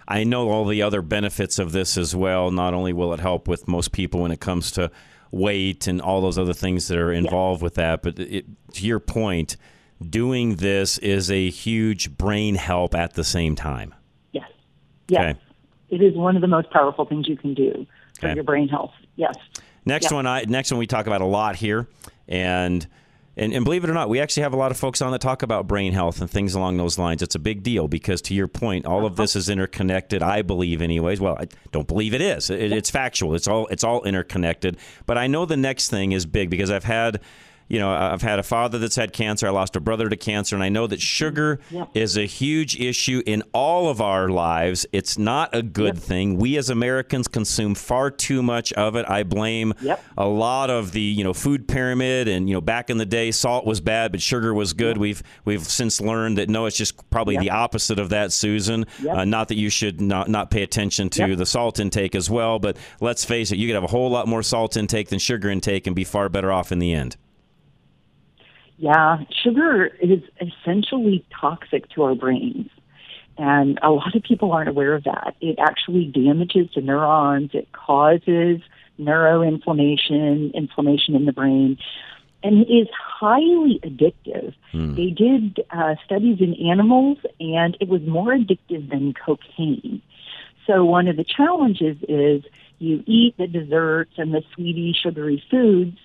I 0.09 0.23
know 0.23 0.49
all 0.49 0.65
the 0.65 0.83
other 0.83 1.03
benefits 1.03 1.59
of 1.59 1.73
this 1.73 1.99
as 1.99 2.15
well. 2.15 2.53
Not 2.53 2.75
only 2.75 2.93
will 2.93 3.13
it 3.13 3.21
help 3.21 3.49
with 3.49 3.67
most 3.67 3.91
people 3.91 4.23
when 4.23 4.31
it 4.31 4.41
comes 4.41 4.71
to 4.73 4.91
weight 5.33 5.89
and 5.89 6.01
all 6.01 6.21
those 6.21 6.39
other 6.39 6.55
things 6.55 6.87
that 6.89 6.97
are 6.97 7.13
involved 7.13 7.61
with 7.61 7.75
that, 7.75 8.03
but 8.03 8.19
it, 8.21 8.47
to 8.75 8.87
your 8.87 9.01
point, 9.01 9.57
doing 10.07 10.57
this 10.57 10.99
is 10.99 11.31
a 11.31 11.49
huge 11.51 12.17
brain 12.17 12.55
help 12.55 12.95
at 12.95 13.15
the 13.15 13.25
same 13.25 13.55
time. 13.57 13.95
Yes. 14.33 14.45
Yes. 15.09 15.21
Okay. 15.21 15.41
It 15.89 16.03
is 16.03 16.15
one 16.17 16.37
of 16.37 16.43
the 16.43 16.49
most 16.49 16.71
powerful 16.71 17.05
things 17.05 17.29
you 17.29 17.37
can 17.37 17.55
do 17.55 17.87
for 18.21 18.27
Okay. 18.27 18.35
your 18.35 18.45
brain 18.45 18.69
health. 18.69 18.93
Yes. 19.17 19.35
Next 19.85 20.11
one, 20.13 20.27
I 20.27 20.43
next 20.43 20.73
one 20.73 20.79
we 20.79 20.87
talk 20.89 21.07
about 21.07 21.21
a 21.21 21.27
lot 21.27 21.55
here, 21.55 21.87
and, 22.27 22.85
and 23.37 23.53
and 23.53 23.65
believe 23.65 23.85
it 23.85 23.91
or 23.91 23.95
not, 23.95 24.09
we 24.09 24.19
actually 24.19 24.43
have 24.43 24.53
a 24.53 24.57
lot 24.57 24.73
of 24.73 24.77
folks 24.77 25.01
on 25.01 25.13
that 25.13 25.21
talk 25.21 25.43
about 25.45 25.69
brain 25.69 25.93
health 25.93 26.21
and 26.21 26.29
things 26.29 26.55
along 26.57 26.77
those 26.77 26.99
lines. 26.99 27.23
It's 27.23 27.37
a 27.37 27.39
big 27.39 27.63
deal 27.63 27.87
because, 27.87 28.21
to 28.23 28.35
your 28.35 28.49
point, 28.49 28.85
all 28.85 29.07
of 29.07 29.15
this 29.15 29.37
is 29.37 29.49
interconnected. 29.49 30.25
I 30.25 30.43
believe, 30.43 30.83
anyways. 30.83 31.21
Well, 31.21 31.37
I 31.39 31.47
don't 31.71 31.87
believe 31.87 32.15
it 32.15 32.21
is. 32.21 32.51
It, 32.51 32.73
it's 32.73 32.91
factual. 32.91 33.37
It's 33.37 33.47
all 33.47 33.69
it's 33.69 33.85
all 33.85 34.03
interconnected. 34.03 34.77
But 35.07 35.19
I 35.19 35.29
know 35.29 35.45
the 35.47 35.57
next 35.57 35.89
thing 35.89 36.11
is 36.11 36.27
big 36.27 36.51
because 36.51 36.71
I've 36.71 36.85
had. 36.85 37.21
You 37.69 37.81
know, 37.81 37.91
I've 37.91 38.23
had 38.23 38.39
a 38.39 38.43
father 38.45 38.79
that's 38.79 38.95
had 38.97 39.13
cancer. 39.13 39.47
I 39.47 39.51
lost 39.51 39.75
a 39.77 39.81
brother 39.81 40.09
to 40.09 40.17
cancer, 40.17 40.55
and 40.55 40.63
I 40.63 40.69
know 40.69 40.87
that 40.87 41.01
sugar 41.01 41.59
is 41.95 42.17
a 42.17 42.25
huge 42.25 42.79
issue 42.79 43.23
in 43.27 43.43
all 43.53 43.89
of 43.89 44.01
our 44.01 44.29
lives. 44.29 44.87
It's 44.93 45.19
not 45.19 45.55
a 45.55 45.63
good 45.63 45.99
thing. 45.99 46.37
We 46.39 46.57
as 46.59 46.71
Americans 46.71 47.27
consume 47.27 47.75
far 47.75 48.11
too 48.11 48.43
much 48.43 48.73
of 48.75 48.95
it. 48.95 49.05
I 49.09 49.25
blame 49.25 49.75
a 50.17 50.27
lot 50.29 50.71
of 50.71 50.93
the 50.93 51.01
you 51.01 51.25
know 51.25 51.33
food 51.35 51.67
pyramid, 51.67 52.29
and 52.29 52.49
you 52.49 52.55
know 52.55 52.61
back 52.61 52.89
in 52.91 52.99
the 52.99 53.07
day, 53.07 53.31
salt 53.33 53.67
was 53.67 53.81
bad, 53.81 54.13
but 54.13 54.23
sugar 54.23 54.55
was 54.55 54.73
good. 54.73 54.97
We've 54.99 55.23
we've 55.45 55.65
since 55.65 56.01
learned 56.01 56.39
that 56.39 56.49
no, 56.49 56.67
it's 56.67 56.77
just 56.77 57.09
probably 57.11 57.35
Yep. 57.35 57.43
the 57.43 57.51
opposite 57.51 57.99
of 57.99 58.11
that, 58.11 58.33
Susan. 58.33 58.87
Yep. 59.03 59.17
Uh, 59.17 59.25
not 59.25 59.49
that 59.49 59.57
you 59.57 59.71
should 59.71 60.01
not 60.01 60.29
not 60.29 60.51
pay 60.51 60.63
attention 60.63 61.11
to 61.11 61.29
Yep. 61.31 61.39
the 61.39 61.47
salt 61.47 61.81
intake 61.81 62.15
as 62.15 62.31
well, 62.31 62.59
but 62.59 62.77
let's 63.01 63.25
face 63.25 63.51
it, 63.51 63.59
you 63.59 63.67
could 63.67 63.75
have 63.75 63.85
a 63.85 63.89
whole 63.89 64.09
lot 64.11 64.29
more 64.29 64.43
salt 64.43 64.77
intake 64.77 65.09
than 65.09 65.19
sugar 65.19 65.51
intake 65.51 65.87
and 65.87 65.97
be 65.97 66.05
far 66.05 66.29
better 66.29 66.53
off 66.53 66.71
in 66.71 66.79
the 66.79 66.93
end. 66.93 67.17
Yeah, 68.79 69.19
sugar 69.43 69.87
is 69.87 70.21
essentially 70.41 71.25
toxic 71.41 71.89
to 71.91 72.03
our 72.03 72.15
brains. 72.15 72.69
And 73.39 73.79
a 73.83 73.91
lot 73.91 74.15
of 74.15 74.23
people 74.23 74.53
aren't 74.53 74.69
aware 74.69 74.95
of 74.95 75.05
that. 75.05 75.35
It 75.41 75.59
actually 75.59 76.07
damages 76.07 76.69
the 76.75 76.81
neurons. 76.81 77.51
It 77.53 77.71
causes 77.73 78.61
neuroinflammation, 78.99 80.55
inflammation 80.55 81.15
in 81.15 81.27
the 81.27 81.33
brain, 81.33 81.79
and 82.43 82.63
it 82.63 82.73
is 82.73 82.89
highly 82.97 83.81
addictive. 83.83 84.55
They 84.95 85.11
did 85.11 85.65
uh, 85.71 85.97
studies 86.05 86.39
in 86.41 86.55
animals, 86.71 87.19
and 87.41 87.77
it 87.81 87.89
was 87.89 88.03
more 88.03 88.35
addictive 88.35 88.89
than 88.91 89.15
cocaine. 89.15 90.01
So 90.67 90.85
one 90.85 91.09
of 91.09 91.17
the 91.17 91.25
challenges 91.25 91.97
is 92.09 92.43
you 92.79 93.03
eat 93.07 93.37
the 93.39 93.47
desserts 93.47 94.13
and 94.17 94.35
the 94.35 94.43
sweetie, 94.55 94.95
sugary 95.01 95.43
foods, 95.51 95.99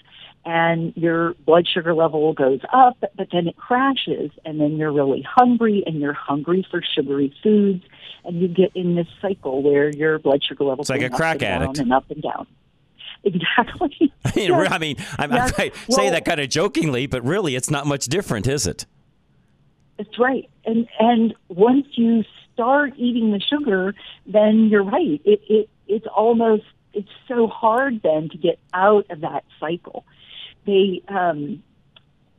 and 0.46 0.94
your 0.96 1.34
blood 1.46 1.68
sugar 1.72 1.94
level 1.94 2.34
goes 2.34 2.60
up, 2.74 2.98
but 3.16 3.28
then 3.32 3.48
it 3.48 3.56
crashes, 3.58 4.32
and 4.46 4.60
then 4.60 4.78
you're 4.78 4.92
really 4.92 5.22
hungry, 5.28 5.84
and 5.86 6.00
you're 6.00 6.14
hungry 6.14 6.66
for 6.72 6.82
sugary 6.96 7.34
foods, 7.44 7.84
and 8.26 8.42
you 8.42 8.48
get 8.48 8.72
in 8.76 8.96
this 8.96 9.08
cycle 9.22 9.62
where 9.62 9.90
your 9.90 10.18
blood 10.20 10.42
sugar 10.44 10.64
level 10.64 10.82
It's 10.82 10.90
like 10.90 11.02
a 11.04 11.10
crack 11.10 11.44
addict. 11.44 11.78
and 11.80 11.94
up 11.94 12.10
and 12.10 12.22
down. 12.22 12.48
Exactly. 13.24 14.12
I 14.26 14.32
mean, 14.36 14.50
Yes. 14.50 14.72
I 14.72 14.78
mean, 14.80 14.96
I'm, 15.20 15.32
Yes. 15.32 15.54
I 15.56 15.70
say 15.70 15.72
Well- 15.90 16.12
that 16.12 16.26
kind 16.26 16.40
of 16.40 16.50
jokingly, 16.50 17.06
but 17.06 17.24
really, 17.24 17.56
it's 17.56 17.70
not 17.70 17.86
much 17.86 18.06
different, 18.08 18.48
is 18.48 18.66
it? 18.66 18.88
That's 19.98 20.18
right. 20.18 20.50
And 20.66 20.88
and 21.00 21.36
once 21.48 21.86
you 21.94 22.24
start 22.52 22.94
eating 22.98 23.32
the 23.32 23.40
sugar, 23.40 23.94
then 24.26 24.70
you're 24.72 24.84
right. 24.84 25.22
It 25.24 25.42
it 25.48 25.70
it's 25.88 26.08
almost 26.08 26.64
it's 26.94 27.10
so 27.28 27.46
hard 27.48 28.02
then 28.02 28.30
to 28.30 28.38
get 28.40 28.58
out 28.74 29.06
of 29.12 29.22
that 29.22 29.44
cycle. 29.60 30.04
They 30.66 31.02
um 31.08 31.64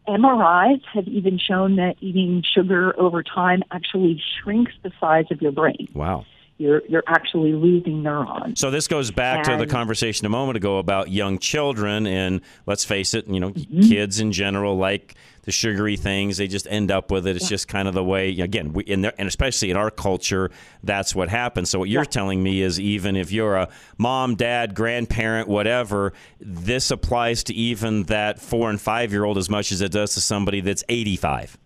MRIs 0.08 0.82
have 0.92 1.06
even 1.06 1.38
shown 1.38 1.76
that 1.76 1.94
eating 2.00 2.42
sugar 2.54 2.98
over 2.98 3.22
time 3.22 3.62
actually 3.70 4.20
shrinks 4.42 4.72
the 4.82 4.90
size 5.00 5.26
of 5.30 5.40
your 5.40 5.52
brain. 5.52 5.88
Wow. 5.94 6.26
You're 6.58 6.82
you're 6.88 7.04
actually 7.06 7.52
losing 7.52 8.02
neurons. 8.02 8.60
So 8.60 8.70
this 8.70 8.86
goes 8.86 9.10
back 9.10 9.44
to 9.44 9.56
the 9.56 9.66
conversation 9.66 10.26
a 10.26 10.28
moment 10.28 10.56
ago 10.56 10.78
about 10.78 11.10
young 11.10 11.38
children, 11.38 12.06
and 12.06 12.40
let's 12.66 12.84
face 12.84 13.14
it, 13.14 13.26
you 13.26 13.40
know, 13.40 13.50
Mm-hmm. 13.50 13.80
kids 13.88 14.20
in 14.20 14.32
general 14.32 14.76
like 14.76 15.14
the 15.42 15.52
sugary 15.52 15.96
things. 15.96 16.36
They 16.36 16.46
just 16.46 16.66
end 16.70 16.90
up 16.90 17.10
with 17.10 17.26
it. 17.26 17.36
It's 17.36 17.48
just 17.48 17.68
kind 17.68 17.88
of 17.88 17.94
the 17.94 18.04
way. 18.04 18.30
Again, 18.40 18.72
we, 18.72 18.84
in 18.84 19.02
there, 19.02 19.12
and 19.18 19.28
especially 19.28 19.70
in 19.70 19.76
our 19.76 19.90
culture, 19.90 20.50
that's 20.82 21.14
what 21.14 21.28
happens. 21.28 21.70
So 21.70 21.80
what 21.80 21.88
you're 21.88 22.04
telling 22.04 22.42
me 22.42 22.62
is, 22.62 22.78
even 22.78 23.16
if 23.16 23.32
you're 23.32 23.56
a 23.56 23.68
mom, 23.98 24.36
dad, 24.36 24.74
grandparent, 24.74 25.48
whatever, 25.48 26.12
this 26.40 26.90
applies 26.90 27.44
to 27.44 27.54
even 27.54 28.04
that 28.04 28.40
four 28.40 28.70
and 28.70 28.80
five 28.80 29.12
year 29.12 29.24
old 29.24 29.38
as 29.38 29.50
much 29.50 29.72
as 29.72 29.80
it 29.80 29.92
does 29.92 30.14
to 30.14 30.20
somebody 30.20 30.60
that's 30.60 30.84
85. 30.88 31.58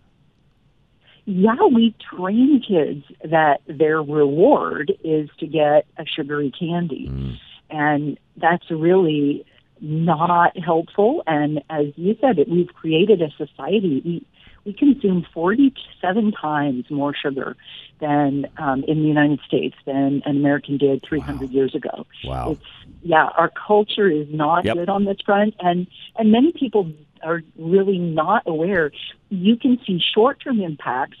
yeah, 1.25 1.55
we 1.73 1.93
train 2.15 2.63
kids 2.65 3.03
that 3.29 3.59
their 3.67 4.01
reward 4.01 4.93
is 5.03 5.29
to 5.39 5.45
get 5.45 5.85
a 5.97 6.05
sugary 6.05 6.51
candy. 6.57 7.09
Mm. 7.09 7.37
And 7.69 8.19
that's 8.37 8.71
really 8.71 9.45
not 9.81 10.57
helpful. 10.57 11.23
And 11.27 11.61
as 11.69 11.87
you 11.95 12.17
said, 12.21 12.39
it, 12.39 12.49
we've 12.49 12.73
created 12.73 13.21
a 13.21 13.29
society. 13.37 14.01
We, 14.03 14.25
we 14.65 14.73
consume 14.73 15.25
47 15.33 16.33
times 16.33 16.85
more 16.89 17.13
sugar 17.15 17.55
than 17.99 18.47
um, 18.57 18.83
in 18.87 19.01
the 19.01 19.07
United 19.07 19.39
States 19.47 19.75
than 19.85 20.21
an 20.25 20.37
American 20.37 20.77
did 20.77 21.03
300 21.07 21.51
years 21.51 21.73
ago. 21.73 22.05
Wow. 22.25 22.51
It's, 22.51 22.63
yeah, 23.01 23.29
our 23.37 23.49
culture 23.49 24.09
is 24.09 24.27
not 24.29 24.65
Yep. 24.65 24.75
good 24.75 24.89
on 24.89 25.05
this 25.05 25.17
front, 25.25 25.55
and 25.59 25.87
and 26.17 26.31
many 26.31 26.51
people 26.51 26.91
are 27.23 27.41
really 27.57 27.97
not 27.97 28.43
aware. 28.45 28.91
You 29.29 29.55
can 29.55 29.79
see 29.85 30.01
short-term 30.13 30.59
impacts. 30.61 31.17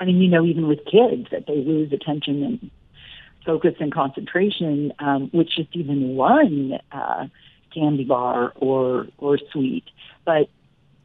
I 0.00 0.04
mean, 0.04 0.16
you 0.16 0.28
know, 0.28 0.44
even 0.44 0.66
with 0.68 0.78
kids, 0.84 1.28
that 1.32 1.46
they 1.46 1.56
lose 1.56 1.92
attention 1.92 2.42
and 2.42 2.70
focus 3.44 3.74
and 3.80 3.92
concentration 3.92 4.92
um, 4.98 5.30
with 5.32 5.48
just 5.48 5.74
even 5.74 6.16
one 6.16 6.78
uh, 6.92 7.26
candy 7.76 8.04
bar 8.04 8.52
or 8.56 9.06
or 9.18 9.38
sweet. 9.52 9.84
But 10.24 10.48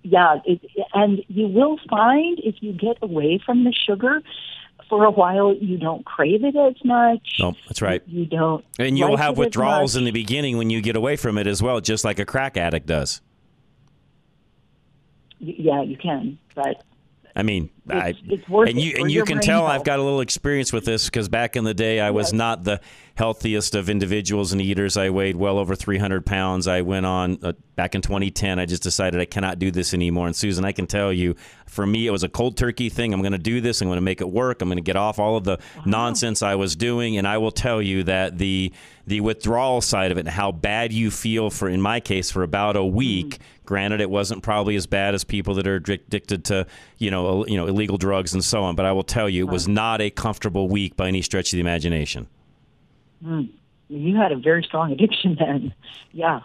yeah, 0.04 0.38
it, 0.46 0.62
and 0.94 1.24
you 1.28 1.48
will 1.48 1.78
find 1.90 2.40
if 2.40 2.56
you 2.62 2.74
get 2.74 2.98
away 3.02 3.40
from 3.46 3.64
the 3.64 3.74
sugar 3.74 4.22
for 4.90 5.06
a 5.06 5.12
while, 5.12 5.54
you 5.54 5.78
don't 5.78 6.06
crave 6.06 6.44
it 6.44 6.56
as 6.56 6.76
much. 6.84 7.38
No, 7.40 7.54
that's 7.68 7.82
right. 7.82 8.02
You 8.08 8.26
don't. 8.26 8.66
And 8.80 8.98
you'll 8.98 9.12
like 9.12 9.20
have 9.20 9.38
withdrawals 9.38 9.96
in 9.96 10.04
the 10.04 10.12
beginning 10.12 10.58
when 10.58 10.70
you 10.70 10.82
get 10.82 10.96
away 10.96 11.16
from 11.16 11.38
it 11.38 11.48
as 11.48 11.62
well, 11.62 11.80
just 11.80 12.04
like 12.04 12.20
a 12.20 12.26
crack 12.26 12.58
addict 12.58 12.88
does. 12.88 13.22
Yeah, 15.40 15.82
you 15.82 15.98
can, 15.98 16.38
but 16.54 16.84
I 17.36 17.44
mean, 17.44 17.70
I, 17.90 18.14
it's 18.26 18.48
worth 18.48 18.70
and 18.70 18.80
you 18.80 18.96
and 19.00 19.12
you 19.12 19.26
can 19.26 19.40
tell 19.40 19.62
health. 19.66 19.72
I've 19.72 19.84
got 19.84 20.00
a 20.00 20.04
little 20.04 20.22
experience 20.22 20.72
with 20.72 20.86
this 20.86 21.06
because 21.06 21.30
back 21.30 21.56
in 21.56 21.64
the 21.64 21.74
day 21.74 22.00
I 22.00 22.12
was 22.12 22.32
not 22.32 22.64
the 22.64 22.80
healthiest 23.16 23.76
of 23.76 23.90
individuals 23.90 24.52
and 24.52 24.62
eaters. 24.62 24.98
I 24.98 25.10
weighed 25.10 25.36
well 25.36 25.58
over 25.58 25.76
300 25.76 26.26
pounds. 26.26 26.68
I 26.68 26.82
went 26.82 27.06
on 27.06 27.38
uh, 27.44 27.54
back 27.76 27.94
in 27.94 28.02
2010. 28.02 28.58
I 28.60 28.66
just 28.66 28.84
decided 28.84 29.20
I 29.20 29.26
cannot 29.26 29.60
do 29.60 29.70
this 29.70 29.94
anymore. 29.94 30.28
And 30.28 30.36
Susan, 30.36 30.66
I 30.66 30.72
can 30.72 30.88
tell 30.88 31.12
you, 31.12 31.36
for 31.68 31.86
me, 31.86 32.08
it 32.08 32.12
was 32.12 32.24
a 32.24 32.30
cold 32.30 32.58
turkey 32.58 32.90
thing. 32.90 33.14
I'm 33.14 33.22
going 33.22 33.34
to 33.34 33.38
do 33.38 33.62
this. 33.62 33.82
I'm 33.82 33.88
going 33.88 33.98
to 33.98 34.02
make 34.02 34.22
it 34.22 34.30
work. 34.30 34.62
I'm 34.62 34.70
going 34.70 34.78
to 34.78 34.84
get 34.84 34.96
off 34.96 35.20
all 35.20 35.38
of 35.38 35.44
the 35.44 35.60
nonsense 35.86 36.42
I 36.42 36.56
was 36.56 36.76
doing. 36.76 37.18
And 37.18 37.28
I 37.28 37.38
will 37.38 37.52
tell 37.52 37.82
you 37.82 38.04
that 38.04 38.38
the 38.38 38.74
the 39.08 39.20
withdrawal 39.20 39.82
side 39.82 40.12
of 40.12 40.18
it 40.18 40.22
and 40.22 40.30
how 40.30 40.52
bad 40.52 40.94
you 40.94 41.12
feel 41.12 41.50
for, 41.50 41.68
in 41.68 41.82
my 41.82 42.00
case, 42.00 42.32
for 42.32 42.44
about 42.44 42.76
a 42.76 42.86
week. 42.86 43.40
Granted, 43.66 44.00
it 44.00 44.10
wasn't 44.10 44.44
probably 44.44 44.76
as 44.76 44.86
bad 44.86 45.16
as 45.16 45.24
people 45.24 45.56
that 45.56 45.68
are 45.68 45.76
addicted 45.76 46.46
to, 46.46 46.68
you 46.98 47.10
know, 47.10 47.46
you 47.48 47.58
know, 47.58 47.66
illegal 47.82 47.98
drugs 47.98 48.34
and 48.34 48.44
so 48.44 48.62
on. 48.64 48.76
But 48.76 48.86
I 48.86 48.92
will 48.92 49.04
tell 49.04 49.28
you, 49.28 49.48
it 49.48 49.52
was 49.52 49.68
not 49.68 50.02
a 50.02 50.10
comfortable 50.12 50.68
week 50.70 50.96
by 50.96 51.08
any 51.08 51.22
stretch 51.24 51.52
of 51.52 51.58
the 51.58 51.62
imagination. 51.62 52.28
Mm. 53.26 53.50
You 53.90 54.16
had 54.16 54.32
a 54.32 54.38
very 54.38 54.64
strong 54.64 54.92
addiction 54.96 55.36
then. 55.40 55.74
Yeah. 56.12 56.42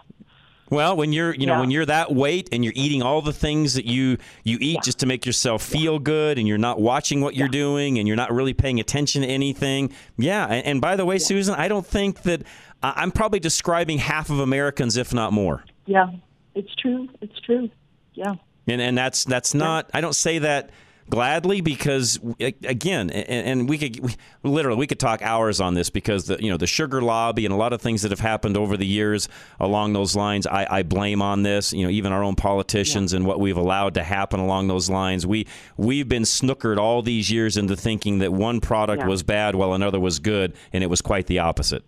Well, 0.68 0.96
when 0.96 1.12
you're, 1.12 1.32
you 1.32 1.46
know, 1.46 1.54
Yeah. 1.54 1.60
when 1.60 1.70
you're 1.70 1.86
that 1.86 2.12
weight 2.12 2.48
and 2.50 2.64
you're 2.64 2.72
eating 2.74 3.00
all 3.02 3.22
the 3.22 3.32
things 3.32 3.74
that 3.74 3.84
you 3.84 4.18
you 4.42 4.58
eat 4.60 4.80
just 4.82 4.98
to 5.00 5.06
make 5.06 5.24
yourself 5.24 5.62
feel 5.62 6.00
good, 6.00 6.38
and 6.38 6.48
you're 6.48 6.58
not 6.58 6.80
watching 6.80 7.20
what 7.20 7.36
you're 7.36 7.46
doing, 7.46 7.98
and 7.98 8.08
you're 8.08 8.16
not 8.16 8.32
really 8.32 8.52
paying 8.54 8.80
attention 8.80 9.22
to 9.22 9.28
anything. 9.28 9.92
Yeah. 10.18 10.44
And, 10.46 10.66
and 10.66 10.80
by 10.80 10.96
the 10.96 11.04
way, 11.04 11.18
Susan, 11.18 11.54
I 11.54 11.68
don't 11.68 11.86
think 11.86 12.22
that 12.22 12.42
I- 12.82 12.94
I'm 12.96 13.12
probably 13.12 13.38
describing 13.38 13.98
half 13.98 14.28
of 14.28 14.40
Americans, 14.40 14.96
if 14.96 15.14
not 15.14 15.32
more. 15.32 15.62
Yeah. 15.84 16.08
It's 16.56 16.74
true. 16.74 17.08
It's 17.20 17.38
true. 17.42 17.70
Yeah. 18.14 18.34
and 18.66 18.80
and 18.80 18.98
that's 18.98 19.22
that's 19.24 19.54
not 19.54 19.88
I 19.94 20.00
don't 20.00 20.16
say 20.16 20.38
that 20.40 20.70
gladly 21.08 21.60
because 21.60 22.18
again 22.40 23.10
and, 23.10 23.46
and 23.46 23.68
we 23.68 23.78
could 23.78 24.00
we, 24.00 24.14
literally 24.42 24.78
we 24.78 24.86
could 24.86 24.98
talk 24.98 25.22
hours 25.22 25.60
on 25.60 25.74
this 25.74 25.88
because 25.88 26.26
the 26.26 26.42
you 26.42 26.50
know 26.50 26.56
the 26.56 26.66
sugar 26.66 27.00
lobby 27.00 27.44
and 27.44 27.54
a 27.54 27.56
lot 27.56 27.72
of 27.72 27.80
things 27.80 28.02
that 28.02 28.10
have 28.10 28.20
happened 28.20 28.56
over 28.56 28.76
the 28.76 28.86
years 28.86 29.28
along 29.60 29.92
those 29.92 30.16
lines 30.16 30.46
I, 30.46 30.66
I 30.68 30.82
blame 30.82 31.22
on 31.22 31.42
this 31.42 31.72
you 31.72 31.84
know 31.84 31.90
even 31.90 32.12
our 32.12 32.24
own 32.24 32.34
politicians 32.34 33.12
and 33.12 33.24
what 33.24 33.38
we've 33.38 33.56
allowed 33.56 33.94
to 33.94 34.02
happen 34.02 34.40
along 34.40 34.66
those 34.68 34.90
lines 34.90 35.26
we 35.26 35.46
we've 35.76 36.08
been 36.08 36.24
snookered 36.24 36.76
all 36.76 37.02
these 37.02 37.30
years 37.30 37.56
into 37.56 37.76
thinking 37.76 38.18
that 38.18 38.32
one 38.32 38.60
product 38.60 39.02
Yeah. 39.02 39.08
was 39.08 39.22
bad 39.22 39.54
while 39.54 39.74
another 39.74 40.00
was 40.00 40.18
good 40.18 40.54
and 40.72 40.82
it 40.82 40.88
was 40.88 41.02
quite 41.02 41.26
the 41.26 41.38
opposite 41.38 41.84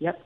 Yep. 0.00 0.20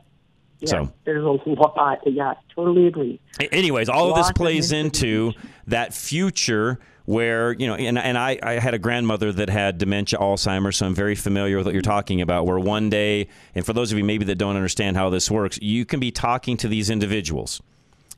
Yeah. 0.61 0.69
So- 0.69 0.93
there's 1.05 1.25
a 1.25 1.29
lot. 1.29 1.99
Yeah, 2.07 2.35
totally 2.55 2.87
agree. 2.87 3.21
Anyways, 3.53 3.89
all 3.89 4.11
of 4.11 4.17
this 4.17 4.33
plays 4.33 4.73
into 4.73 5.33
that 5.67 5.93
future 5.93 6.79
where, 7.07 7.53
you 7.53 7.67
know, 7.67 7.75
and, 7.75 7.99
and 7.99 8.17
I, 8.17 8.39
I 8.43 8.53
had 8.55 8.75
a 8.75 8.79
grandmother 8.79 9.31
that 9.33 9.51
had 9.51 9.79
dementia, 9.79 10.19
Alzheimer's, 10.19 10.79
so 10.79 10.87
I'm 10.87 10.95
very 10.95 11.15
familiar 11.15 11.59
with 11.59 11.67
what 11.67 11.75
you're 11.75 11.83
talking 11.83 12.21
about. 12.21 12.47
Where 12.47 12.59
one 12.59 12.89
day, 12.89 13.29
and 13.55 13.65
for 13.65 13.73
those 13.73 13.93
of 13.93 13.99
you 13.99 14.05
maybe 14.05 14.25
that 14.27 14.37
don't 14.37 14.57
understand 14.57 14.97
how 14.97 15.11
this 15.11 15.31
works, 15.31 15.59
you 15.61 15.85
can 15.85 16.01
be 16.01 16.11
talking 16.11 16.57
to 16.59 16.69
these 16.69 16.89
individuals. 16.89 17.61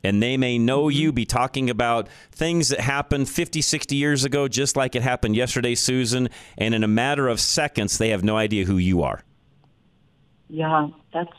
And 0.05 0.23
they 0.23 0.37
may 0.37 0.59
know 0.59 0.85
mm-hmm. 0.85 0.99
you, 0.99 1.13
be 1.13 1.25
talking 1.25 1.69
about 1.69 2.09
things 2.31 2.69
that 2.69 2.81
happened 2.81 3.29
50, 3.29 3.61
60 3.61 3.97
years 3.97 4.25
ago, 4.25 4.47
just 4.47 4.77
like 4.77 4.95
it 4.95 5.03
happened 5.03 5.35
yesterday, 5.35 5.75
Susan. 5.75 6.29
And 6.57 6.75
in 6.75 6.85
a 6.85 6.89
matter 6.89 7.27
of 7.27 7.41
seconds, 7.41 7.99
they 7.99 8.11
have 8.11 8.23
no 8.23 8.37
idea 8.37 8.67
who 8.67 8.77
you 8.77 9.03
are. 9.03 9.23
Yeah, 10.49 10.89
that's 11.13 11.37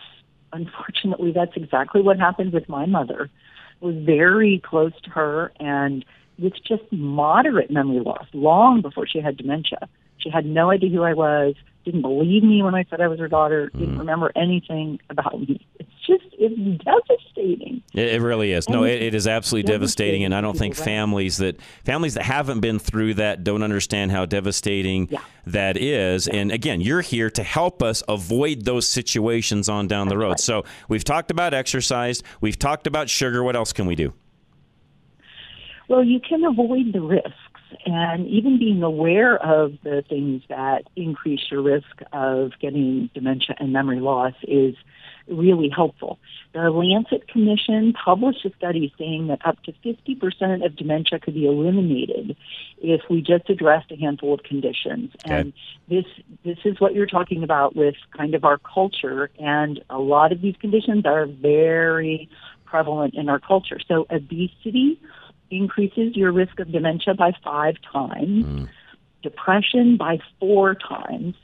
unfortunately 0.51 1.31
that's 1.31 1.55
exactly 1.55 2.01
what 2.01 2.19
happened 2.19 2.51
with 2.51 2.67
my 2.67 2.85
mother. 2.85 3.29
I 3.81 3.85
was 3.85 3.95
very 3.95 4.61
close 4.65 4.93
to 5.03 5.09
her 5.11 5.53
and 5.59 6.03
with 6.39 6.53
just 6.67 6.83
moderate 6.91 7.71
memory 7.71 7.99
loss 7.99 8.27
long 8.33 8.81
before 8.81 9.07
she 9.07 9.19
had 9.19 9.37
dementia. 9.37 9.89
She 10.17 10.29
had 10.29 10.45
no 10.45 10.71
idea 10.71 10.89
who 10.89 11.03
I 11.03 11.13
was, 11.13 11.55
didn't 11.87 12.01
believe 12.01 12.43
me 12.43 12.61
when 12.61 12.75
I 12.75 12.85
said 12.89 12.99
I 12.99 13.07
was 13.07 13.17
her 13.19 13.29
daughter, 13.29 13.69
didn't 13.69 13.89
mm-hmm. 13.89 13.99
remember 13.99 14.31
anything 14.35 14.99
about 15.09 15.39
me. 15.39 15.65
It's 15.79 15.89
just 16.05 16.25
it's 16.33 16.83
devastating. 16.83 17.81
It, 17.93 18.15
it 18.15 18.21
really 18.21 18.51
is. 18.51 18.67
No, 18.67 18.83
it, 18.83 19.01
it 19.01 19.15
is 19.15 19.25
absolutely 19.25 19.71
devastating, 19.71 20.25
and 20.25 20.35
I 20.35 20.41
don't 20.41 20.57
think 20.57 20.75
families 20.75 21.37
that 21.37 21.61
families 21.85 22.15
that 22.15 22.23
haven't 22.23 22.59
been 22.59 22.77
through 22.77 23.15
that 23.15 23.45
don't 23.45 23.63
understand 23.63 24.11
how 24.11 24.25
devastating 24.25 25.09
that 25.45 25.77
is. 25.77 26.27
And 26.27 26.51
again, 26.51 26.81
you're 26.81 27.01
here 27.01 27.29
to 27.31 27.43
help 27.43 27.81
us 27.81 28.03
avoid 28.09 28.65
those 28.65 28.87
situations 28.87 29.69
on 29.69 29.87
down 29.87 30.09
the 30.09 30.17
road. 30.17 30.41
So 30.41 30.65
we've 30.89 31.05
talked 31.05 31.31
about 31.31 31.53
exercise, 31.53 32.21
we've 32.41 32.59
talked 32.59 32.87
about 32.87 33.09
sugar. 33.09 33.43
What 33.43 33.55
else 33.55 33.71
can 33.71 33.85
we 33.85 33.95
do? 33.95 34.13
Well, 35.87 36.03
you 36.03 36.19
can 36.19 36.43
avoid 36.43 36.93
the 36.93 37.01
risks. 37.01 37.33
and 37.85 38.27
even 38.27 38.57
being 38.57 38.81
aware 38.81 39.37
of 39.37 39.73
the 39.83 40.03
things 40.07 40.41
that 40.47 40.83
increase 40.95 41.41
your 41.51 41.61
risk 41.61 42.01
of 42.13 42.51
getting 42.61 43.09
dementia 43.13 43.55
and 43.59 43.73
memory 43.73 43.99
loss 43.99 44.33
is 44.43 44.75
really 45.27 45.69
helpful. 45.69 46.17
The 46.53 46.69
Lancet 46.69 47.27
Commission 47.27 47.93
published 47.93 48.45
a 48.45 48.51
study 48.57 48.93
saying 48.97 49.27
that 49.27 49.39
up 49.45 49.61
to 49.63 49.73
50% 49.85 50.65
of 50.65 50.75
dementia 50.75 51.19
could 51.19 51.33
be 51.33 51.45
eliminated 51.45 52.35
if 52.79 53.01
we 53.09 53.21
just 53.21 53.49
addressed 53.49 53.91
a 53.91 53.97
handful 53.97 54.33
of 54.33 54.43
conditions. 54.43 55.11
Okay. 55.25 55.39
And 55.39 55.53
this 55.89 56.05
this 56.43 56.57
is 56.63 56.79
what 56.79 56.93
you're 56.93 57.05
talking 57.05 57.43
about 57.43 57.75
with 57.75 57.95
kind 58.15 58.33
of 58.33 58.43
our 58.43 58.59
culture 58.59 59.29
and 59.39 59.83
a 59.89 59.99
lot 59.99 60.31
of 60.31 60.41
these 60.41 60.55
conditions 60.59 61.05
are 61.05 61.25
very 61.25 62.29
prevalent 62.65 63.13
in 63.15 63.29
our 63.29 63.39
culture. 63.39 63.79
So 63.87 64.05
obesity 64.09 64.99
increases 65.49 66.15
your 66.15 66.31
risk 66.31 66.59
of 66.59 66.71
dementia 66.71 67.13
by 67.13 67.31
5 67.43 67.75
times, 67.91 68.45
hmm. 68.45 68.63
depression 69.23 69.97
by 69.97 70.19
4 70.39 70.75
times, 70.75 71.35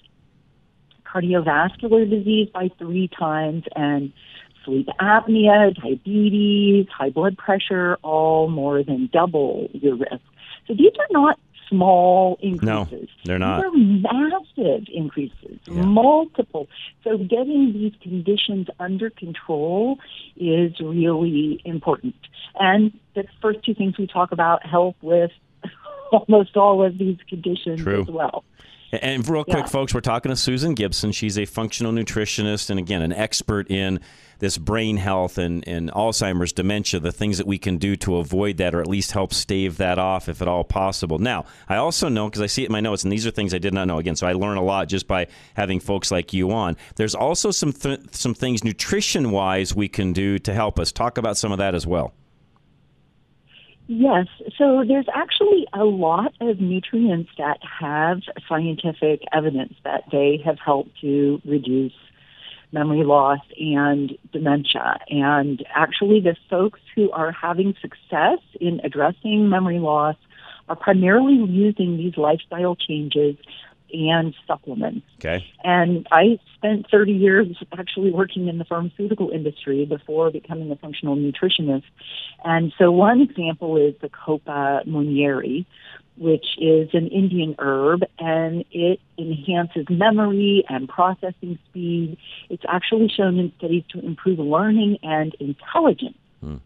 cardiovascular 1.05 2.09
disease 2.09 2.49
by 2.53 2.69
three 2.79 3.07
times, 3.07 3.63
and 3.75 4.11
sleep 4.65 4.87
apnea, 4.99 5.75
diabetes, 5.75 6.87
high 6.89 7.09
blood 7.09 7.37
pressure, 7.37 7.97
all 8.01 8.49
more 8.49 8.83
than 8.83 9.09
double 9.11 9.69
your 9.73 9.95
risk. 9.95 10.23
So 10.67 10.73
these 10.73 10.93
are 10.99 11.07
not 11.11 11.39
small 11.69 12.37
increases. 12.41 13.09
No, 13.09 13.23
they're 13.25 13.39
not. 13.39 13.61
They're 13.61 13.71
massive 13.71 14.87
increases, 14.93 15.59
multiple. 15.67 16.67
So 17.03 17.17
getting 17.17 17.73
these 17.73 17.93
conditions 18.01 18.67
under 18.79 19.09
control 19.09 19.99
is 20.35 20.73
really 20.79 21.61
important. 21.65 22.15
And 22.59 22.97
the 23.15 23.25
first 23.41 23.63
two 23.63 23.73
things 23.73 23.97
we 23.97 24.07
talk 24.07 24.31
about 24.31 24.65
help 24.65 24.95
with 25.01 25.31
almost 26.11 26.55
all 26.55 26.85
of 26.85 26.97
these 26.97 27.17
conditions 27.27 27.81
True. 27.81 28.01
as 28.01 28.07
well. 28.07 28.43
And 29.01 29.27
real 29.27 29.43
quick, 29.43 29.57
Yeah. 29.57 29.65
folks, 29.65 29.93
we're 29.93 30.01
talking 30.01 30.29
to 30.29 30.35
Susan 30.35 30.75
Gibson. 30.75 31.11
She's 31.11 31.37
a 31.37 31.45
functional 31.45 31.91
nutritionist 31.91 32.69
and, 32.69 32.79
again, 32.79 33.01
an 33.01 33.11
expert 33.11 33.71
in 33.71 33.99
this 34.37 34.57
brain 34.59 34.97
health 34.97 35.37
and, 35.39 35.67
and 35.67 35.89
Alzheimer's, 35.93 36.51
dementia, 36.51 36.99
the 36.99 37.11
things 37.11 37.37
that 37.39 37.47
we 37.47 37.57
can 37.57 37.77
do 37.77 37.95
to 37.95 38.17
avoid 38.17 38.57
that 38.57 38.75
or 38.75 38.81
at 38.81 38.87
least 38.87 39.13
help 39.13 39.33
stave 39.33 39.77
that 39.77 39.97
off 39.97 40.29
if 40.29 40.41
at 40.41 40.47
all 40.47 40.63
possible. 40.63 41.17
Now, 41.17 41.45
I 41.67 41.77
also 41.77 42.07
know, 42.07 42.27
because 42.29 42.41
I 42.41 42.45
see 42.47 42.63
it 42.63 42.67
in 42.67 42.71
my 42.71 42.81
notes, 42.81 43.03
and 43.03 43.11
these 43.11 43.25
are 43.25 43.31
things 43.31 43.53
I 43.53 43.57
did 43.57 43.73
not 43.73 43.87
know. 43.87 43.97
Again, 43.97 44.15
so 44.15 44.27
I 44.27 44.33
learn 44.33 44.57
a 44.57 44.63
lot 44.63 44.89
just 44.89 45.07
by 45.07 45.27
having 45.55 45.79
folks 45.79 46.11
like 46.11 46.31
you 46.33 46.51
on. 46.51 46.75
There's 46.95 47.15
also 47.15 47.49
some, 47.51 47.73
th- 47.73 48.01
some 48.11 48.33
things 48.35 48.63
nutrition 48.63 49.31
wise 49.31 49.73
we 49.73 49.87
can 49.87 50.13
do 50.13 50.37
to 50.39 50.53
help 50.53 50.79
us. 50.79 50.91
Talk 50.91 51.17
about 51.17 51.37
some 51.37 51.51
of 51.51 51.57
that 51.57 51.73
as 51.73 51.87
well. 51.87 52.13
Yes. 53.95 54.25
So 54.57 54.83
there's 54.87 55.05
actually 55.13 55.67
a 55.71 55.83
lot 55.83 56.33
of 56.41 56.59
nutrients 56.59 57.29
that 57.37 57.59
have 57.79 58.21
scientific 58.49 59.21
evidence 59.31 59.73
that 59.83 60.05
they 60.11 60.41
have 60.43 60.57
helped 60.57 60.99
to 61.01 61.39
reduce 61.45 61.93
memory 62.71 63.03
loss 63.03 63.41
and 63.59 64.17
dementia. 64.31 64.97
And 65.09 65.63
actually, 65.75 66.21
the 66.21 66.35
folks 66.49 66.79
who 66.95 67.11
are 67.11 67.31
having 67.31 67.75
success 67.79 68.39
in 68.59 68.81
addressing 68.83 69.47
memory 69.47 69.77
loss 69.77 70.15
are 70.67 70.75
primarily 70.75 71.35
using 71.47 71.97
these 71.97 72.17
lifestyle 72.17 72.75
changes 72.75 73.35
and 73.93 74.33
supplements. 74.47 75.05
Okay. 75.19 75.45
And 75.63 76.07
I 76.11 76.39
spent 76.55 76.89
30 76.89 77.11
years 77.11 77.47
actually 77.77 78.11
working 78.11 78.47
in 78.47 78.57
the 78.57 78.65
pharmaceutical 78.65 79.29
industry 79.29 79.85
before 79.85 80.31
becoming 80.31 80.71
a 80.71 80.75
functional 80.75 81.15
nutritionist. 81.15 81.83
And 82.43 82.73
so 82.77 82.91
one 82.91 83.21
example 83.21 83.77
is 83.77 83.95
the 84.01 84.09
Bacopa 84.09 84.85
monnieri, 84.85 85.65
which 86.17 86.45
is 86.59 86.89
an 86.93 87.07
Indian 87.07 87.55
herb 87.59 88.03
and 88.19 88.65
it 88.71 88.99
enhances 89.17 89.85
memory 89.89 90.63
and 90.69 90.87
processing 90.87 91.57
speed. 91.69 92.17
It's 92.49 92.63
actually 92.67 93.09
shown 93.09 93.39
in 93.39 93.51
studies 93.57 93.83
to 93.89 93.99
improve 93.99 94.39
learning 94.39 94.97
and 95.03 95.35
intelligence. 95.39 96.17
Hmm. 96.41 96.57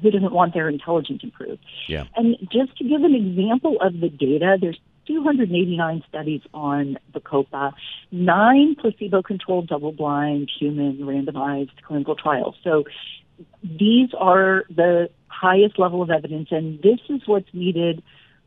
Who 0.00 0.10
doesn't 0.10 0.32
want 0.32 0.54
their 0.54 0.68
intelligence 0.68 1.22
improved? 1.22 1.62
Yeah. 1.86 2.04
And 2.16 2.36
just 2.50 2.76
to 2.78 2.84
give 2.84 3.02
an 3.02 3.14
example 3.14 3.76
of 3.80 4.00
the 4.00 4.08
data, 4.08 4.56
there's 4.58 4.78
289 5.06 6.02
studies 6.08 6.42
on 6.54 6.98
the 7.12 7.20
Bacopa, 7.20 7.72
nine 8.10 8.76
placebo-controlled, 8.80 9.68
double-blind, 9.68 10.50
human, 10.58 10.98
randomized 10.98 11.70
clinical 11.86 12.14
trials. 12.14 12.54
So 12.62 12.84
these 13.62 14.10
are 14.18 14.64
the 14.74 15.10
highest 15.28 15.78
level 15.78 16.02
of 16.02 16.10
evidence, 16.10 16.48
and 16.50 16.80
this 16.82 17.00
is 17.08 17.22
what's 17.26 17.52
needed 17.52 18.02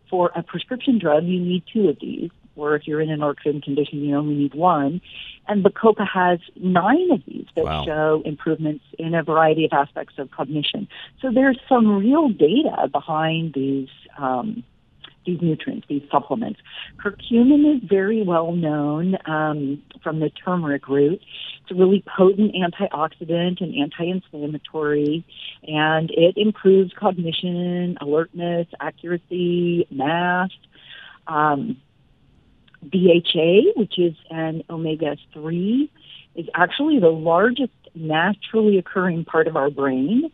for 0.09 0.31
a 0.35 0.43
prescription 0.43 0.99
drug. 0.99 1.25
You 1.25 1.39
need 1.39 1.63
two 1.71 1.89
of 1.89 1.97
these, 1.99 2.29
or 2.55 2.75
if 2.75 2.87
you're 2.87 3.01
in 3.01 3.09
an 3.09 3.21
orphan 3.21 3.59
condition, 3.61 3.99
you 3.99 4.15
only 4.15 4.35
need 4.35 4.53
one. 4.53 5.01
And 5.47 5.63
the 5.65 5.69
Bacopa 5.69 6.07
has 6.07 6.39
nine 6.55 7.11
of 7.11 7.21
these 7.25 7.45
that 7.55 7.65
Wow. 7.65 7.83
show 7.85 8.21
improvements 8.25 8.83
in 8.97 9.13
a 9.13 9.23
variety 9.23 9.65
of 9.65 9.73
aspects 9.73 10.17
of 10.17 10.31
cognition. 10.31 10.87
So 11.21 11.31
there's 11.31 11.59
some 11.67 11.97
real 11.97 12.29
data 12.29 12.87
behind 12.91 13.53
these. 13.53 13.89
Um, 14.17 14.63
these 15.25 15.41
nutrients, 15.41 15.87
these 15.89 16.03
supplements. 16.11 16.59
Curcumin 17.03 17.75
is 17.77 17.87
very 17.87 18.23
well 18.23 18.51
known 18.51 19.17
um, 19.25 19.81
from 20.03 20.19
the 20.19 20.29
turmeric 20.29 20.87
root. 20.87 21.21
It's 21.61 21.71
a 21.71 21.75
really 21.75 22.03
potent 22.17 22.53
antioxidant 22.53 23.61
and 23.61 23.75
anti-inflammatory, 23.75 25.25
and 25.67 26.11
it 26.11 26.37
improves 26.37 26.91
cognition, 26.97 27.97
alertness, 28.01 28.67
accuracy, 28.79 29.87
math. 29.89 30.51
Um, 31.27 31.77
DHA, 32.91 33.73
which 33.75 33.97
is 33.97 34.13
an 34.29 34.63
omega 34.69 35.17
3, 35.33 35.91
is 36.35 36.45
actually 36.53 36.99
the 36.99 37.09
largest 37.09 37.71
naturally 37.95 38.77
occurring 38.77 39.25
part 39.25 39.47
of 39.47 39.55
our 39.55 39.69
brain. 39.69 40.31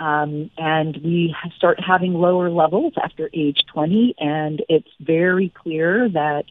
Um, 0.00 0.50
and 0.56 0.96
we 1.04 1.36
start 1.56 1.78
having 1.78 2.14
lower 2.14 2.50
levels 2.50 2.94
after 3.02 3.28
age 3.34 3.58
20, 3.72 4.14
and 4.18 4.64
it's 4.68 4.88
very 4.98 5.52
clear 5.54 6.08
that 6.08 6.44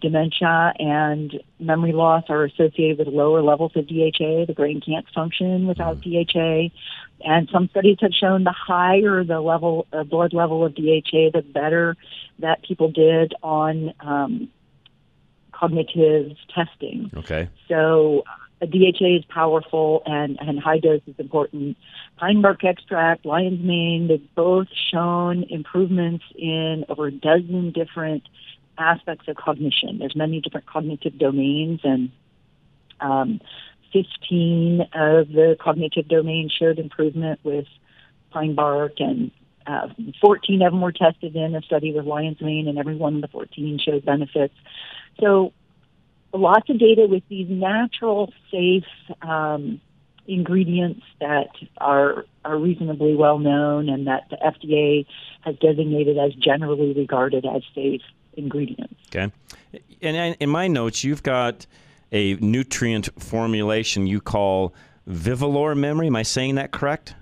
dementia 0.00 0.72
and 0.78 1.40
memory 1.58 1.92
loss 1.92 2.24
are 2.28 2.44
associated 2.44 2.98
with 2.98 3.08
lower 3.08 3.42
levels 3.42 3.72
of 3.76 3.86
DHA. 3.86 4.46
The 4.46 4.54
brain 4.56 4.80
can't 4.80 5.06
function 5.14 5.66
without 5.66 6.00
DHA. 6.00 6.70
And 7.20 7.48
some 7.52 7.68
studies 7.70 7.98
have 8.00 8.12
shown 8.12 8.44
the 8.44 8.54
higher 8.54 9.22
the 9.22 9.40
level, 9.40 9.86
uh, 9.92 10.04
blood 10.04 10.32
level 10.32 10.64
of 10.64 10.74
DHA, 10.74 11.30
the 11.34 11.44
better 11.46 11.96
that 12.38 12.62
people 12.62 12.90
did 12.90 13.34
on 13.42 13.92
um, 14.00 14.48
cognitive 15.52 16.36
testing. 16.54 17.10
Okay. 17.16 17.48
So 17.68 18.24
DHA 18.60 19.18
is 19.18 19.24
powerful 19.26 20.02
and, 20.06 20.38
and 20.40 20.58
high 20.58 20.78
dose 20.78 21.02
is 21.06 21.14
important. 21.18 21.76
Pine 22.16 22.40
bark 22.40 22.64
extract, 22.64 23.26
lion's 23.26 23.62
mane, 23.62 24.08
they've 24.08 24.34
both 24.34 24.68
shown 24.90 25.44
improvements 25.50 26.24
in 26.34 26.84
over 26.88 27.08
a 27.08 27.12
dozen 27.12 27.72
different 27.72 28.22
aspects 28.78 29.28
of 29.28 29.36
cognition. 29.36 29.98
There's 29.98 30.16
many 30.16 30.40
different 30.40 30.66
cognitive 30.66 31.18
domains 31.18 31.80
and 31.84 32.10
um, 33.00 33.40
15 33.92 34.82
of 34.94 35.28
the 35.28 35.56
cognitive 35.60 36.08
domains 36.08 36.52
showed 36.58 36.78
improvement 36.78 37.40
with 37.42 37.66
pine 38.30 38.54
bark 38.54 38.94
and 38.98 39.30
uh, 39.66 39.88
14 40.20 40.62
of 40.62 40.72
them 40.72 40.80
were 40.80 40.92
tested 40.92 41.34
in 41.34 41.54
a 41.54 41.62
study 41.62 41.92
with 41.92 42.06
lion's 42.06 42.40
mane 42.40 42.68
and 42.68 42.78
every 42.78 42.96
one 42.96 43.16
of 43.16 43.20
the 43.20 43.28
14 43.28 43.78
showed 43.84 44.04
benefits. 44.04 44.54
So 45.20 45.52
lots 46.36 46.68
of 46.70 46.78
data 46.78 47.06
with 47.08 47.22
these 47.28 47.48
natural, 47.48 48.32
safe 48.50 48.84
um, 49.22 49.80
ingredients 50.26 51.02
that 51.20 51.48
are 51.78 52.24
are 52.44 52.58
reasonably 52.58 53.14
well 53.14 53.38
known 53.38 53.88
and 53.88 54.06
that 54.06 54.28
the 54.30 54.36
FDA 54.36 55.06
has 55.42 55.56
designated 55.56 56.18
as 56.18 56.34
generally 56.34 56.92
regarded 56.92 57.44
as 57.44 57.62
safe 57.74 58.02
ingredients. 58.34 58.94
Okay. 59.08 59.32
And 60.02 60.36
in- 60.38 60.50
my 60.50 60.68
notes, 60.68 61.04
you've 61.04 61.22
got 61.22 61.66
a 62.12 62.34
nutrient 62.36 63.08
formulation 63.20 64.06
you 64.06 64.20
call 64.20 64.74
Vivolor 65.08 65.76
Memory. 65.76 66.06
Am 66.08 66.16
I 66.16 66.22
saying 66.22 66.54
that 66.56 66.70
correct? 66.70 67.14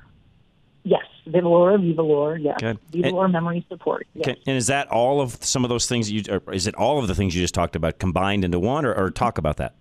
Vivolor, 1.42 2.42
yes. 2.42 2.56
Okay. 2.62 2.78
Vivolor 2.92 3.30
memory 3.30 3.64
support. 3.68 4.06
Yes. 4.14 4.28
Okay. 4.28 4.40
And 4.46 4.56
is 4.56 4.66
that 4.68 4.88
all 4.88 5.20
of 5.20 5.42
some 5.44 5.64
of 5.64 5.68
those 5.68 5.86
things 5.86 6.10
you, 6.10 6.22
or 6.28 6.52
is 6.52 6.66
it 6.66 6.74
all 6.74 6.98
of 6.98 7.08
the 7.08 7.14
things 7.14 7.34
you 7.34 7.42
just 7.42 7.54
talked 7.54 7.76
about 7.76 7.98
combined 7.98 8.44
into 8.44 8.58
one, 8.58 8.84
or, 8.84 8.94
or 8.94 9.10
talk 9.10 9.38
about 9.38 9.56
that? 9.58 9.74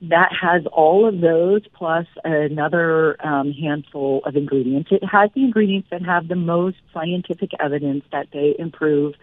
that 0.00 0.30
has 0.40 0.64
all 0.72 1.06
of 1.06 1.20
those 1.20 1.60
plus 1.74 2.06
another 2.24 3.16
um, 3.24 3.52
handful 3.52 4.22
of 4.24 4.36
ingredients. 4.36 4.88
It 4.90 5.04
has 5.04 5.30
the 5.34 5.42
ingredients 5.44 5.88
that 5.90 6.02
have 6.02 6.28
the 6.28 6.36
most 6.36 6.78
scientific 6.94 7.50
evidence 7.60 8.04
that 8.10 8.28
they 8.32 8.54
improve 8.58 9.14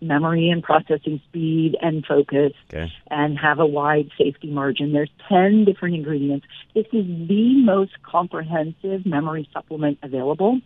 memory 0.00 0.50
and 0.50 0.62
processing 0.62 1.20
speed 1.28 1.76
and 1.80 2.04
focus 2.04 2.52
Okay. 2.70 2.92
and 3.10 3.38
have 3.38 3.58
a 3.58 3.66
wide 3.66 4.10
safety 4.18 4.50
margin. 4.50 4.92
There's 4.92 5.10
10 5.28 5.64
different 5.64 5.94
ingredients. 5.94 6.46
This 6.74 6.86
is 6.92 7.06
the 7.28 7.62
most 7.64 7.92
comprehensive 8.02 9.06
memory 9.06 9.48
supplement 9.54 9.98
available. 10.02 10.60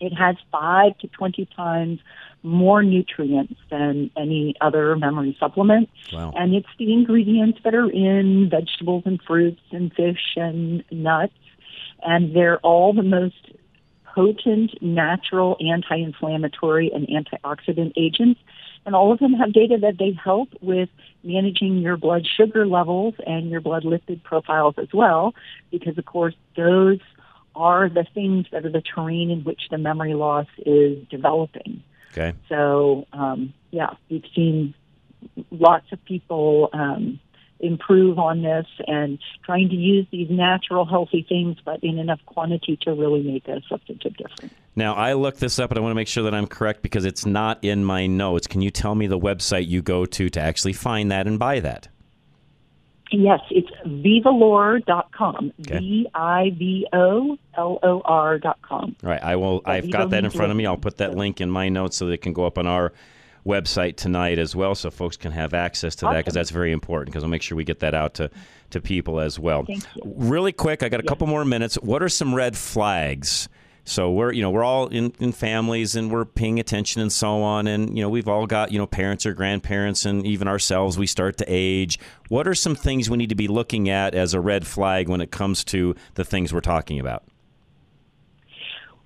It 0.00 0.12
has 0.14 0.36
five 0.50 0.96
to 0.98 1.08
20 1.08 1.48
times 1.56 2.00
more 2.42 2.82
nutrients 2.82 3.54
than 3.70 4.10
any 4.16 4.54
other 4.60 4.96
memory 4.96 5.36
supplement. 5.38 5.88
Wow. 6.12 6.32
And 6.36 6.54
it's 6.54 6.68
the 6.78 6.92
ingredients 6.92 7.58
that 7.64 7.74
are 7.74 7.90
in 7.90 8.48
vegetables 8.50 9.02
and 9.06 9.20
fruits 9.26 9.60
and 9.72 9.92
fish 9.92 10.36
and 10.36 10.84
nuts. 10.90 11.32
And 12.02 12.34
they're 12.36 12.58
all 12.58 12.92
the 12.92 13.02
most 13.02 13.50
potent 14.14 14.80
natural 14.80 15.56
anti 15.60 15.96
inflammatory 15.96 16.90
and 16.92 17.06
antioxidant 17.08 17.92
agents. 17.96 18.40
And 18.84 18.94
all 18.94 19.12
of 19.12 19.18
them 19.18 19.32
have 19.34 19.52
data 19.52 19.78
that 19.82 19.98
they 19.98 20.16
help 20.22 20.48
with 20.60 20.88
managing 21.24 21.78
your 21.78 21.96
blood 21.96 22.24
sugar 22.36 22.66
levels 22.66 23.14
and 23.26 23.50
your 23.50 23.60
blood 23.60 23.82
lipid 23.82 24.22
profiles 24.22 24.76
as 24.78 24.88
well, 24.94 25.34
because, 25.72 25.98
of 25.98 26.06
course, 26.06 26.34
those 26.56 27.00
are 27.56 27.88
the 27.88 28.06
things 28.14 28.46
that 28.52 28.64
are 28.64 28.70
the 28.70 28.82
terrain 28.82 29.30
in 29.30 29.42
which 29.42 29.62
the 29.70 29.78
memory 29.78 30.14
loss 30.14 30.46
is 30.64 30.98
developing. 31.08 31.82
Okay. 32.12 32.36
So, 32.48 33.06
um, 33.12 33.52
yeah, 33.70 33.94
we've 34.08 34.24
seen 34.34 34.74
lots 35.50 35.86
of 35.92 36.02
people 36.04 36.70
um, 36.72 37.18
improve 37.60 38.18
on 38.18 38.42
this 38.42 38.66
and 38.86 39.18
trying 39.44 39.68
to 39.70 39.74
use 39.74 40.06
these 40.10 40.28
natural, 40.30 40.84
healthy 40.84 41.24
things, 41.28 41.56
but 41.64 41.82
in 41.82 41.98
enough 41.98 42.20
quantity 42.26 42.78
to 42.82 42.92
really 42.92 43.22
make 43.22 43.48
a 43.48 43.60
substantive 43.68 44.16
difference. 44.16 44.52
Now, 44.74 44.94
I 44.94 45.14
looked 45.14 45.40
this 45.40 45.58
up 45.58 45.70
and 45.70 45.78
I 45.78 45.80
want 45.80 45.92
to 45.92 45.96
make 45.96 46.08
sure 46.08 46.24
that 46.24 46.34
I'm 46.34 46.46
correct 46.46 46.82
because 46.82 47.04
it's 47.04 47.24
not 47.24 47.62
in 47.64 47.84
my 47.84 48.06
notes. 48.06 48.46
Can 48.46 48.60
you 48.60 48.70
tell 48.70 48.94
me 48.94 49.06
the 49.06 49.18
website 49.18 49.66
you 49.66 49.82
go 49.82 50.04
to 50.06 50.28
to 50.28 50.40
actually 50.40 50.74
find 50.74 51.10
that 51.10 51.26
and 51.26 51.38
buy 51.38 51.60
that? 51.60 51.88
Yes, 53.10 53.40
it's 53.50 53.70
vivolor.com. 53.86 55.52
V 55.58 56.08
I 56.14 56.50
V 56.58 56.86
O 56.92 57.38
L 57.56 57.78
O 57.82 58.02
R.com. 58.04 58.96
All 59.02 59.10
right, 59.10 59.22
I 59.22 59.36
will. 59.36 59.62
I've 59.64 59.90
got 59.90 60.10
that 60.10 60.24
in 60.24 60.30
front 60.30 60.50
of 60.50 60.56
me. 60.56 60.66
I'll 60.66 60.76
put 60.76 60.98
that 60.98 61.14
link 61.14 61.40
in 61.40 61.50
my 61.50 61.68
notes 61.68 61.96
so 61.96 62.06
that 62.06 62.12
it 62.12 62.22
can 62.22 62.32
go 62.32 62.44
up 62.46 62.58
on 62.58 62.66
our 62.66 62.92
website 63.46 63.96
tonight 63.96 64.38
as 64.38 64.56
well, 64.56 64.74
so 64.74 64.90
folks 64.90 65.16
can 65.16 65.30
have 65.30 65.54
access 65.54 65.94
to 65.96 66.06
that 66.06 66.16
because 66.18 66.34
that's 66.34 66.50
very 66.50 66.72
important. 66.72 67.12
Because 67.12 67.22
I'll 67.22 67.30
make 67.30 67.42
sure 67.42 67.56
we 67.56 67.64
get 67.64 67.80
that 67.80 67.94
out 67.94 68.14
to 68.14 68.30
to 68.70 68.80
people 68.80 69.20
as 69.20 69.38
well. 69.38 69.64
Really 70.04 70.52
quick, 70.52 70.82
I 70.82 70.88
got 70.88 71.00
a 71.00 71.04
couple 71.04 71.26
more 71.26 71.44
minutes. 71.44 71.76
What 71.76 72.02
are 72.02 72.08
some 72.08 72.34
red 72.34 72.56
flags? 72.56 73.48
So 73.88 74.10
we're 74.10 74.32
you 74.32 74.42
know 74.42 74.50
we're 74.50 74.64
all 74.64 74.88
in, 74.88 75.12
in 75.20 75.30
families 75.30 75.94
and 75.94 76.10
we're 76.10 76.24
paying 76.24 76.58
attention 76.58 77.00
and 77.00 77.12
so 77.12 77.40
on 77.42 77.68
and 77.68 77.96
you 77.96 78.02
know 78.02 78.08
we've 78.08 78.26
all 78.26 78.46
got 78.46 78.72
you 78.72 78.78
know 78.78 78.86
parents 78.86 79.24
or 79.24 79.32
grandparents 79.32 80.04
and 80.04 80.26
even 80.26 80.48
ourselves 80.48 80.98
we 80.98 81.06
start 81.06 81.36
to 81.38 81.44
age. 81.46 81.98
What 82.28 82.48
are 82.48 82.54
some 82.54 82.74
things 82.74 83.08
we 83.08 83.16
need 83.16 83.28
to 83.28 83.36
be 83.36 83.46
looking 83.46 83.88
at 83.88 84.12
as 84.12 84.34
a 84.34 84.40
red 84.40 84.66
flag 84.66 85.08
when 85.08 85.20
it 85.20 85.30
comes 85.30 85.62
to 85.64 85.94
the 86.14 86.24
things 86.24 86.52
we're 86.52 86.60
talking 86.60 86.98
about? 86.98 87.22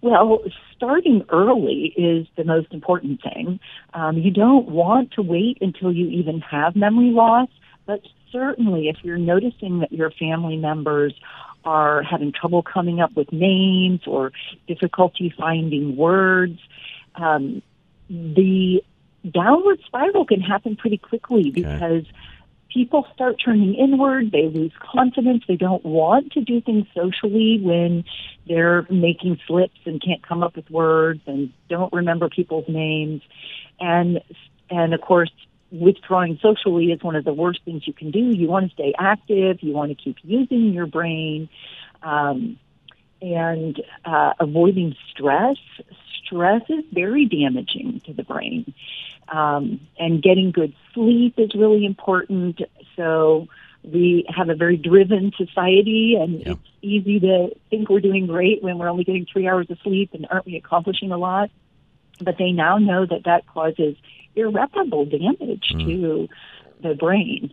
Well, 0.01 0.41
starting 0.75 1.27
early 1.29 1.93
is 1.95 2.27
the 2.39 2.45
most 2.45 2.73
important 2.73 3.21
thing. 3.23 3.61
Um, 3.93 4.17
you 4.17 4.31
don't 4.31 4.67
want 4.67 5.13
to 5.13 5.23
wait 5.23 5.59
until 5.61 5.93
you 5.93 6.09
even 6.09 6.41
have 6.41 6.75
memory 6.75 7.11
loss, 7.11 7.51
but 7.85 8.01
certainly 8.33 8.89
if 8.89 8.97
you're 9.03 9.19
noticing 9.19 9.81
that 9.81 9.93
your 9.93 10.11
family 10.11 10.57
members 10.57 11.13
are 11.65 12.03
having 12.03 12.33
trouble 12.33 12.63
coming 12.63 13.01
up 13.01 13.15
with 13.15 13.33
names 13.33 14.01
or 14.07 14.33
difficulty 14.67 15.33
finding 15.37 15.97
words, 15.97 16.59
um, 17.17 17.63
the 18.09 18.83
downward 19.31 19.81
spiral 19.87 20.25
can 20.25 20.41
happen 20.41 20.77
pretty 20.77 20.97
quickly 20.97 21.51
because 21.51 22.05
people 22.73 23.07
start 23.15 23.37
turning 23.45 23.75
inward. 23.75 24.33
They 24.33 24.49
lose 24.49 24.73
confidence. 24.79 25.45
They 25.47 25.57
don't 25.57 25.85
want 25.85 26.33
to 26.33 26.41
do 26.41 26.61
things 26.61 26.87
socially 26.95 27.61
when 27.61 28.05
they're 28.47 28.87
making 28.91 29.39
slips 29.47 29.79
and 29.85 30.03
can't 30.03 30.27
come 30.27 30.43
up 30.43 30.57
with 30.57 30.71
words 30.71 31.21
and 31.27 31.53
don't 31.69 31.93
remember 31.93 32.29
people's 32.29 32.69
names. 32.69 33.23
And 33.79 34.21
and 34.71 34.95
of 34.95 35.01
course, 35.01 35.31
withdrawing 35.71 36.39
socially 36.43 36.93
is 36.93 37.03
one 37.03 37.17
of 37.17 37.25
the 37.25 37.33
worst 37.33 37.61
things 37.65 37.87
you 37.87 37.93
can 37.93 38.11
do. 38.11 38.19
You 38.19 38.49
want 38.49 38.69
to 38.69 38.75
stay 38.75 38.95
active. 38.99 39.63
You 39.63 39.73
want 39.73 39.91
to 39.91 39.95
keep 39.95 40.17
using 40.23 40.73
your 40.73 40.87
brain, 40.87 41.49
um, 42.03 42.59
and 43.23 43.81
uh, 44.05 44.33
avoiding 44.41 44.97
stress. 45.11 45.57
Stress 46.25 46.63
is 46.69 46.85
very 46.93 47.27
damaging 47.27 48.01
to 48.07 48.13
the 48.13 48.23
brain. 48.23 48.73
Um, 49.29 49.81
and 49.99 50.23
getting 50.23 50.51
good 50.51 50.75
sleep 50.93 51.35
is 51.39 51.55
really 51.55 51.85
important. 51.85 52.61
So 52.97 53.49
we 53.83 54.27
have 54.29 54.49
a 54.49 54.55
very 54.55 54.77
driven 54.77 55.33
society, 55.37 56.17
and 56.21 56.43
it's 56.47 56.61
easy 56.83 57.21
to 57.21 57.55
think 57.69 57.89
we're 57.89 58.01
doing 58.01 58.27
great 58.27 58.63
when 58.63 58.79
we're 58.79 58.89
only 58.89 59.05
getting 59.05 59.27
three 59.27 59.49
hours 59.49 59.71
of 59.71 59.79
sleep 59.83 60.11
and 60.15 60.27
aren't 60.31 60.47
we 60.47 60.57
accomplishing 60.57 61.13
a 61.13 61.19
lot? 61.19 61.51
But 62.21 62.37
they 62.39 62.53
now 62.53 62.79
know 62.79 63.07
that 63.07 63.25
that 63.25 63.47
causes 63.47 63.97
irreparable 64.37 65.05
damage 65.07 65.69
to 65.71 66.29
the 66.83 66.95
brain. 66.95 67.53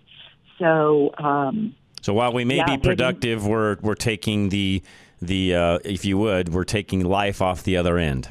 So, 0.59 1.13
um, 1.17 1.75
So 2.01 2.13
while 2.13 2.33
we 2.33 2.45
may 2.45 2.57
Yeah, 2.57 2.65
be 2.65 2.77
productive, 2.77 3.45
we're 3.45 3.77
we're 3.81 3.95
taking 3.95 4.49
the 4.49 4.81
the 5.21 5.55
uh, 5.55 5.79
if 5.83 6.05
you 6.05 6.17
would, 6.17 6.49
we're 6.49 6.63
taking 6.63 7.03
life 7.03 7.41
off 7.41 7.63
the 7.63 7.77
other 7.77 7.97
end. 7.97 8.29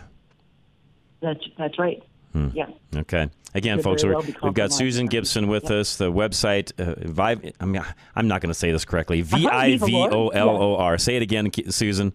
that's 1.20 1.44
that's 1.58 1.78
right. 1.78 2.02
Hmm. 2.32 2.48
Yeah. 2.54 2.66
Okay. 2.94 3.28
Again, 3.54 3.78
Could 3.78 3.84
folks, 3.84 4.04
we're, 4.04 4.12
well 4.14 4.24
we've 4.42 4.54
got. 4.54 4.70
Susan 4.72 5.06
Gibson 5.06 5.48
with 5.48 5.70
us. 5.70 5.96
The 5.96 6.12
website, 6.12 6.72
uh, 6.78 6.94
Vive, 7.08 7.52
I 7.58 7.64
mean, 7.64 7.82
I'm 8.14 8.28
not 8.28 8.42
going 8.42 8.50
to 8.50 8.54
say 8.58 8.70
this 8.70 8.84
correctly. 8.84 9.22
V 9.22 9.48
I 9.48 9.78
V 9.78 9.94
O 9.96 10.28
L 10.28 10.50
O 10.50 10.76
R. 10.76 10.98
Say 10.98 11.16
it 11.16 11.22
again, 11.22 11.50
Susan. 11.70 12.12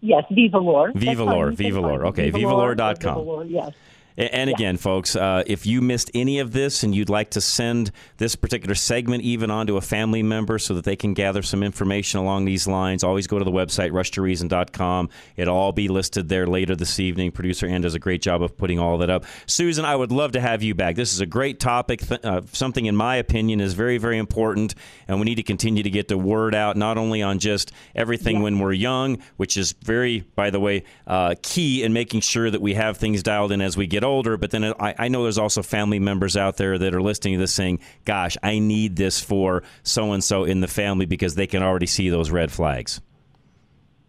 Yes, 0.00 0.24
Vivolor. 0.30 0.92
Vivolor, 0.92 1.52
Vivolor. 1.56 2.06
Okay, 2.06 2.30
Vivolor, 2.30 2.76
vivolor.com. 2.76 3.16
Vivolor, 3.18 3.50
yes. 3.50 3.72
And 4.18 4.48
again, 4.48 4.78
folks, 4.78 5.14
uh, 5.14 5.42
if 5.46 5.66
you 5.66 5.82
missed 5.82 6.10
any 6.14 6.38
of 6.38 6.52
this 6.52 6.82
and 6.82 6.94
you'd 6.94 7.10
like 7.10 7.30
to 7.30 7.40
send 7.40 7.90
this 8.16 8.34
particular 8.34 8.74
segment 8.74 9.22
even 9.24 9.50
onto 9.50 9.76
a 9.76 9.82
family 9.82 10.22
member 10.22 10.58
so 10.58 10.72
that 10.74 10.84
they 10.84 10.96
can 10.96 11.12
gather 11.12 11.42
some 11.42 11.62
information 11.62 12.18
along 12.18 12.46
these 12.46 12.66
lines, 12.66 13.04
always 13.04 13.26
go 13.26 13.38
to 13.38 13.44
the 13.44 13.50
website, 13.50 13.90
rushtoreason.com. 13.90 15.10
It'll 15.36 15.56
all 15.56 15.72
be 15.72 15.88
listed 15.88 16.30
there 16.30 16.46
later 16.46 16.74
this 16.74 16.98
evening. 16.98 17.30
Producer 17.30 17.66
Ann 17.66 17.82
does 17.82 17.94
a 17.94 17.98
great 17.98 18.22
job 18.22 18.42
of 18.42 18.56
putting 18.56 18.78
all 18.78 18.96
that 18.98 19.10
up. 19.10 19.24
Susan, 19.46 19.84
I 19.84 19.94
would 19.94 20.12
love 20.12 20.32
to 20.32 20.40
have 20.40 20.62
you 20.62 20.74
back. 20.74 20.96
This 20.96 21.12
is 21.12 21.20
a 21.20 21.26
great 21.26 21.60
topic, 21.60 22.00
th- 22.00 22.24
uh, 22.24 22.40
something, 22.52 22.86
in 22.86 22.96
my 22.96 23.16
opinion, 23.16 23.60
is 23.60 23.74
very, 23.74 23.98
very 23.98 24.16
important. 24.16 24.74
And 25.08 25.18
we 25.18 25.26
need 25.26 25.34
to 25.34 25.42
continue 25.42 25.82
to 25.82 25.90
get 25.90 26.08
the 26.08 26.16
word 26.16 26.54
out, 26.54 26.76
not 26.76 26.96
only 26.96 27.22
on 27.22 27.38
just 27.38 27.70
everything 27.94 28.40
when 28.40 28.58
we're 28.60 28.72
young, 28.72 29.18
which 29.36 29.58
is 29.58 29.72
very, 29.72 30.20
by 30.20 30.48
the 30.48 30.60
way, 30.60 30.84
uh, 31.06 31.34
key 31.42 31.82
in 31.82 31.92
making 31.92 32.22
sure 32.22 32.50
that 32.50 32.62
we 32.62 32.72
have 32.74 32.96
things 32.96 33.22
dialed 33.22 33.52
in 33.52 33.60
as 33.60 33.76
we 33.76 33.86
get 33.86 34.05
older. 34.06 34.36
But 34.36 34.50
then 34.50 34.64
I, 34.64 34.94
I 34.98 35.08
know 35.08 35.22
there's 35.22 35.38
also 35.38 35.62
family 35.62 35.98
members 35.98 36.36
out 36.36 36.56
there 36.56 36.78
that 36.78 36.94
are 36.94 37.02
listening 37.02 37.34
to 37.34 37.40
this 37.40 37.52
saying, 37.52 37.80
gosh, 38.04 38.36
I 38.42 38.58
need 38.58 38.96
this 38.96 39.20
for 39.20 39.62
so 39.82 40.12
and 40.12 40.22
so 40.24 40.44
in 40.44 40.60
the 40.60 40.68
family 40.68 41.06
because 41.06 41.34
they 41.34 41.46
can 41.46 41.62
already 41.62 41.86
see 41.86 42.08
those 42.08 42.30
red 42.30 42.50
flags. 42.50 43.00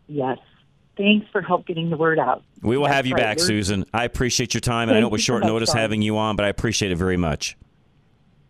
Yes. 0.07 0.37
Thanks 0.95 1.27
for 1.31 1.41
help 1.41 1.67
getting 1.67 1.89
the 1.89 1.97
word 1.97 2.17
out. 2.17 2.43
We 2.61 2.75
will 2.77 2.85
That's 2.85 2.95
have 2.95 3.05
you 3.05 3.13
right. 3.13 3.21
back, 3.21 3.37
We're- 3.37 3.47
Susan. 3.47 3.85
I 3.93 4.05
appreciate 4.05 4.53
your 4.53 4.61
time. 4.61 4.89
And 4.89 4.97
I 4.97 5.01
know 5.01 5.07
it 5.07 5.11
was 5.11 5.21
short 5.21 5.43
notice 5.43 5.71
having 5.71 6.01
you 6.01 6.17
on, 6.17 6.35
but 6.35 6.45
I 6.45 6.49
appreciate 6.49 6.91
it 6.91 6.97
very 6.97 7.17
much. 7.17 7.55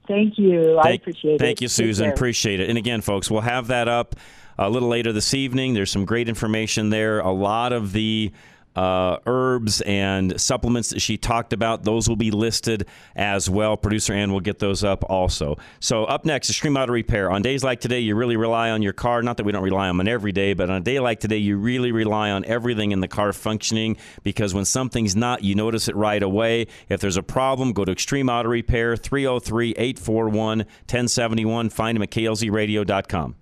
Thank 0.08 0.38
you. 0.38 0.80
I 0.80 0.84
Thank, 0.84 1.02
appreciate 1.02 1.34
it. 1.34 1.39
Thank 1.39 1.60
you, 1.62 1.68
Susan. 1.68 2.10
Appreciate 2.10 2.62
it. 2.62 2.70
And 2.70 2.78
again, 2.78 3.02
folks, 3.02 3.30
we'll 3.30 3.41
have 3.41 3.68
that 3.68 3.89
up 3.89 4.16
a 4.58 4.70
little 4.70 4.88
later 4.88 5.12
this 5.12 5.34
evening. 5.34 5.74
There's 5.74 5.91
some 5.91 6.06
great 6.06 6.30
information 6.30 6.89
there. 6.89 7.20
A 7.20 7.32
lot 7.32 7.74
of 7.74 7.91
the 7.91 8.32
uh, 8.78 9.17
herbs 9.25 9.82
and 9.82 10.39
supplements 10.39 10.89
that 10.91 10.99
she 10.99 11.17
talked 11.17 11.51
about, 11.51 11.84
those 11.84 12.07
will 12.07 12.15
be 12.15 12.30
listed 12.30 12.88
as 13.15 13.49
well. 13.49 13.75
Producer 13.75 14.13
Ann 14.13 14.32
will 14.32 14.39
get 14.39 14.59
those 14.59 14.84
up 14.84 15.03
also. 15.09 15.57
So, 15.80 16.05
up 16.05 16.25
next, 16.25 16.51
Extreme 16.51 16.78
Auto 16.78 16.93
Repair. 16.93 17.32
On 17.32 17.41
days 17.41 17.63
like 17.63 17.82
today, 17.82 17.99
you 18.01 18.15
really 18.15 18.38
rely 18.38 18.69
on 18.69 18.84
your 18.84 18.93
car. 18.93 19.23
Not 19.23 19.38
that 19.38 19.45
we 19.47 19.51
don't 19.51 19.63
rely 19.63 19.89
on 19.89 19.97
them 19.97 20.07
every 20.07 20.32
day, 20.32 20.53
but 20.53 20.69
on 20.69 20.75
a 20.75 20.82
day 20.82 20.99
like 20.99 21.19
today, 21.19 21.38
you 21.38 21.57
really 21.57 21.91
rely 21.91 22.30
on 22.30 22.45
everything 22.45 22.91
in 22.91 22.99
the 22.99 23.07
car 23.07 23.34
functioning 23.34 23.97
because 24.21 24.53
when 24.53 24.65
something's 24.65 25.15
not, 25.15 25.43
you 25.43 25.55
notice 25.55 25.88
it 25.88 25.95
right 25.95 26.21
away. 26.21 26.67
If 26.88 27.01
there's 27.01 27.17
a 27.17 27.23
problem, 27.23 27.73
go 27.73 27.84
to 27.84 27.91
Extreme 27.91 28.30
Auto 28.30 28.49
Repair, 28.49 28.95
303 28.95 29.71
841 29.71 30.59
1071. 30.59 31.69
Find 31.71 31.95
them 31.95 32.03
at 32.03 32.11
klzradio.com. 32.11 33.36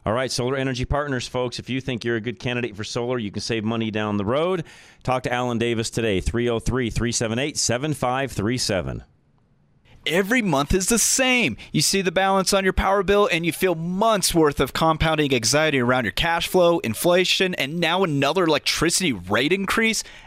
All 0.05 0.13
right, 0.13 0.31
Solar 0.31 0.55
Energy 0.55 0.85
Partners, 0.85 1.27
folks. 1.27 1.59
If 1.59 1.69
you 1.69 1.81
think 1.81 2.05
you're 2.05 2.15
a 2.15 2.21
good 2.21 2.39
candidate 2.39 2.77
for 2.77 2.85
solar, 2.85 3.19
you 3.19 3.31
can 3.31 3.41
save 3.41 3.65
money 3.65 3.91
down 3.91 4.15
the 4.15 4.23
road. 4.23 4.63
Talk 5.03 5.23
to 5.23 5.33
Alan 5.33 5.57
Davis 5.57 5.89
today, 5.89 6.21
303 6.21 6.89
378 6.89 7.57
7537 7.57 9.03
every 10.05 10.41
month 10.41 10.73
is 10.73 10.87
the 10.87 10.99
same. 10.99 11.57
You 11.71 11.81
see 11.81 12.01
the 12.01 12.11
balance 12.11 12.53
on 12.53 12.63
your 12.63 12.73
power 12.73 13.03
bill 13.03 13.29
and 13.31 13.45
you 13.45 13.51
feel 13.51 13.75
months 13.75 14.33
worth 14.33 14.59
of 14.59 14.73
compounding 14.73 15.33
anxiety 15.33 15.79
around 15.79 16.05
your 16.05 16.11
cash 16.11 16.47
flow, 16.47 16.79
inflation, 16.79 17.53
and 17.55 17.79
now 17.79 18.03
another 18.03 18.45
electricity 18.45 19.13
rate 19.13 19.53
increase. 19.53 20.03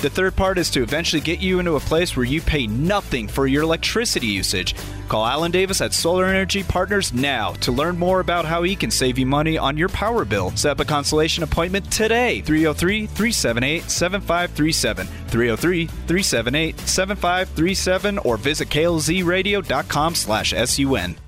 The 0.00 0.10
third 0.10 0.36
part 0.36 0.58
is 0.58 0.70
to 0.70 0.82
eventually 0.84 1.20
get 1.20 1.40
you 1.40 1.58
into 1.58 1.74
a 1.74 1.80
place 1.80 2.16
where 2.16 2.24
you 2.24 2.40
pay 2.40 2.68
nothing 2.68 3.26
for 3.26 3.48
your 3.48 3.64
electricity 3.64 4.28
usage. 4.28 4.76
Call 5.08 5.26
Alan 5.26 5.50
Davis 5.50 5.80
at 5.80 5.92
Solar 5.92 6.26
Energy 6.26 6.62
Partners 6.62 7.12
now 7.12 7.54
to 7.54 7.72
learn 7.72 7.98
more 7.98 8.20
about 8.20 8.44
how 8.44 8.62
he 8.62 8.76
can 8.76 8.92
save 8.92 9.18
you 9.18 9.26
money 9.26 9.58
on 9.58 9.76
your 9.76 9.88
power 9.88 10.24
bill. 10.24 10.52
Set 10.52 10.70
up 10.70 10.80
a 10.80 10.84
consultation 10.84 11.42
appointment 11.42 11.90
today. 11.90 12.42
303 12.42 13.06
378 13.06 13.90
7537. 13.90 15.06
303 15.06 15.86
378 15.86 16.78
7537 16.78 18.18
or 18.18 18.36
visit 18.36 18.68
klzradio.com 18.68 20.14
slash 20.14 20.50
sun. 20.50 21.27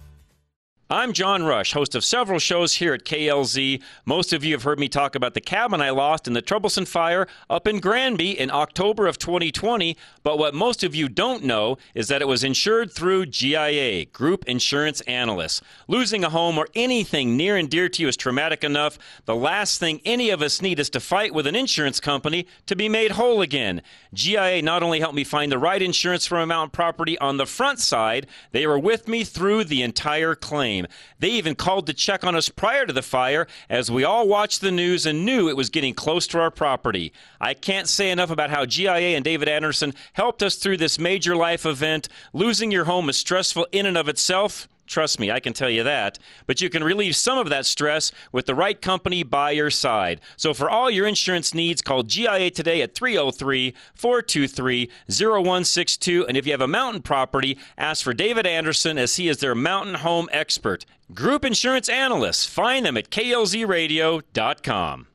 I'm 0.92 1.12
John 1.12 1.44
Rush, 1.44 1.72
host 1.72 1.94
of 1.94 2.04
several 2.04 2.40
shows 2.40 2.74
here 2.74 2.92
at 2.94 3.04
KLZ. 3.04 3.80
Most 4.04 4.32
of 4.32 4.42
you 4.42 4.54
have 4.54 4.64
heard 4.64 4.80
me 4.80 4.88
talk 4.88 5.14
about 5.14 5.34
the 5.34 5.40
cabin 5.40 5.80
I 5.80 5.90
lost 5.90 6.26
in 6.26 6.32
the 6.32 6.42
Troublesome 6.42 6.84
Fire 6.84 7.28
up 7.48 7.68
in 7.68 7.78
Granby 7.78 8.36
in 8.36 8.50
October 8.50 9.06
of 9.06 9.16
2020. 9.16 9.96
But 10.24 10.36
what 10.36 10.52
most 10.52 10.82
of 10.82 10.92
you 10.92 11.08
don't 11.08 11.44
know 11.44 11.78
is 11.94 12.08
that 12.08 12.22
it 12.22 12.26
was 12.26 12.42
insured 12.42 12.90
through 12.90 13.26
GIA, 13.26 14.06
Group 14.06 14.44
Insurance 14.48 15.00
Analysts. 15.02 15.62
Losing 15.86 16.24
a 16.24 16.30
home 16.30 16.58
or 16.58 16.66
anything 16.74 17.36
near 17.36 17.56
and 17.56 17.70
dear 17.70 17.88
to 17.88 18.02
you 18.02 18.08
is 18.08 18.16
traumatic 18.16 18.64
enough. 18.64 18.98
The 19.26 19.36
last 19.36 19.78
thing 19.78 20.00
any 20.04 20.30
of 20.30 20.42
us 20.42 20.60
need 20.60 20.80
is 20.80 20.90
to 20.90 20.98
fight 20.98 21.32
with 21.32 21.46
an 21.46 21.54
insurance 21.54 22.00
company 22.00 22.48
to 22.66 22.74
be 22.74 22.88
made 22.88 23.12
whole 23.12 23.42
again. 23.42 23.82
GIA 24.12 24.60
not 24.60 24.82
only 24.82 24.98
helped 24.98 25.14
me 25.14 25.22
find 25.22 25.52
the 25.52 25.58
right 25.58 25.82
insurance 25.82 26.26
for 26.26 26.34
my 26.34 26.46
mountain 26.46 26.72
property 26.72 27.16
on 27.20 27.36
the 27.36 27.46
front 27.46 27.78
side, 27.78 28.26
they 28.50 28.66
were 28.66 28.76
with 28.76 29.06
me 29.06 29.22
through 29.22 29.62
the 29.62 29.84
entire 29.84 30.34
claim. 30.34 30.79
They 31.18 31.28
even 31.28 31.54
called 31.54 31.86
to 31.86 31.94
check 31.94 32.24
on 32.24 32.34
us 32.34 32.48
prior 32.48 32.86
to 32.86 32.92
the 32.92 33.02
fire 33.02 33.46
as 33.68 33.90
we 33.90 34.04
all 34.04 34.28
watched 34.28 34.60
the 34.60 34.70
news 34.70 35.06
and 35.06 35.24
knew 35.24 35.48
it 35.48 35.56
was 35.56 35.70
getting 35.70 35.94
close 35.94 36.26
to 36.28 36.40
our 36.40 36.50
property. 36.50 37.12
I 37.40 37.54
can't 37.54 37.88
say 37.88 38.10
enough 38.10 38.30
about 38.30 38.50
how 38.50 38.66
GIA 38.66 39.16
and 39.16 39.24
David 39.24 39.48
Anderson 39.48 39.94
helped 40.14 40.42
us 40.42 40.56
through 40.56 40.78
this 40.78 40.98
major 40.98 41.36
life 41.36 41.66
event. 41.66 42.08
Losing 42.32 42.70
your 42.70 42.84
home 42.84 43.08
is 43.08 43.16
stressful 43.16 43.66
in 43.72 43.86
and 43.86 43.96
of 43.96 44.08
itself. 44.08 44.68
Trust 44.90 45.20
me, 45.20 45.30
I 45.30 45.38
can 45.38 45.52
tell 45.52 45.70
you 45.70 45.84
that. 45.84 46.18
But 46.48 46.60
you 46.60 46.68
can 46.68 46.82
relieve 46.82 47.14
some 47.14 47.38
of 47.38 47.48
that 47.48 47.64
stress 47.64 48.10
with 48.32 48.46
the 48.46 48.56
right 48.56 48.82
company 48.82 49.22
by 49.22 49.52
your 49.52 49.70
side. 49.70 50.20
So 50.36 50.52
for 50.52 50.68
all 50.68 50.90
your 50.90 51.06
insurance 51.06 51.54
needs, 51.54 51.80
call 51.80 52.02
GIA 52.02 52.50
today 52.50 52.82
at 52.82 52.96
303 52.96 53.72
423 53.94 54.90
0162. 55.08 56.26
And 56.26 56.36
if 56.36 56.44
you 56.44 56.50
have 56.50 56.60
a 56.60 56.66
mountain 56.66 57.02
property, 57.02 57.56
ask 57.78 58.02
for 58.02 58.12
David 58.12 58.48
Anderson 58.48 58.98
as 58.98 59.14
he 59.14 59.28
is 59.28 59.38
their 59.38 59.54
mountain 59.54 59.94
home 59.94 60.28
expert. 60.32 60.84
Group 61.14 61.44
insurance 61.44 61.88
analysts. 61.88 62.44
Find 62.44 62.84
them 62.84 62.96
at 62.96 63.10
klzradio.com. 63.10 65.06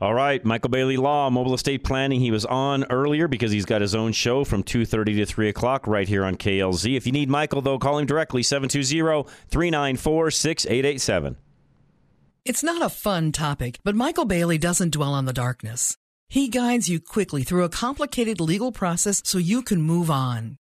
All 0.00 0.14
right, 0.14 0.42
Michael 0.42 0.70
Bailey 0.70 0.96
Law, 0.96 1.28
Mobile 1.28 1.52
Estate 1.52 1.84
Planning. 1.84 2.20
He 2.20 2.30
was 2.30 2.46
on 2.46 2.84
earlier 2.84 3.28
because 3.28 3.52
he's 3.52 3.66
got 3.66 3.82
his 3.82 3.94
own 3.94 4.12
show 4.12 4.44
from 4.44 4.62
2.30 4.62 5.16
to 5.16 5.26
3 5.26 5.50
o'clock 5.50 5.86
right 5.86 6.08
here 6.08 6.24
on 6.24 6.36
KLZ. 6.36 6.96
If 6.96 7.04
you 7.04 7.12
need 7.12 7.28
Michael, 7.28 7.60
though, 7.60 7.78
call 7.78 7.98
him 7.98 8.06
directly, 8.06 8.40
720-394-6887. 8.40 11.36
It's 12.46 12.62
not 12.62 12.80
a 12.80 12.88
fun 12.88 13.32
topic, 13.32 13.78
but 13.84 13.94
Michael 13.94 14.24
Bailey 14.24 14.56
doesn't 14.56 14.94
dwell 14.94 15.12
on 15.12 15.26
the 15.26 15.34
darkness. 15.34 15.98
He 16.30 16.48
guides 16.48 16.88
you 16.88 16.98
quickly 16.98 17.42
through 17.42 17.64
a 17.64 17.68
complicated 17.68 18.40
legal 18.40 18.72
process 18.72 19.20
so 19.26 19.36
you 19.36 19.60
can 19.60 19.82
move 19.82 20.10
on. 20.10 20.56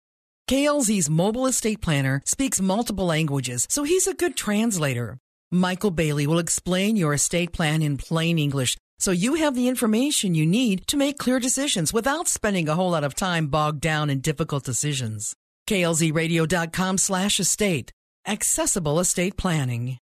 KLZ's 0.50 1.08
mobile 1.08 1.46
estate 1.46 1.80
planner 1.80 2.22
speaks 2.24 2.60
multiple 2.60 3.06
languages, 3.06 3.68
so 3.70 3.84
he's 3.84 4.08
a 4.08 4.14
good 4.14 4.34
translator. 4.34 5.16
Michael 5.52 5.92
Bailey 5.92 6.26
will 6.26 6.40
explain 6.40 6.96
your 6.96 7.14
estate 7.14 7.52
plan 7.52 7.82
in 7.82 7.98
plain 7.98 8.40
English 8.40 8.76
so 8.98 9.10
you 9.10 9.34
have 9.34 9.54
the 9.54 9.68
information 9.68 10.34
you 10.34 10.46
need 10.46 10.86
to 10.88 10.96
make 10.96 11.18
clear 11.18 11.38
decisions 11.38 11.92
without 11.92 12.28
spending 12.28 12.68
a 12.68 12.74
whole 12.74 12.90
lot 12.90 13.04
of 13.04 13.14
time 13.14 13.46
bogged 13.48 13.80
down 13.80 14.10
in 14.10 14.20
difficult 14.20 14.64
decisions. 14.64 15.34
KLZradio.com 15.68 16.98
slash 16.98 17.40
estate. 17.40 17.92
Accessible 18.26 18.98
estate 18.98 19.36
planning. 19.36 19.98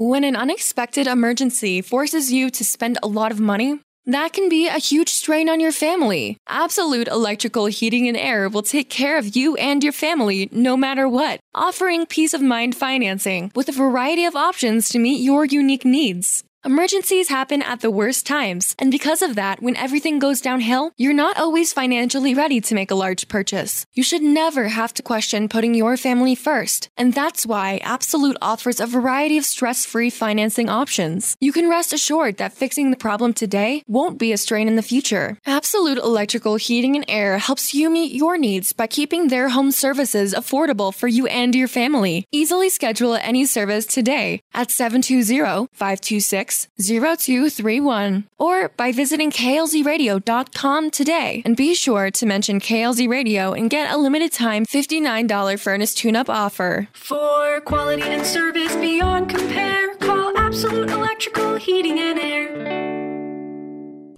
When 0.00 0.22
an 0.22 0.36
unexpected 0.36 1.08
emergency 1.08 1.82
forces 1.82 2.32
you 2.32 2.50
to 2.50 2.64
spend 2.64 2.98
a 3.02 3.08
lot 3.08 3.32
of 3.32 3.40
money, 3.40 3.80
that 4.08 4.32
can 4.32 4.48
be 4.48 4.66
a 4.66 4.78
huge 4.78 5.10
strain 5.10 5.48
on 5.48 5.60
your 5.60 5.70
family. 5.70 6.38
Absolute 6.48 7.08
Electrical 7.08 7.66
Heating 7.66 8.08
and 8.08 8.16
Air 8.16 8.48
will 8.48 8.62
take 8.62 8.88
care 8.88 9.18
of 9.18 9.36
you 9.36 9.54
and 9.56 9.84
your 9.84 9.92
family 9.92 10.48
no 10.50 10.76
matter 10.76 11.06
what, 11.06 11.40
offering 11.54 12.06
peace 12.06 12.32
of 12.32 12.40
mind 12.40 12.74
financing 12.74 13.52
with 13.54 13.68
a 13.68 13.72
variety 13.72 14.24
of 14.24 14.34
options 14.34 14.88
to 14.88 14.98
meet 14.98 15.20
your 15.20 15.44
unique 15.44 15.84
needs. 15.84 16.42
Emergencies 16.64 17.28
happen 17.28 17.62
at 17.62 17.82
the 17.82 17.90
worst 17.90 18.26
times, 18.26 18.74
and 18.80 18.90
because 18.90 19.22
of 19.22 19.36
that, 19.36 19.62
when 19.62 19.76
everything 19.76 20.18
goes 20.18 20.40
downhill, 20.40 20.90
you're 20.96 21.12
not 21.12 21.38
always 21.38 21.72
financially 21.72 22.34
ready 22.34 22.60
to 22.60 22.74
make 22.74 22.90
a 22.90 22.96
large 22.96 23.28
purchase. 23.28 23.86
You 23.94 24.02
should 24.02 24.22
never 24.22 24.66
have 24.66 24.92
to 24.94 25.02
question 25.04 25.48
putting 25.48 25.72
your 25.72 25.96
family 25.96 26.34
first, 26.34 26.90
and 26.96 27.14
that's 27.14 27.46
why 27.46 27.78
Absolute 27.84 28.36
offers 28.42 28.80
a 28.80 28.88
variety 28.88 29.38
of 29.38 29.44
stress 29.44 29.86
free 29.86 30.10
financing 30.10 30.68
options. 30.68 31.36
You 31.38 31.52
can 31.52 31.70
rest 31.70 31.92
assured 31.92 32.38
that 32.38 32.54
fixing 32.54 32.90
the 32.90 32.96
problem 32.96 33.34
today 33.34 33.84
won't 33.86 34.18
be 34.18 34.32
a 34.32 34.36
strain 34.36 34.66
in 34.66 34.74
the 34.74 34.82
future. 34.82 35.38
Absolute 35.46 35.98
Electrical 35.98 36.56
Heating 36.56 36.96
and 36.96 37.04
Air 37.06 37.38
helps 37.38 37.72
you 37.72 37.88
meet 37.88 38.10
your 38.10 38.36
needs 38.36 38.72
by 38.72 38.88
keeping 38.88 39.28
their 39.28 39.50
home 39.50 39.70
services 39.70 40.34
affordable 40.34 40.92
for 40.92 41.06
you 41.06 41.28
and 41.28 41.54
your 41.54 41.68
family. 41.68 42.26
Easily 42.32 42.68
schedule 42.68 43.14
any 43.14 43.44
service 43.44 43.86
today 43.86 44.40
at 44.52 44.72
720 44.72 45.68
526 45.72 46.47
0231 46.50 48.28
or 48.38 48.68
by 48.70 48.92
visiting 48.92 49.30
klzradio.com 49.30 50.90
today. 50.90 51.42
And 51.44 51.56
be 51.56 51.74
sure 51.74 52.10
to 52.10 52.26
mention 52.26 52.60
KLZ 52.60 53.08
Radio 53.08 53.52
and 53.52 53.70
get 53.70 53.92
a 53.92 53.96
limited 53.96 54.32
time 54.32 54.66
$59 54.66 55.60
furnace 55.60 55.94
tune 55.94 56.16
up 56.16 56.28
offer. 56.28 56.88
For 56.92 57.60
quality 57.62 58.02
and 58.02 58.26
service 58.26 58.74
beyond 58.76 59.30
compare, 59.30 59.94
call 59.96 60.36
Absolute 60.36 60.90
Electrical 60.90 61.56
Heating 61.56 61.98
and 61.98 62.18
Air. 62.18 62.88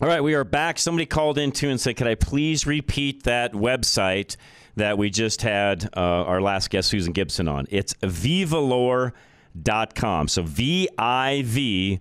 All 0.03 0.09
right, 0.09 0.23
we 0.23 0.33
are 0.35 0.45
back. 0.45 0.79
Somebody 0.79 1.05
called 1.05 1.37
in 1.37 1.53
too 1.53 1.69
and 1.69 1.79
said, 1.79 1.97
"Could 1.97 2.07
I 2.07 2.15
please 2.15 2.67
repeat 2.67 3.25
that 3.25 3.53
website 3.53 4.37
that 4.77 4.97
we 4.97 5.11
just 5.11 5.43
had 5.43 5.91
uh, 5.95 6.01
our 6.01 6.41
last 6.41 6.71
guest 6.71 6.89
Susan 6.89 7.13
Gibson 7.13 7.49
on? 7.49 7.67
It's 7.69 7.93
vivolor.com. 7.95 9.13
So 10.29 10.43
V 10.43 10.89
I 10.97 11.43
V 11.45 12.01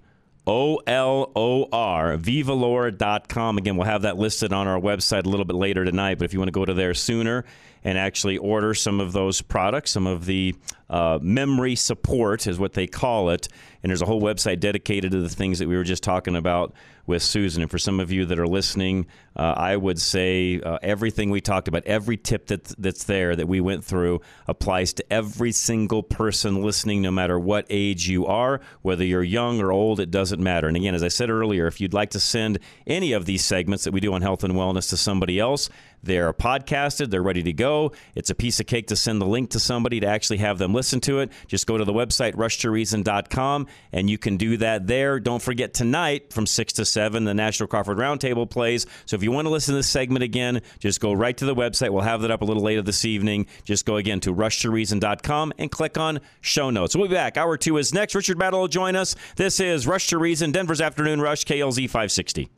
O 0.49 0.77
L 0.87 1.31
O 1.35 1.69
R, 1.71 2.17
vivolor.com. 2.17 3.57
Again, 3.59 3.77
we'll 3.77 3.85
have 3.85 4.01
that 4.01 4.17
listed 4.17 4.51
on 4.51 4.67
our 4.67 4.79
website 4.79 5.25
a 5.25 5.29
little 5.29 5.45
bit 5.45 5.55
later 5.55 5.85
tonight, 5.85 6.17
but 6.17 6.25
if 6.25 6.33
you 6.33 6.39
want 6.39 6.47
to 6.47 6.51
go 6.53 6.65
to 6.65 6.73
there 6.73 6.95
sooner 6.95 7.45
and 7.84 7.97
actually 7.97 8.38
order 8.38 8.73
some 8.73 8.99
of 8.99 9.13
those 9.13 9.41
products, 9.41 9.91
some 9.91 10.07
of 10.07 10.25
the 10.25 10.55
uh, 10.89 11.19
memory 11.21 11.75
support 11.75 12.47
is 12.47 12.59
what 12.59 12.73
they 12.73 12.88
call 12.88 13.30
it. 13.30 13.47
And 13.82 13.89
there's 13.89 14.01
a 14.01 14.05
whole 14.05 14.21
website 14.21 14.59
dedicated 14.59 15.11
to 15.11 15.21
the 15.21 15.30
things 15.30 15.59
that 15.59 15.67
we 15.67 15.77
were 15.77 15.84
just 15.84 16.03
talking 16.03 16.36
about 16.36 16.73
with 17.05 17.23
Susan. 17.23 17.61
And 17.61 17.71
for 17.71 17.80
some 17.80 17.99
of 17.99 18.11
you 18.11 18.25
that 18.25 18.39
are 18.39 18.47
listening, 18.47 19.07
uh, 19.36 19.53
I 19.55 19.77
would 19.77 19.99
say 19.99 20.59
uh, 20.61 20.77
everything 20.82 21.30
we 21.30 21.41
talked 21.41 21.67
about, 21.67 21.84
every 21.86 22.17
tip 22.17 22.47
that, 22.47 22.65
that's 22.77 23.05
there 23.05 23.36
that 23.36 23.47
we 23.47 23.61
went 23.61 23.86
through 23.86 24.21
applies 24.47 24.93
to 24.93 25.13
every 25.13 25.51
single 25.51 26.03
person 26.03 26.61
listening, 26.61 27.01
no 27.01 27.09
matter 27.09 27.39
what 27.39 27.65
age 27.69 28.07
you 28.07 28.25
are, 28.25 28.59
whether 28.82 29.03
you're 29.03 29.23
young 29.23 29.59
or 29.61 29.71
old, 29.71 29.99
it 29.99 30.11
doesn't 30.11 30.41
matter. 30.41 30.67
And 30.67 30.77
again, 30.77 30.93
as 30.93 31.03
I 31.03 31.07
said 31.07 31.30
earlier, 31.30 31.67
if 31.67 31.80
you'd 31.80 31.93
like 31.93 32.11
to 32.11 32.19
send 32.19 32.59
any 32.86 33.13
of 33.13 33.25
these 33.25 33.43
segments 33.43 33.86
that 33.86 33.91
we 33.91 33.99
do 33.99 34.13
on 34.13 34.21
health 34.21 34.43
and 34.43 34.53
wellness 34.53 34.89
to 34.89 34.97
somebody 34.97 35.39
else, 35.39 35.69
they're 36.03 36.33
podcasted, 36.33 37.09
they're 37.09 37.21
ready 37.21 37.43
to 37.43 37.53
go. 37.53 37.91
It's 38.15 38.29
a 38.29 38.35
piece 38.35 38.59
of 38.59 38.67
cake 38.67 38.87
to 38.87 38.95
send 38.95 39.21
the 39.21 39.25
link 39.25 39.49
to 39.51 39.59
somebody 39.59 39.99
to 39.99 40.07
actually 40.07 40.37
have 40.37 40.57
them 40.57 40.73
listen 40.73 40.99
to 41.01 41.19
it. 41.19 41.31
Just 41.47 41.67
go 41.67 41.77
to 41.77 41.85
the 41.85 41.93
website, 41.93 42.33
rushtoreason.com, 42.35 43.67
and 43.91 44.09
you 44.09 44.17
can 44.17 44.37
do 44.37 44.57
that 44.57 44.87
there. 44.87 45.19
Don't 45.19 45.41
forget 45.41 45.73
tonight 45.73 46.33
from 46.33 46.45
6 46.45 46.73
to 46.73 46.85
7, 46.85 47.23
the 47.25 47.33
National 47.33 47.67
Crawford 47.67 47.97
Roundtable 47.97 48.49
plays. 48.49 48.85
So 49.05 49.15
if 49.15 49.23
you 49.23 49.31
want 49.31 49.45
to 49.45 49.49
listen 49.49 49.73
to 49.73 49.77
this 49.77 49.89
segment 49.89 50.23
again, 50.23 50.61
just 50.79 50.99
go 50.99 51.13
right 51.13 51.35
to 51.37 51.45
the 51.45 51.55
website. 51.55 51.91
We'll 51.91 52.03
have 52.03 52.21
that 52.21 52.31
up 52.31 52.41
a 52.41 52.45
little 52.45 52.63
later 52.63 52.81
this 52.81 53.05
evening. 53.05 53.47
Just 53.63 53.85
go 53.85 53.97
again 53.97 54.19
to 54.21 54.33
rushtoreason.com 54.33 55.53
and 55.57 55.71
click 55.71 55.97
on 55.97 56.19
show 56.41 56.69
notes. 56.69 56.95
We'll 56.95 57.07
be 57.07 57.13
back. 57.13 57.37
Hour 57.37 57.57
two 57.57 57.77
is 57.77 57.93
next. 57.93 58.15
Richard 58.15 58.37
Battle 58.37 58.61
will 58.61 58.67
join 58.67 58.95
us. 58.95 59.15
This 59.35 59.59
is 59.59 59.87
Rush 59.87 60.07
to 60.07 60.17
Reason, 60.17 60.51
Denver's 60.51 60.81
Afternoon 60.81 61.21
Rush, 61.21 61.45
KLZ 61.45 61.85
560. 61.89 62.49